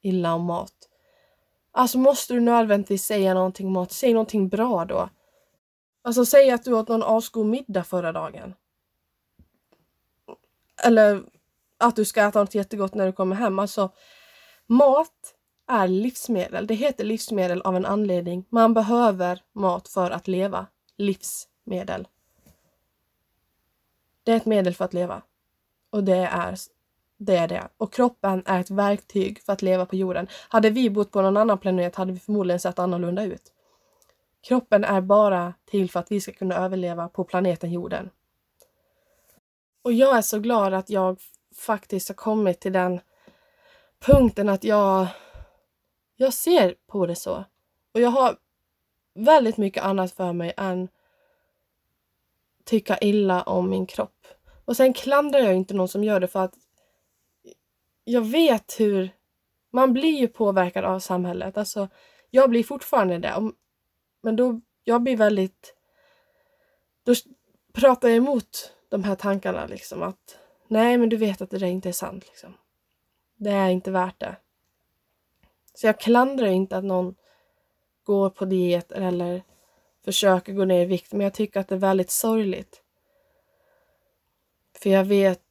illa 0.02 0.34
om 0.34 0.46
mat. 0.46 0.74
Alltså 1.72 1.98
måste 1.98 2.34
du 2.34 2.40
nödvändigtvis 2.40 3.06
säga 3.06 3.34
någonting 3.34 3.68
om 3.68 3.74
mat, 3.74 3.92
säg 3.92 4.14
någonting 4.14 4.50
bra 4.50 4.86
då. 4.86 5.10
Alltså 6.02 6.26
säg 6.26 6.52
att 6.52 6.64
du 6.64 6.74
åt 6.74 6.88
någon 6.88 7.04
asgod 7.04 7.46
middag 7.46 7.84
förra 7.84 8.12
dagen. 8.12 8.54
Eller 10.84 11.24
att 11.78 11.96
du 11.96 12.06
ska 12.06 12.22
äta 12.22 12.40
något 12.40 12.56
jättegott 12.56 12.96
när 12.96 13.06
du 13.06 13.12
kommer 13.12 13.36
hem. 13.36 13.60
Alltså 13.60 13.90
mat 14.68 15.36
är 15.68 15.88
livsmedel. 15.88 16.68
Det 16.68 16.74
heter 16.74 17.04
livsmedel 17.04 17.62
av 17.62 17.76
en 17.76 17.86
anledning. 17.86 18.46
Man 18.50 18.74
behöver 18.74 19.42
mat 19.54 19.88
för 19.88 20.12
att 20.12 20.28
leva. 20.28 20.68
Livsmedel. 20.98 22.08
Det 24.24 24.32
är 24.32 24.38
ett 24.38 24.46
medel 24.46 24.76
för 24.76 24.86
att 24.86 24.94
leva. 24.94 25.22
Och 25.90 26.04
det 26.04 26.18
är 26.18 26.58
det. 27.18 27.36
Är 27.38 27.48
det. 27.48 27.68
Och 27.78 27.94
kroppen 27.94 28.44
är 28.46 28.60
ett 28.60 28.70
verktyg 28.70 29.42
för 29.42 29.54
att 29.54 29.62
leva 29.62 29.86
på 29.86 29.96
jorden. 29.96 30.28
Hade 30.50 30.70
vi 30.70 30.90
bott 30.90 31.12
på 31.12 31.22
någon 31.22 31.38
annan 31.38 31.58
planet 31.58 31.96
hade 31.96 32.12
vi 32.12 32.20
förmodligen 32.20 32.60
sett 32.60 32.80
annorlunda 32.80 33.24
ut. 33.24 33.54
Kroppen 34.42 34.84
är 34.84 35.02
bara 35.02 35.54
till 35.66 35.92
för 35.92 36.00
att 36.00 36.12
vi 36.12 36.22
ska 36.22 36.32
kunna 36.32 36.56
överleva 36.56 37.10
på 37.10 37.24
planeten 37.24 37.72
jorden. 37.72 38.10
Och 39.88 39.94
jag 39.94 40.18
är 40.18 40.22
så 40.22 40.40
glad 40.40 40.74
att 40.74 40.90
jag 40.90 41.20
faktiskt 41.56 42.08
har 42.08 42.16
kommit 42.16 42.60
till 42.60 42.74
den 42.74 43.00
punkten 44.00 44.50
att 44.50 44.64
jag, 44.64 45.08
jag 46.16 46.34
ser 46.34 46.76
på 46.88 47.06
det 47.06 47.16
så. 47.16 47.46
Och 47.94 48.02
jag 48.02 48.10
har 48.10 48.38
väldigt 49.14 49.58
mycket 49.58 49.84
annat 49.84 50.12
för 50.12 50.34
mig 50.34 50.54
än 50.58 50.88
tycka 52.64 52.98
illa 52.98 53.44
om 53.44 53.70
min 53.70 53.86
kropp. 53.86 54.28
Och 54.66 54.78
sen 54.78 54.94
klandrar 54.94 55.40
jag 55.40 55.56
inte 55.56 55.74
någon 55.74 55.88
som 55.88 56.04
gör 56.04 56.20
det 56.20 56.28
för 56.28 56.44
att 56.44 56.56
jag 58.04 58.22
vet 58.22 58.80
hur 58.80 59.10
man 59.72 59.94
blir 59.94 60.20
ju 60.20 60.28
påverkad 60.28 60.86
av 60.86 61.00
samhället. 61.00 61.58
Alltså, 61.58 61.90
jag 62.30 62.50
blir 62.50 62.64
fortfarande 62.64 63.18
det. 63.18 63.52
Men 64.22 64.36
då, 64.36 64.62
jag 64.84 65.02
blir 65.02 65.18
väldigt... 65.18 65.76
Då 67.04 67.14
pratar 67.74 68.08
jag 68.08 68.18
emot 68.18 68.74
de 68.90 69.04
här 69.04 69.16
tankarna 69.16 69.66
liksom 69.66 70.04
att 70.04 70.38
nej, 70.68 70.98
men 70.98 71.10
du 71.10 71.18
vet 71.18 71.42
att 71.42 71.50
det 71.50 71.58
där 71.58 71.68
inte 71.68 71.90
är 71.90 71.94
sant. 71.94 72.28
Liksom. 72.28 72.54
Det 73.36 73.52
är 73.52 73.70
inte 73.70 73.92
värt 73.92 74.20
det. 74.20 74.36
Så 75.74 75.88
jag 75.88 76.00
klandrar 76.00 76.48
inte 76.48 76.78
att 76.78 76.84
någon 76.84 77.16
går 78.04 78.30
på 78.30 78.46
diet 78.46 78.92
eller 78.92 79.44
försöker 80.06 80.54
gå 80.54 80.66
ner 80.66 80.82
i 80.82 80.86
vikt, 80.86 81.12
men 81.12 81.22
jag 81.22 81.34
tycker 81.34 81.60
att 81.60 81.68
det 81.68 81.76
är 81.76 81.80
väldigt 81.80 82.12
sorgligt. 82.12 82.82
För 84.80 84.90
jag 84.90 85.06
vet 85.06 85.42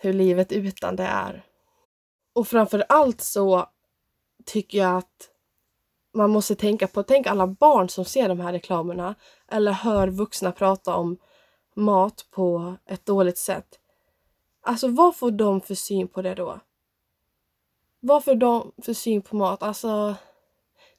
hur 0.00 0.12
livet 0.12 0.52
utan 0.52 0.96
det 0.96 1.04
är. 1.04 1.44
Och 2.32 2.48
framför 2.48 2.84
allt 2.88 3.20
så 3.20 3.68
tycker 4.44 4.78
jag 4.78 4.96
att 4.96 5.30
man 6.12 6.30
måste 6.30 6.54
tänka 6.54 6.86
på, 6.86 7.02
tänk 7.02 7.26
alla 7.26 7.46
barn 7.46 7.88
som 7.88 8.04
ser 8.04 8.28
de 8.28 8.40
här 8.40 8.52
reklamerna 8.52 9.14
eller 9.48 9.72
hör 9.72 10.08
vuxna 10.08 10.52
prata 10.52 10.94
om 10.94 11.18
mat 11.74 12.26
på 12.30 12.76
ett 12.86 13.06
dåligt 13.06 13.38
sätt. 13.38 13.78
Alltså 14.60 14.88
vad 14.88 15.16
får 15.16 15.30
de 15.30 15.60
för 15.60 15.74
syn 15.74 16.08
på 16.08 16.22
det 16.22 16.34
då? 16.34 16.60
Vad 18.00 18.24
får 18.24 18.34
de 18.34 18.72
för 18.82 18.92
syn 18.92 19.22
på 19.22 19.36
mat? 19.36 19.62
Alltså, 19.62 20.14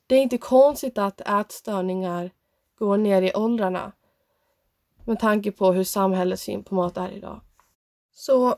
det 0.07 0.15
är 0.15 0.21
inte 0.21 0.38
konstigt 0.38 0.97
att 0.97 1.21
ätstörningar 1.21 2.32
går 2.78 2.97
ner 2.97 3.21
i 3.21 3.34
åldrarna 3.34 3.91
med 5.05 5.19
tanke 5.19 5.51
på 5.51 5.71
hur 5.71 5.84
samhällets 5.84 6.43
syn 6.43 6.63
på 6.63 6.76
mat 6.76 6.97
är 6.97 7.11
idag. 7.11 7.41
Så 8.13 8.55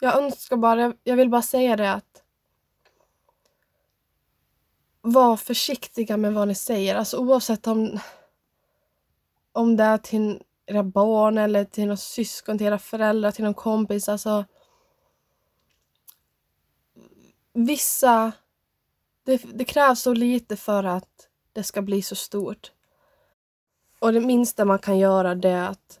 jag 0.00 0.16
önskar 0.16 0.56
bara, 0.56 0.94
jag 1.04 1.16
vill 1.16 1.30
bara 1.30 1.42
säga 1.42 1.76
det 1.76 1.92
att 1.92 2.22
var 5.00 5.36
försiktiga 5.36 6.16
med 6.16 6.34
vad 6.34 6.48
ni 6.48 6.54
säger, 6.54 6.94
alltså 6.94 7.18
oavsett 7.18 7.66
om, 7.66 7.98
om 9.52 9.76
det 9.76 9.84
är 9.84 9.98
till 9.98 10.42
era 10.66 10.82
barn 10.82 11.38
eller 11.38 11.64
till 11.64 11.84
några 11.84 11.96
syskon, 11.96 12.58
till 12.58 12.66
era 12.66 12.78
föräldrar, 12.78 13.30
till 13.30 13.44
någon 13.44 13.54
kompis. 13.54 14.08
Alltså, 14.08 14.44
vissa... 17.52 18.32
Det, 19.24 19.42
det 19.54 19.64
krävs 19.64 20.00
så 20.00 20.14
lite 20.14 20.56
för 20.56 20.84
att 20.84 21.28
det 21.52 21.62
ska 21.62 21.82
bli 21.82 22.02
så 22.02 22.14
stort. 22.14 22.72
Och 23.98 24.12
det 24.12 24.20
minsta 24.20 24.64
man 24.64 24.78
kan 24.78 24.98
göra 24.98 25.34
det 25.34 25.48
är 25.50 25.68
att, 25.68 26.00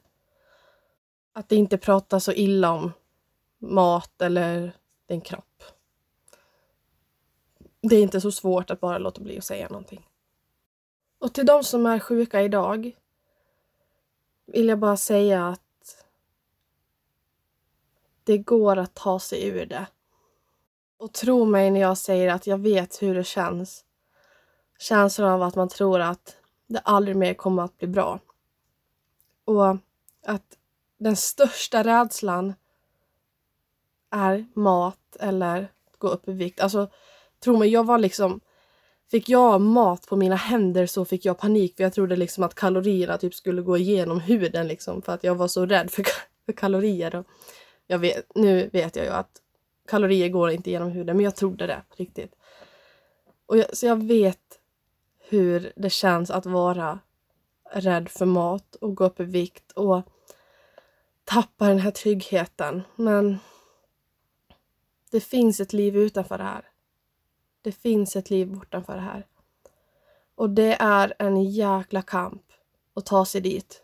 att 1.32 1.52
inte 1.52 1.78
prata 1.78 2.20
så 2.20 2.32
illa 2.32 2.70
om 2.70 2.92
mat 3.58 4.22
eller 4.22 4.76
din 5.06 5.20
kropp. 5.20 5.62
Det 7.80 7.96
är 7.96 8.02
inte 8.02 8.20
så 8.20 8.32
svårt 8.32 8.70
att 8.70 8.80
bara 8.80 8.98
låta 8.98 9.20
bli 9.20 9.38
att 9.38 9.44
säga 9.44 9.68
någonting. 9.68 10.06
Och 11.18 11.32
till 11.32 11.46
de 11.46 11.64
som 11.64 11.86
är 11.86 11.98
sjuka 11.98 12.42
idag 12.42 12.92
vill 14.46 14.68
jag 14.68 14.78
bara 14.78 14.96
säga 14.96 15.48
att 15.48 15.60
det 18.24 18.38
går 18.38 18.76
att 18.76 18.94
ta 18.94 19.18
sig 19.20 19.46
ur 19.46 19.66
det. 19.66 19.86
Och 20.96 21.12
tro 21.12 21.44
mig 21.44 21.70
när 21.70 21.80
jag 21.80 21.98
säger 21.98 22.32
att 22.32 22.46
jag 22.46 22.58
vet 22.58 23.02
hur 23.02 23.14
det 23.14 23.24
känns. 23.24 23.84
Känslan 24.78 25.30
av 25.30 25.42
att 25.42 25.54
man 25.54 25.68
tror 25.68 26.00
att 26.00 26.36
det 26.66 26.78
aldrig 26.78 27.16
mer 27.16 27.34
kommer 27.34 27.62
att 27.62 27.78
bli 27.78 27.88
bra. 27.88 28.20
Och 29.44 29.76
att 30.26 30.58
den 30.98 31.16
största 31.16 31.84
rädslan 31.84 32.54
är 34.10 34.46
mat 34.54 35.16
eller 35.20 35.72
gå 35.98 36.08
upp 36.08 36.28
i 36.28 36.32
vikt. 36.32 36.60
Alltså, 36.60 36.90
tro 37.40 37.56
mig, 37.56 37.68
jag 37.68 37.84
var 37.84 37.98
liksom 37.98 38.40
Fick 39.14 39.28
jag 39.28 39.60
mat 39.60 40.06
på 40.06 40.16
mina 40.16 40.36
händer 40.36 40.86
så 40.86 41.04
fick 41.04 41.24
jag 41.24 41.38
panik 41.38 41.76
för 41.76 41.82
jag 41.82 41.92
trodde 41.92 42.16
liksom 42.16 42.44
att 42.44 42.54
kalorierna 42.54 43.18
typ 43.18 43.34
skulle 43.34 43.62
gå 43.62 43.76
igenom 43.76 44.20
huden 44.20 44.68
liksom 44.68 45.02
för 45.02 45.12
att 45.12 45.24
jag 45.24 45.34
var 45.34 45.48
så 45.48 45.66
rädd 45.66 45.90
för, 45.90 46.04
för 46.46 46.52
kalorier. 46.52 47.14
Och 47.14 47.26
jag 47.86 47.98
vet, 47.98 48.34
nu 48.34 48.70
vet 48.72 48.96
jag 48.96 49.04
ju 49.04 49.10
att 49.10 49.30
kalorier 49.88 50.28
går 50.28 50.50
inte 50.50 50.70
genom 50.70 50.90
huden 50.90 51.16
men 51.16 51.24
jag 51.24 51.36
trodde 51.36 51.66
det 51.66 51.82
på 51.88 51.94
riktigt. 51.96 52.34
Och 53.46 53.58
jag, 53.58 53.76
så 53.76 53.86
jag 53.86 54.04
vet 54.04 54.60
hur 55.28 55.72
det 55.76 55.90
känns 55.90 56.30
att 56.30 56.46
vara 56.46 56.98
rädd 57.72 58.08
för 58.08 58.26
mat 58.26 58.74
och 58.74 58.94
gå 58.94 59.04
upp 59.04 59.20
i 59.20 59.24
vikt 59.24 59.72
och 59.72 60.02
tappa 61.24 61.68
den 61.68 61.78
här 61.78 61.90
tryggheten. 61.90 62.82
Men 62.96 63.38
det 65.10 65.20
finns 65.20 65.60
ett 65.60 65.72
liv 65.72 65.96
utanför 65.96 66.38
det 66.38 66.44
här. 66.44 66.73
Det 67.64 67.72
finns 67.72 68.16
ett 68.16 68.30
liv 68.30 68.52
bortanför 68.52 68.94
det 68.94 69.00
här. 69.00 69.26
Och 70.34 70.50
det 70.50 70.76
är 70.80 71.14
en 71.18 71.44
jäkla 71.44 72.02
kamp 72.02 72.42
att 72.94 73.06
ta 73.06 73.24
sig 73.24 73.40
dit. 73.40 73.82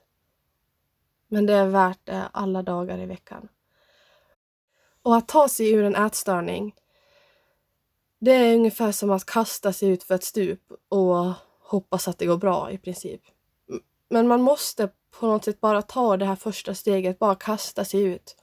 Men 1.28 1.46
det 1.46 1.54
är 1.54 1.66
värt 1.66 1.98
det 2.04 2.28
alla 2.32 2.62
dagar 2.62 2.98
i 2.98 3.06
veckan. 3.06 3.48
Och 5.02 5.16
att 5.16 5.28
ta 5.28 5.48
sig 5.48 5.70
ur 5.72 5.84
en 5.84 5.96
ätstörning, 5.96 6.74
det 8.18 8.30
är 8.30 8.54
ungefär 8.54 8.92
som 8.92 9.10
att 9.10 9.24
kasta 9.24 9.72
sig 9.72 9.88
ut 9.88 10.02
för 10.02 10.14
ett 10.14 10.24
stup 10.24 10.72
och 10.88 11.32
hoppas 11.60 12.08
att 12.08 12.18
det 12.18 12.26
går 12.26 12.36
bra 12.36 12.70
i 12.70 12.78
princip. 12.78 13.22
Men 14.08 14.28
man 14.28 14.42
måste 14.42 14.90
på 15.10 15.26
något 15.26 15.44
sätt 15.44 15.60
bara 15.60 15.82
ta 15.82 16.16
det 16.16 16.24
här 16.24 16.36
första 16.36 16.74
steget, 16.74 17.18
bara 17.18 17.34
kasta 17.34 17.84
sig 17.84 18.02
ut. 18.02 18.36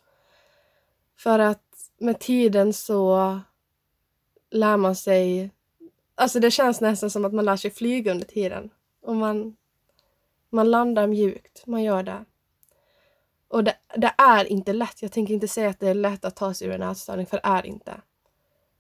För 1.17 1.39
att 1.39 1.63
med 1.97 2.19
tiden 2.19 2.73
så 2.73 3.39
lär 4.49 4.77
man 4.77 4.95
sig... 4.95 5.51
Alltså 6.15 6.39
det 6.39 6.51
känns 6.51 6.81
nästan 6.81 7.09
som 7.09 7.25
att 7.25 7.33
man 7.33 7.45
lär 7.45 7.55
sig 7.55 7.71
flyga 7.71 8.11
under 8.11 8.25
tiden. 8.25 8.69
Och 9.01 9.15
man, 9.15 9.55
man 10.49 10.71
landar 10.71 11.07
mjukt, 11.07 11.67
man 11.67 11.83
gör 11.83 12.03
det. 12.03 12.25
Och 13.47 13.63
det, 13.63 13.75
det, 13.95 14.13
är 14.17 14.45
inte 14.45 14.73
lätt. 14.73 15.01
Jag 15.01 15.11
tänker 15.11 15.33
inte 15.33 15.47
säga 15.47 15.69
att 15.69 15.79
det 15.79 15.89
är 15.89 15.93
lätt 15.93 16.25
att 16.25 16.35
ta 16.35 16.53
sig 16.53 16.67
ur 16.67 16.73
en 16.73 16.81
ätstörning, 16.81 17.25
för 17.25 17.37
det 17.37 17.47
är 17.47 17.65
inte. 17.65 18.01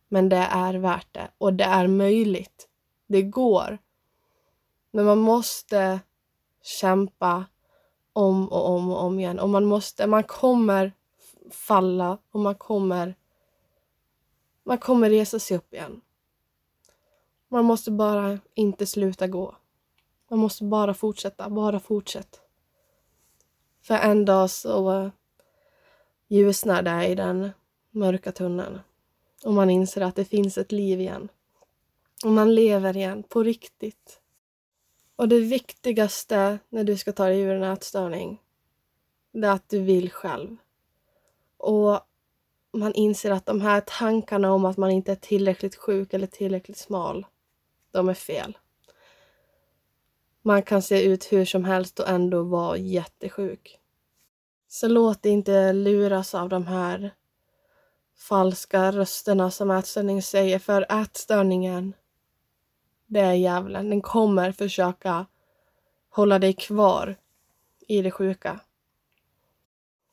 Men 0.07 0.29
det 0.29 0.47
är 0.51 0.73
värt 0.73 1.07
det. 1.11 1.27
Och 1.37 1.53
det 1.53 1.63
är 1.63 1.87
möjligt. 1.87 2.67
Det 3.07 3.21
går. 3.21 3.77
Men 4.91 5.05
man 5.05 5.17
måste 5.17 5.99
kämpa 6.63 7.45
om 8.13 8.47
och 8.47 8.69
om 8.69 8.91
och 8.91 9.03
om 9.03 9.19
igen. 9.19 9.39
Och 9.39 9.49
man 9.49 9.65
måste, 9.65 10.07
man 10.07 10.23
kommer 10.23 10.91
falla 11.51 12.17
och 12.31 12.39
man 12.39 12.55
kommer 12.55 13.15
man 14.67 14.77
kommer 14.77 15.09
resa 15.09 15.39
sig 15.39 15.57
upp 15.57 15.73
igen. 15.73 16.01
Man 17.47 17.65
måste 17.65 17.91
bara 17.91 18.39
inte 18.53 18.85
sluta 18.85 19.27
gå. 19.27 19.55
Man 20.29 20.39
måste 20.39 20.63
bara 20.63 20.93
fortsätta, 20.93 21.49
bara 21.49 21.79
fortsätta. 21.79 22.37
För 23.81 23.95
en 23.95 24.25
dag 24.25 24.49
så 24.49 24.91
eh, 24.91 25.09
ljusnar 26.27 26.81
det 26.81 27.07
i 27.07 27.15
den 27.15 27.49
mörka 27.91 28.31
tunneln. 28.31 28.79
Och 29.43 29.53
man 29.53 29.69
inser 29.69 30.01
att 30.01 30.15
det 30.15 30.25
finns 30.25 30.57
ett 30.57 30.71
liv 30.71 31.01
igen. 31.01 31.29
Och 32.25 32.31
man 32.31 32.55
lever 32.55 32.97
igen, 32.97 33.23
på 33.23 33.43
riktigt. 33.43 34.21
Och 35.15 35.27
det 35.27 35.39
viktigaste 35.39 36.59
när 36.69 36.83
du 36.83 36.97
ska 36.97 37.11
ta 37.11 37.25
dig 37.25 37.39
ur 37.39 37.55
en 37.55 37.63
ätstörning, 37.63 38.41
det 39.31 39.47
är 39.47 39.51
att 39.51 39.69
du 39.69 39.79
vill 39.79 40.11
själv. 40.11 40.57
Och 41.57 42.06
man 42.77 42.93
inser 42.93 43.31
att 43.31 43.45
de 43.45 43.61
här 43.61 43.81
tankarna 43.81 44.53
om 44.53 44.65
att 44.65 44.77
man 44.77 44.91
inte 44.91 45.11
är 45.11 45.15
tillräckligt 45.15 45.75
sjuk 45.75 46.13
eller 46.13 46.27
tillräckligt 46.27 46.77
smal, 46.77 47.25
de 47.91 48.09
är 48.09 48.13
fel. 48.13 48.57
Man 50.41 50.61
kan 50.61 50.81
se 50.81 51.03
ut 51.03 51.31
hur 51.31 51.45
som 51.45 51.65
helst 51.65 51.99
och 51.99 52.09
ändå 52.09 52.43
vara 52.43 52.77
jättesjuk. 52.77 53.79
Så 54.67 54.87
låt 54.87 55.23
dig 55.23 55.31
inte 55.31 55.73
luras 55.73 56.35
av 56.35 56.49
de 56.49 56.67
här 56.67 57.11
falska 58.17 58.91
rösterna 58.91 59.51
som 59.51 59.71
ätstörningen 59.71 60.23
säger, 60.23 60.59
för 60.59 61.01
ätstörningen, 61.01 61.93
det 63.05 63.19
är 63.19 63.33
djävulen. 63.33 63.89
Den 63.89 64.01
kommer 64.01 64.51
försöka 64.51 65.25
hålla 66.09 66.39
dig 66.39 66.53
kvar 66.53 67.15
i 67.87 68.01
det 68.01 68.11
sjuka. 68.11 68.59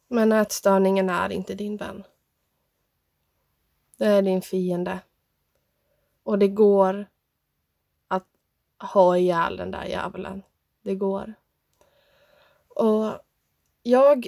Men 0.09 0.33
ätstörningen 0.33 1.11
är 1.11 1.33
inte 1.33 1.55
din 1.55 1.77
vän. 1.77 2.05
Det 3.97 4.07
är 4.07 4.23
din 4.23 4.43
fiende. 4.43 4.99
Och 6.23 6.39
det 6.39 6.49
går 6.49 7.07
att 8.09 8.27
ha 8.93 9.17
ihjäl 9.17 9.57
den 9.57 9.71
där 9.71 9.85
djävulen. 9.85 10.43
Det 10.83 10.95
går. 10.95 11.35
Och 12.69 13.19
jag 13.83 14.27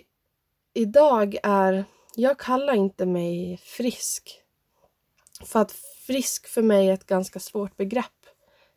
idag 0.74 1.36
är... 1.42 1.84
Jag 2.14 2.38
kallar 2.38 2.74
inte 2.74 3.06
mig 3.06 3.56
frisk. 3.56 4.42
För 5.44 5.60
att 5.60 5.72
frisk 6.06 6.46
för 6.46 6.62
mig 6.62 6.88
är 6.88 6.92
ett 6.92 7.06
ganska 7.06 7.40
svårt 7.40 7.76
begrepp. 7.76 8.26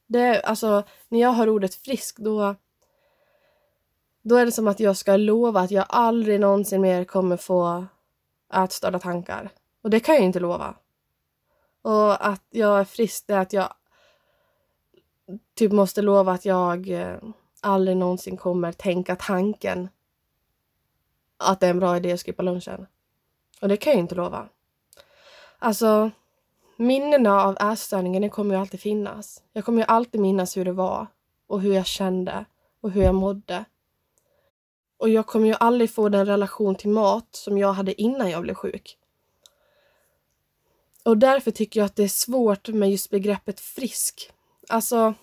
Det, 0.08 0.42
alltså, 0.42 0.84
när 1.08 1.20
jag 1.20 1.32
hör 1.32 1.50
ordet 1.50 1.76
frisk 1.76 2.18
då, 2.18 2.56
då 4.22 4.36
är 4.36 4.46
det 4.46 4.52
som 4.52 4.68
att 4.68 4.80
jag 4.80 4.98
ska 4.98 5.18
lova 5.18 5.62
att 5.62 5.72
jag 5.72 5.86
aldrig 5.90 6.40
någonsin 6.40 6.82
mer 6.82 7.04
kommer 7.04 7.38
få 7.38 7.86
ätstörda 8.54 9.00
tankar. 9.00 9.50
Och 9.82 9.90
det 9.90 10.00
kan 10.00 10.16
jag 10.16 10.24
inte 10.24 10.40
lova. 10.40 10.76
Och 11.82 12.28
att 12.28 12.44
jag 12.50 12.80
är 12.80 12.84
frisk, 12.84 13.28
det 13.28 13.34
är 13.34 13.40
att 13.40 13.54
jag 13.54 13.74
typ 15.56 15.72
måste 15.72 16.02
lova 16.02 16.32
att 16.32 16.46
jag 16.46 16.90
eh, 16.90 17.18
aldrig 17.62 17.98
någonsin 17.98 18.38
kommer 18.38 18.72
tänka 18.72 19.16
tanken 19.16 19.90
att 21.38 21.60
det 21.60 21.66
är 21.66 21.72
en 21.72 21.80
bra 21.80 21.98
idé 21.98 22.12
att 22.12 22.22
skippa 22.22 22.44
lunchen. 22.44 22.88
Och 23.62 23.68
det 23.68 23.78
kan 23.78 23.94
jag 23.94 24.00
inte 24.00 24.16
lova. 24.16 24.50
Alltså, 25.60 26.12
minnena 26.78 27.44
av 27.44 27.58
ätstörningen 27.72 28.30
kommer 28.30 28.56
ju 28.56 28.62
alltid 28.62 28.80
finnas. 28.80 29.44
Jag 29.54 29.66
kommer 29.66 29.82
ju 29.82 29.86
alltid 29.88 30.22
minnas 30.22 30.58
hur 30.58 30.66
det 30.66 30.72
var 30.72 31.08
och 31.48 31.62
hur 31.62 31.74
jag 31.74 31.86
kände 31.86 32.46
och 32.82 32.92
hur 32.92 33.04
jag 33.04 33.16
mådde. 33.16 33.66
Och 34.98 35.10
jag 35.10 35.26
kommer 35.26 35.48
ju 35.48 35.56
aldrig 35.60 35.92
få 35.92 36.10
den 36.10 36.26
relation 36.26 36.76
till 36.76 36.90
mat 36.90 37.28
som 37.32 37.58
jag 37.58 37.74
hade 37.74 38.02
innan 38.02 38.30
jag 38.30 38.42
blev 38.42 38.56
sjuk. 38.56 38.98
Och 41.04 41.18
därför 41.18 41.52
tycker 41.52 41.80
jag 41.80 41.86
att 41.86 41.96
det 41.96 42.04
är 42.04 42.08
svårt 42.08 42.68
med 42.68 42.92
just 42.92 43.10
begreppet 43.10 43.60
frisk. 43.60 44.32
Alltså, 44.70 45.14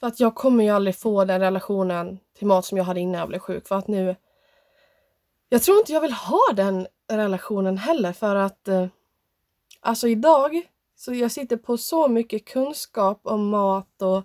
för 0.00 0.06
att 0.06 0.20
jag 0.20 0.34
kommer 0.34 0.64
ju 0.64 0.70
aldrig 0.70 0.96
få 0.96 1.24
den 1.24 1.40
relationen 1.40 2.18
till 2.38 2.46
mat 2.46 2.64
som 2.64 2.78
jag 2.78 2.84
hade 2.84 3.00
innan 3.00 3.18
jag 3.18 3.28
blev 3.28 3.38
sjuk. 3.38 3.68
För 3.68 3.78
att 3.78 3.88
nu... 3.88 4.16
Jag 5.48 5.62
tror 5.62 5.78
inte 5.78 5.92
jag 5.92 6.00
vill 6.00 6.12
ha 6.12 6.52
den 6.54 6.86
relationen 7.12 7.78
heller 7.78 8.12
för 8.12 8.36
att... 8.36 8.68
Eh, 8.68 8.86
alltså 9.80 10.08
idag, 10.08 10.62
så 10.96 11.14
jag 11.14 11.32
sitter 11.32 11.56
på 11.56 11.76
så 11.76 12.08
mycket 12.08 12.44
kunskap 12.44 13.20
om 13.22 13.48
mat 13.48 14.02
och 14.02 14.24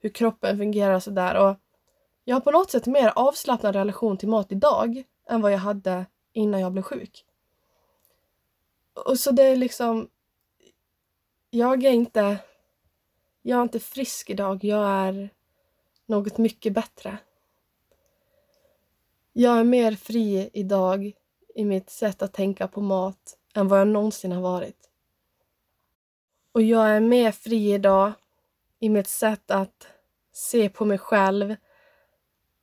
hur 0.00 0.10
kroppen 0.10 0.58
fungerar 0.58 0.94
och 0.94 1.02
sådär. 1.02 1.34
Och 1.34 1.56
jag 2.24 2.36
har 2.36 2.40
på 2.40 2.50
något 2.50 2.70
sätt 2.70 2.86
mer 2.86 3.12
avslappnad 3.16 3.76
relation 3.76 4.16
till 4.16 4.28
mat 4.28 4.52
idag 4.52 5.04
än 5.28 5.40
vad 5.40 5.52
jag 5.52 5.58
hade 5.58 6.06
innan 6.32 6.60
jag 6.60 6.72
blev 6.72 6.82
sjuk. 6.82 7.24
Och 9.06 9.18
så 9.18 9.30
det 9.30 9.42
är 9.42 9.56
liksom 9.56 10.08
jag 11.50 11.84
är 11.84 11.90
inte... 11.90 12.38
Jag 13.42 13.58
är 13.58 13.62
inte 13.62 13.80
frisk 13.80 14.30
idag. 14.30 14.64
Jag 14.64 14.88
är 14.88 15.30
något 16.06 16.38
mycket 16.38 16.72
bättre. 16.72 17.18
Jag 19.32 19.58
är 19.58 19.64
mer 19.64 19.92
fri 19.92 20.50
idag 20.52 21.12
i 21.54 21.64
mitt 21.64 21.90
sätt 21.90 22.22
att 22.22 22.32
tänka 22.32 22.68
på 22.68 22.80
mat 22.80 23.36
än 23.54 23.68
vad 23.68 23.80
jag 23.80 23.88
någonsin 23.88 24.32
har 24.32 24.42
varit. 24.42 24.90
Och 26.52 26.62
jag 26.62 26.88
är 26.88 27.00
mer 27.00 27.32
fri 27.32 27.72
idag 27.74 28.12
i 28.78 28.88
mitt 28.88 29.08
sätt 29.08 29.50
att 29.50 29.86
se 30.32 30.68
på 30.68 30.84
mig 30.84 30.98
själv 30.98 31.56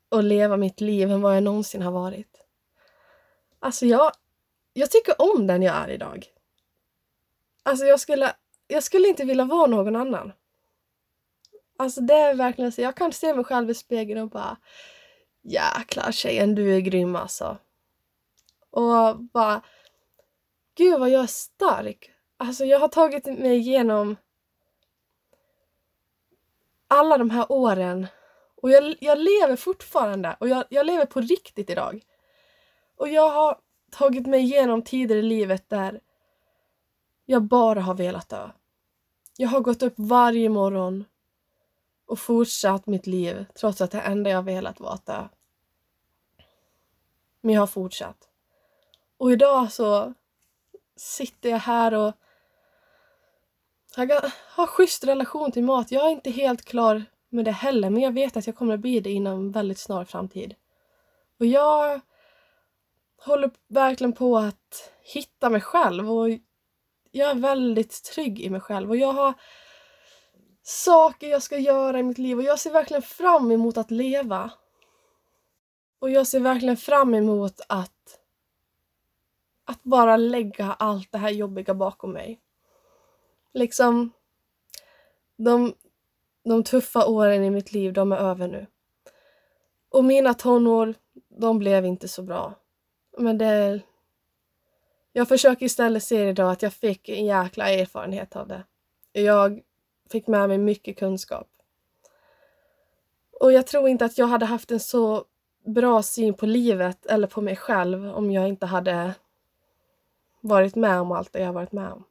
och 0.09 0.23
leva 0.23 0.57
mitt 0.57 0.81
liv 0.81 1.11
än 1.11 1.21
vad 1.21 1.35
jag 1.35 1.43
någonsin 1.43 1.81
har 1.81 1.91
varit. 1.91 2.45
Alltså 3.59 3.85
jag, 3.85 4.11
jag 4.73 4.91
tycker 4.91 5.21
om 5.21 5.47
den 5.47 5.61
jag 5.61 5.75
är 5.75 5.89
idag. 5.89 6.25
Alltså 7.63 7.85
jag 7.85 7.99
skulle 7.99 8.35
jag 8.67 8.83
skulle 8.83 9.07
inte 9.07 9.25
vilja 9.25 9.45
vara 9.45 9.67
någon 9.67 9.95
annan. 9.95 10.31
Alltså 11.77 12.01
det 12.01 12.13
är 12.13 12.35
verkligen 12.35 12.71
så. 12.71 12.81
Jag 12.81 12.95
kan 12.95 13.13
se 13.13 13.33
mig 13.33 13.43
själv 13.43 13.69
i 13.69 13.73
spegeln 13.73 14.21
och 14.21 14.29
bara 14.29 14.57
jäklar 15.41 16.11
tjejen, 16.11 16.55
du 16.55 16.75
är 16.75 16.79
grym 16.79 17.15
alltså. 17.15 17.57
Och 18.69 19.19
bara 19.19 19.61
gud 20.75 20.99
vad 20.99 21.09
jag 21.09 21.23
är 21.23 21.27
stark. 21.27 22.11
Alltså 22.37 22.65
jag 22.65 22.79
har 22.79 22.87
tagit 22.87 23.25
mig 23.25 23.57
igenom 23.57 24.15
alla 26.87 27.17
de 27.17 27.29
här 27.29 27.51
åren 27.51 28.07
och 28.61 28.71
jag, 28.71 28.95
jag 28.99 29.17
lever 29.17 29.55
fortfarande 29.55 30.37
och 30.39 30.49
jag, 30.49 30.63
jag 30.69 30.85
lever 30.85 31.05
på 31.05 31.21
riktigt 31.21 31.69
idag. 31.69 32.03
Och 32.97 33.07
jag 33.09 33.29
har 33.29 33.59
tagit 33.91 34.27
mig 34.27 34.41
igenom 34.41 34.81
tider 34.81 35.15
i 35.15 35.21
livet 35.21 35.69
där 35.69 35.99
jag 37.25 37.43
bara 37.43 37.81
har 37.81 37.93
velat 37.93 38.29
dö. 38.29 38.49
Jag 39.37 39.49
har 39.49 39.59
gått 39.59 39.83
upp 39.83 39.93
varje 39.97 40.49
morgon 40.49 41.05
och 42.05 42.19
fortsatt 42.19 42.87
mitt 42.87 43.07
liv 43.07 43.45
trots 43.53 43.81
att 43.81 43.91
det 43.91 44.01
enda 44.01 44.29
jag 44.29 44.43
velat 44.43 44.79
var 44.79 44.93
att 44.93 45.05
dö. 45.05 45.27
Men 47.41 47.53
jag 47.53 47.61
har 47.61 47.67
fortsatt. 47.67 48.29
Och 49.17 49.31
idag 49.31 49.71
så 49.71 50.13
sitter 50.95 51.49
jag 51.49 51.59
här 51.59 51.93
och 51.93 52.13
jag 53.97 54.31
har 54.49 54.67
schysst 54.67 55.03
relation 55.03 55.51
till 55.51 55.63
mat. 55.63 55.91
Jag 55.91 56.05
är 56.05 56.11
inte 56.11 56.31
helt 56.31 56.65
klar 56.65 57.03
med 57.29 57.45
det 57.45 57.51
heller, 57.51 57.89
men 57.89 58.01
jag 58.01 58.11
vet 58.11 58.37
att 58.37 58.47
jag 58.47 58.55
kommer 58.55 58.73
att 58.73 58.79
bli 58.79 58.99
det 58.99 59.11
inom 59.11 59.51
väldigt 59.51 59.79
snar 59.79 60.05
framtid. 60.05 60.55
Och 61.39 61.45
jag 61.45 62.01
håller 63.17 63.51
verkligen 63.67 64.13
på 64.13 64.37
att 64.37 64.91
hitta 65.01 65.49
mig 65.49 65.61
själv 65.61 66.11
och 66.11 66.27
jag 67.15 67.29
är 67.29 67.35
väldigt 67.35 68.03
trygg 68.03 68.39
i 68.39 68.49
mig 68.49 68.61
själv 68.61 68.89
och 68.89 68.97
jag 68.97 69.13
har 69.13 69.33
saker 70.63 71.27
jag 71.27 71.43
ska 71.43 71.57
göra 71.57 71.99
i 71.99 72.03
mitt 72.03 72.17
liv 72.17 72.37
och 72.37 72.43
jag 72.43 72.59
ser 72.59 72.71
verkligen 72.71 73.01
fram 73.01 73.51
emot 73.51 73.77
att 73.77 73.91
leva. 73.91 74.51
Och 75.99 76.09
jag 76.09 76.27
ser 76.27 76.39
verkligen 76.39 76.77
fram 76.77 77.13
emot 77.13 77.61
att 77.69 78.19
att 79.65 79.83
bara 79.83 80.17
lägga 80.17 80.73
allt 80.73 81.11
det 81.11 81.17
här 81.17 81.29
jobbiga 81.29 81.73
bakom 81.73 82.11
mig. 82.11 82.39
Liksom 83.53 84.11
de, 85.37 85.73
de 86.43 86.63
tuffa 86.63 87.05
åren 87.05 87.43
i 87.43 87.49
mitt 87.49 87.71
liv, 87.71 87.93
de 87.93 88.11
är 88.11 88.17
över 88.17 88.47
nu. 88.47 88.67
Och 89.89 90.03
mina 90.03 90.33
tonår, 90.33 90.93
de 91.29 91.59
blev 91.59 91.85
inte 91.85 92.07
så 92.07 92.23
bra. 92.23 92.53
Men 93.17 93.37
det... 93.37 93.81
Jag 95.17 95.27
försöker 95.27 95.65
istället 95.65 96.03
se 96.03 96.29
idag 96.29 96.51
att 96.51 96.61
jag 96.61 96.73
fick 96.73 97.09
en 97.09 97.25
jäkla 97.25 97.69
erfarenhet 97.69 98.35
av 98.35 98.47
det. 98.47 98.63
Jag 99.11 99.61
fick 100.11 100.27
med 100.27 100.49
mig 100.49 100.57
mycket 100.57 100.97
kunskap. 100.97 101.47
Och 103.39 103.51
jag 103.51 103.67
tror 103.67 103.89
inte 103.89 104.05
att 104.05 104.17
jag 104.17 104.27
hade 104.27 104.45
haft 104.45 104.71
en 104.71 104.79
så 104.79 105.25
bra 105.65 106.03
syn 106.03 106.33
på 106.33 106.45
livet 106.45 107.05
eller 107.05 107.27
på 107.27 107.41
mig 107.41 107.55
själv 107.55 108.15
om 108.15 108.31
jag 108.31 108.47
inte 108.47 108.65
hade 108.65 109.13
varit 110.41 110.75
med 110.75 110.99
om 110.99 111.11
allt 111.11 111.33
det 111.33 111.39
jag 111.39 111.53
varit 111.53 111.71
med 111.71 111.91
om. 111.91 112.03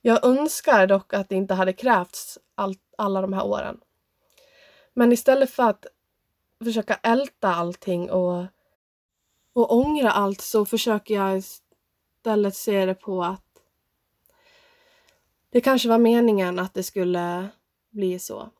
Jag 0.00 0.24
önskar 0.24 0.86
dock 0.86 1.14
att 1.14 1.28
det 1.28 1.34
inte 1.34 1.54
hade 1.54 1.72
krävts 1.72 2.38
allt, 2.54 2.80
alla 2.98 3.20
de 3.20 3.32
här 3.32 3.46
åren. 3.46 3.80
Men 4.94 5.12
istället 5.12 5.50
för 5.50 5.62
att 5.62 5.86
försöka 6.64 6.94
älta 7.02 7.54
allting 7.54 8.10
och, 8.10 8.44
och 9.52 9.72
ångra 9.72 10.10
allt 10.10 10.40
så 10.40 10.66
försöker 10.66 11.14
jag 11.14 11.42
istället 12.26 12.56
se 12.56 12.86
det 12.86 12.94
på 12.94 13.24
att 13.24 13.62
det 15.50 15.60
kanske 15.60 15.88
var 15.88 15.98
meningen 15.98 16.58
att 16.58 16.74
det 16.74 16.82
skulle 16.82 17.48
bli 17.90 18.18
så. 18.18 18.50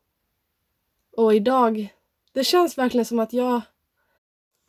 Och 1.16 1.34
idag, 1.34 1.94
det 2.32 2.44
känns 2.44 2.78
verkligen 2.78 3.05
som 3.05 3.18
att 3.18 3.32
jag, 3.32 3.60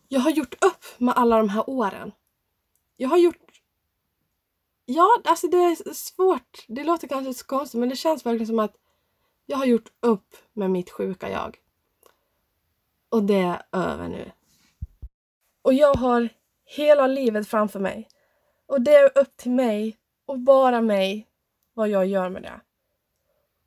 jag 0.08 0.20
har 0.20 0.32
gjort 0.32 0.64
upp 0.64 0.86
med 0.98 1.18
alla 1.18 1.38
de 1.38 1.50
här 1.50 1.70
åren. 1.70 2.12
Jag 2.96 3.10
har 3.10 3.18
gjort 3.18 3.62
Ja, 4.86 5.22
alltså 5.24 5.48
det 5.48 5.58
är 5.58 5.94
svårt. 5.94 6.66
Det 6.68 6.84
låter 6.84 7.08
kanske 7.08 7.34
så 7.34 7.46
konstigt 7.46 7.80
men 7.80 7.90
det 7.90 7.96
känns 7.96 8.26
verkligen 8.26 8.48
som 8.48 8.60
att 8.60 8.76
jag 9.46 9.58
har 9.58 9.66
gjort 9.66 9.90
upp 10.00 10.36
med 10.54 10.72
mitt 10.72 10.90
sjuka 10.90 11.30
jag. 11.30 11.58
Och 13.10 13.24
det 13.24 13.36
är 13.36 13.62
över 13.72 14.08
nu. 14.08 14.32
Och 15.62 15.74
jag 15.74 15.94
har 15.94 16.30
hela 16.66 17.08
livet 17.08 17.48
framför 17.48 17.80
mig. 17.80 18.10
Och 18.68 18.82
det 18.82 18.96
är 18.96 19.18
upp 19.18 19.38
till 19.38 19.52
mig 19.52 19.98
och 20.26 20.40
bara 20.40 20.82
mig 20.82 21.28
vad 21.74 21.90
jag 21.90 22.06
gör 22.06 22.30
med 22.30 22.42
det. 22.42 22.62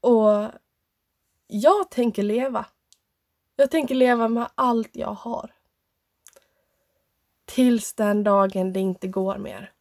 Och 0.00 0.50
jag 1.46 1.90
tänker 1.90 2.22
leva. 2.22 2.66
Jag 3.56 3.70
tänker 3.70 3.94
leva 3.94 4.28
med 4.28 4.50
allt 4.54 4.96
jag 4.96 5.14
har. 5.14 5.54
Tills 7.44 7.94
den 7.94 8.24
dagen 8.24 8.72
det 8.72 8.80
inte 8.80 9.08
går 9.08 9.38
mer. 9.38 9.72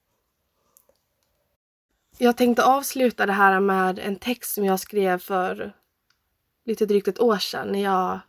Jag 2.17 2.37
tänkte 2.37 2.65
avsluta 2.65 3.25
det 3.25 3.33
här 3.33 3.59
med 3.59 3.99
en 3.99 4.15
text 4.15 4.53
som 4.53 4.65
jag 4.65 4.79
skrev 4.79 5.17
för 5.17 5.73
lite 6.65 6.85
drygt 6.85 7.07
ett 7.07 7.19
år 7.19 7.37
sedan 7.37 7.67
när 7.67 7.83
jag 7.83 8.19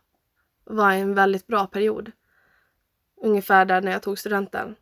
var 0.63 0.93
i 0.93 0.99
en 0.99 1.13
väldigt 1.13 1.47
bra 1.47 1.67
period. 1.67 2.11
Ungefär 3.15 3.65
där 3.65 3.81
när 3.81 3.91
jag 3.91 4.01
tog 4.01 4.19
studenten. 4.19 4.75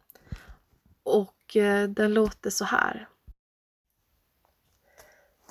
Och 1.03 1.38
Eh, 1.55 1.83
den 1.83 2.13
låter 2.13 2.49
så 2.49 2.65
här. 2.65 3.07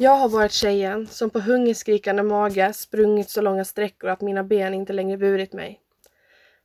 Jag 0.01 0.17
har 0.17 0.29
varit 0.29 0.53
tjejen 0.53 1.07
som 1.07 1.31
på 1.31 1.41
hungerskrikande 1.41 2.23
mage 2.23 2.73
sprungit 2.73 3.31
så 3.31 3.41
långa 3.41 3.65
sträckor 3.65 4.11
att 4.11 4.21
mina 4.21 4.45
ben 4.45 4.75
inte 4.75 4.93
längre 4.93 5.17
burit 5.17 5.53
mig. 5.53 5.81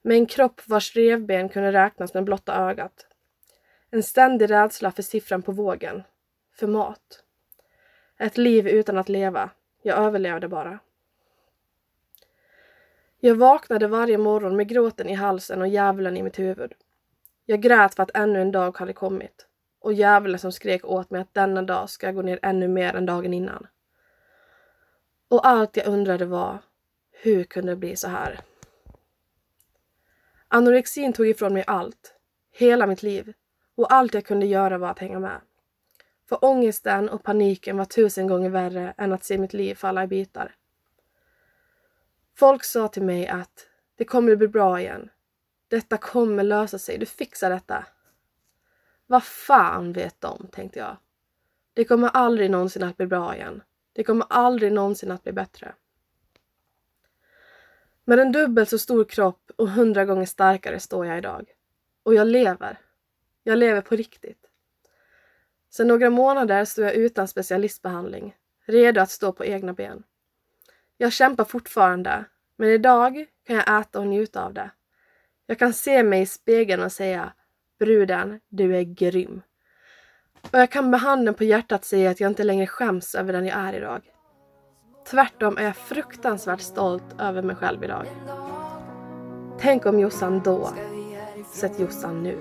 Med 0.01 0.17
en 0.17 0.25
kropp 0.25 0.61
vars 0.65 0.95
revben 0.95 1.49
kunde 1.49 1.71
räknas 1.71 2.13
med 2.13 2.23
blotta 2.23 2.55
ögat. 2.55 3.07
En 3.91 4.03
ständig 4.03 4.49
rädsla 4.49 4.91
för 4.91 5.03
siffran 5.03 5.41
på 5.41 5.51
vågen. 5.51 6.03
För 6.55 6.67
mat. 6.67 7.23
Ett 8.17 8.37
liv 8.37 8.67
utan 8.67 8.97
att 8.97 9.09
leva. 9.09 9.49
Jag 9.81 9.97
överlevde 9.97 10.47
bara. 10.47 10.79
Jag 13.19 13.35
vaknade 13.35 13.87
varje 13.87 14.17
morgon 14.17 14.55
med 14.55 14.67
gråten 14.67 15.09
i 15.09 15.13
halsen 15.13 15.61
och 15.61 15.67
djävulen 15.67 16.17
i 16.17 16.23
mitt 16.23 16.39
huvud. 16.39 16.73
Jag 17.45 17.61
grät 17.61 17.95
för 17.95 18.03
att 18.03 18.11
ännu 18.13 18.41
en 18.41 18.51
dag 18.51 18.77
hade 18.77 18.93
kommit 18.93 19.47
och 19.79 19.93
djävulen 19.93 20.39
som 20.39 20.51
skrek 20.51 20.85
åt 20.85 21.09
mig 21.09 21.21
att 21.21 21.33
denna 21.33 21.61
dag 21.61 21.89
ska 21.89 22.05
jag 22.05 22.15
gå 22.15 22.21
ner 22.21 22.39
ännu 22.41 22.67
mer 22.67 22.95
än 22.95 23.05
dagen 23.05 23.33
innan. 23.33 23.67
Och 25.27 25.47
allt 25.47 25.77
jag 25.77 25.87
undrade 25.87 26.25
var, 26.25 26.59
hur 27.11 27.43
kunde 27.43 27.71
det 27.71 27.75
bli 27.75 27.95
så 27.95 28.07
här? 28.07 28.39
Anorexin 30.47 31.13
tog 31.13 31.27
ifrån 31.27 31.53
mig 31.53 31.63
allt, 31.67 32.15
hela 32.51 32.87
mitt 32.87 33.03
liv, 33.03 33.33
och 33.75 33.93
allt 33.93 34.13
jag 34.13 34.25
kunde 34.25 34.45
göra 34.45 34.77
var 34.77 34.89
att 34.89 34.99
hänga 34.99 35.19
med. 35.19 35.41
För 36.29 36.45
ångesten 36.45 37.09
och 37.09 37.23
paniken 37.23 37.77
var 37.77 37.85
tusen 37.85 38.27
gånger 38.27 38.49
värre 38.49 38.93
än 38.97 39.13
att 39.13 39.23
se 39.23 39.37
mitt 39.37 39.53
liv 39.53 39.75
falla 39.75 40.03
i 40.03 40.07
bitar. 40.07 40.55
Folk 42.35 42.63
sa 42.63 42.87
till 42.87 43.03
mig 43.03 43.27
att 43.27 43.67
det 43.97 44.05
kommer 44.05 44.35
bli 44.35 44.47
bra 44.47 44.79
igen. 44.79 45.09
Detta 45.73 45.97
kommer 45.97 46.43
lösa 46.43 46.79
sig, 46.79 46.97
du 46.97 47.05
fixar 47.05 47.49
detta. 47.49 47.85
Vad 49.07 49.23
fan 49.23 49.93
vet 49.93 50.21
de, 50.21 50.47
tänkte 50.51 50.79
jag. 50.79 50.97
Det 51.73 51.85
kommer 51.85 52.09
aldrig 52.09 52.51
någonsin 52.51 52.83
att 52.83 52.97
bli 52.97 53.07
bra 53.07 53.35
igen. 53.35 53.63
Det 53.93 54.03
kommer 54.03 54.25
aldrig 54.29 54.71
någonsin 54.71 55.11
att 55.11 55.23
bli 55.23 55.31
bättre. 55.31 55.75
Med 58.03 58.19
en 58.19 58.31
dubbelt 58.31 58.69
så 58.69 58.79
stor 58.79 59.03
kropp 59.03 59.51
och 59.55 59.69
hundra 59.69 60.05
gånger 60.05 60.25
starkare 60.25 60.79
står 60.79 61.05
jag 61.05 61.17
idag. 61.17 61.53
Och 62.03 62.13
jag 62.13 62.27
lever. 62.27 62.79
Jag 63.43 63.57
lever 63.57 63.81
på 63.81 63.95
riktigt. 63.95 64.45
Sedan 65.69 65.87
några 65.87 66.09
månader 66.09 66.65
står 66.65 66.85
jag 66.85 66.93
utan 66.93 67.27
specialistbehandling, 67.27 68.35
redo 68.65 69.01
att 69.01 69.11
stå 69.11 69.31
på 69.31 69.45
egna 69.45 69.73
ben. 69.73 70.03
Jag 70.97 71.13
kämpar 71.13 71.45
fortfarande, 71.45 72.25
men 72.55 72.69
idag 72.69 73.25
kan 73.43 73.55
jag 73.55 73.81
äta 73.81 73.99
och 73.99 74.07
njuta 74.07 74.45
av 74.45 74.53
det. 74.53 74.71
Jag 75.45 75.59
kan 75.59 75.73
se 75.73 76.03
mig 76.03 76.21
i 76.21 76.25
spegeln 76.25 76.83
och 76.83 76.91
säga 76.91 77.33
Bruden, 77.79 78.39
du 78.49 78.77
är 78.77 78.81
grym. 78.81 79.41
Och 80.51 80.59
jag 80.59 80.71
kan 80.71 80.89
med 80.89 80.99
handen 80.99 81.33
på 81.33 81.43
hjärtat 81.43 81.85
säga 81.85 82.09
att 82.09 82.19
jag 82.19 82.31
inte 82.31 82.43
längre 82.43 82.67
skäms 82.67 83.15
över 83.15 83.33
den 83.33 83.45
jag 83.45 83.57
är 83.57 83.73
idag. 83.73 84.01
Tvärtom 85.09 85.57
är 85.57 85.63
jag 85.63 85.75
fruktansvärt 85.75 86.61
stolt 86.61 87.15
över 87.19 87.41
mig 87.41 87.55
själv 87.55 87.83
idag. 87.83 88.05
Tänk 89.59 89.85
om 89.85 89.99
Jossan 89.99 90.41
då 90.43 90.73
sett 91.53 91.79
Jossan 91.79 92.23
nu. 92.23 92.37